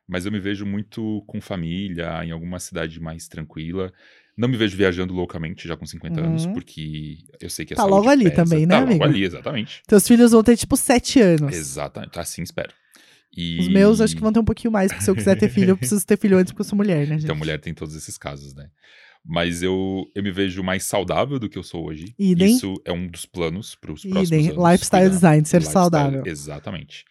Mas 0.06 0.24
eu 0.24 0.32
me 0.32 0.40
vejo 0.40 0.64
muito 0.64 1.22
com 1.26 1.40
família, 1.40 2.24
em 2.24 2.30
alguma 2.30 2.58
cidade 2.58 2.98
mais 3.00 3.28
tranquila. 3.28 3.92
Não 4.36 4.48
me 4.48 4.56
vejo 4.56 4.76
viajando 4.76 5.12
loucamente 5.12 5.66
já 5.68 5.76
com 5.76 5.84
50 5.84 6.20
anos, 6.20 6.44
Uhum. 6.46 6.52
porque 6.54 7.18
eu 7.40 7.50
sei 7.50 7.66
que 7.66 7.74
a 7.74 7.76
Tá 7.76 7.82
saúde 7.82 7.94
logo 7.96 8.08
ali 8.08 8.24
pesa. 8.24 8.36
também, 8.36 8.60
né, 8.66 8.74
Tá 8.74 8.78
logo 8.80 8.90
amigo? 8.92 9.04
ali, 9.04 9.24
exatamente. 9.24 9.82
Teus 9.86 10.06
filhos 10.06 10.30
vão 10.30 10.42
ter 10.44 10.56
tipo 10.56 10.76
7 10.76 11.20
anos. 11.20 11.54
Exatamente. 11.54 12.18
Assim 12.18 12.42
espero. 12.42 12.72
E... 13.36 13.60
Os 13.60 13.68
meus 13.68 14.00
acho 14.00 14.14
que 14.16 14.22
vão 14.22 14.32
ter 14.32 14.40
um 14.40 14.44
pouquinho 14.44 14.72
mais, 14.72 14.90
porque 14.90 15.04
se 15.04 15.10
eu 15.10 15.14
quiser 15.14 15.36
ter 15.36 15.48
filho, 15.48 15.70
eu 15.70 15.76
preciso 15.78 16.04
ter 16.04 16.18
filho 16.18 16.38
antes 16.38 16.52
porque 16.52 16.62
eu 16.62 16.68
sou 16.68 16.76
mulher, 16.76 17.06
né, 17.06 17.14
gente? 17.14 17.24
Então, 17.24 17.36
mulher 17.36 17.60
tem 17.60 17.74
todos 17.74 17.94
esses 17.94 18.16
casos, 18.18 18.54
né? 18.54 18.68
Mas 19.24 19.62
eu, 19.62 20.06
eu 20.14 20.22
me 20.22 20.30
vejo 20.30 20.62
mais 20.62 20.84
saudável 20.84 21.38
do 21.38 21.48
que 21.48 21.58
eu 21.58 21.62
sou 21.62 21.86
hoje. 21.86 22.14
Idem. 22.18 22.56
Isso 22.56 22.80
é 22.84 22.92
um 22.92 23.06
dos 23.06 23.26
planos 23.26 23.74
para 23.74 23.92
os 23.92 24.02
próximos 24.02 24.28
Idem, 24.28 24.50
anos. 24.50 24.72
lifestyle 24.72 25.02
cuidar. 25.02 25.14
design, 25.14 25.46
ser 25.46 25.58
Lifestyle, 25.58 25.72
saudável. 25.72 26.22
Exatamente. 26.24 27.04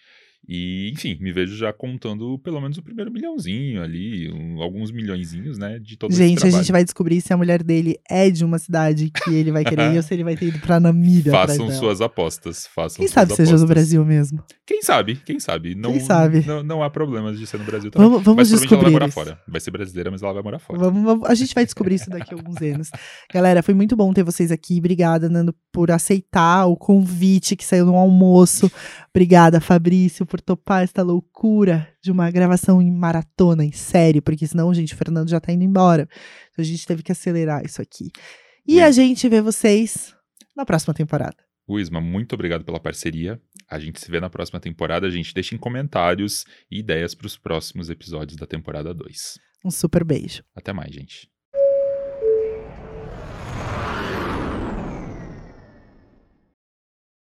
E, 0.49 0.91
enfim, 0.93 1.17
me 1.19 1.31
vejo 1.33 1.57
já 1.57 1.73
contando 1.73 2.39
pelo 2.39 2.62
menos 2.62 2.77
o 2.77 2.81
primeiro 2.81 3.12
milhãozinho 3.12 3.81
ali, 3.83 4.31
um- 4.31 4.62
alguns 4.62 4.91
milhõezinhos, 4.91 5.57
né, 5.57 5.77
de 5.77 5.97
todo 5.97 6.13
Gente, 6.13 6.45
a 6.47 6.49
gente 6.49 6.71
vai 6.71 6.83
descobrir 6.83 7.19
se 7.19 7.33
a 7.33 7.38
mulher 7.38 7.62
dele 7.62 7.97
é 8.10 8.29
de 8.29 8.45
uma 8.45 8.57
cidade 8.57 9.10
que 9.10 9.29
ele 9.33 9.51
vai 9.51 9.65
querer 9.65 9.93
ir 9.93 9.97
ou 9.97 10.03
se 10.03 10.13
ele 10.13 10.23
vai 10.23 10.38
ter 10.38 10.45
ido 10.47 10.60
pra 10.60 10.79
Namíbia. 10.79 11.31
Façam 11.33 11.69
suas 11.71 11.99
apostas, 11.99 12.65
façam 12.73 12.97
Quem 12.99 13.07
sabe 13.07 13.31
seja 13.33 13.51
apostas. 13.51 13.62
do 13.62 13.67
Brasil 13.67 14.05
mesmo. 14.05 14.41
Quem 14.65 14.81
sabe, 14.81 15.17
quem 15.25 15.39
sabe. 15.39 15.75
Não, 15.75 15.91
Quem 15.91 15.99
sabe? 16.01 16.45
Não, 16.45 16.63
não 16.63 16.81
há 16.83 16.89
problemas 16.89 17.38
de 17.39 17.45
ser 17.45 17.57
no 17.57 17.65
Brasil 17.65 17.91
também. 17.91 18.07
Vamos, 18.10 18.23
vamos 18.23 18.38
mas 18.38 18.60
provavelmente 18.60 18.73
ela 18.73 18.81
vai 18.81 18.89
descobrir. 18.89 18.93
morar 18.93 19.07
isso. 19.07 19.15
fora. 19.15 19.41
Vai 19.47 19.62
ser 19.62 19.71
brasileira, 19.71 20.12
mas 20.12 20.21
ela 20.23 20.33
vai 20.33 20.43
morar 20.43 20.60
fora. 20.60 20.79
Vamos, 20.79 21.03
vamos- 21.03 21.29
a 21.29 21.36
gente 21.36 21.53
vai 21.53 21.65
descobrir 21.65 21.95
isso 21.95 22.10
daqui 22.10 22.33
a 22.33 22.38
alguns 22.38 22.57
anos. 22.62 22.89
Galera, 23.33 23.62
foi 23.62 23.73
muito 23.73 23.95
bom 23.97 24.13
ter 24.13 24.23
vocês 24.23 24.51
aqui. 24.51 24.77
Obrigada, 24.79 25.27
Nando, 25.29 25.53
por 25.73 25.91
aceitar 25.91 26.65
o 26.67 26.75
convite 26.77 27.55
que 27.55 27.65
saiu 27.65 27.86
no 27.86 27.95
almoço. 27.95 28.71
Obrigada, 29.13 29.60
Fabrício, 29.60 30.25
por 30.25 30.37
topar 30.41 30.84
essa 30.84 31.04
loucura 31.04 31.88
de 32.02 32.12
uma 32.12 32.30
gravação 32.32 32.82
em 32.82 32.91
maratona, 32.91 33.63
em 33.63 33.71
série, 33.71 34.21
porque 34.21 34.47
senão, 34.47 34.73
gente, 34.73 34.93
o 34.93 34.97
Fernando 34.97 35.30
já 35.30 35.39
tá 35.39 35.52
indo 35.52 35.63
embora. 35.63 36.08
Então 36.52 36.63
a 36.63 36.67
gente 36.67 36.86
teve 36.86 37.04
que 37.04 37.12
acelerar 37.12 37.65
isso 37.65 37.82
aqui. 37.82 38.10
E 38.67 38.82
a 38.82 38.91
gente 38.91 39.28
vê 39.30 39.41
vocês 39.41 40.13
na 40.56 40.65
próxima 40.65 40.93
temporada. 40.93 41.38
Wisma, 41.69 42.00
muito 42.00 42.34
obrigado 42.34 42.63
pela 42.63 42.80
parceria. 42.80 43.41
A 43.69 43.78
gente 43.78 44.00
se 44.00 44.10
vê 44.10 44.19
na 44.19 44.30
próxima 44.30 44.60
temporada. 44.60 45.06
A 45.06 45.10
gente 45.10 45.34
deixa 45.34 45.54
em 45.54 45.58
comentários 45.58 46.45
e 46.71 46.80
ideias 46.80 47.13
para 47.13 47.28
os 47.28 47.38
próximos 47.38 47.89
episódios 47.89 48.38
da 48.38 48.47
temporada 48.47 48.93
2. 48.93 49.39
Um 49.65 49.71
super 49.71 50.04
beijo. 50.04 50.43
Até 50.56 50.71
mais, 50.71 50.93
gente. 50.93 51.30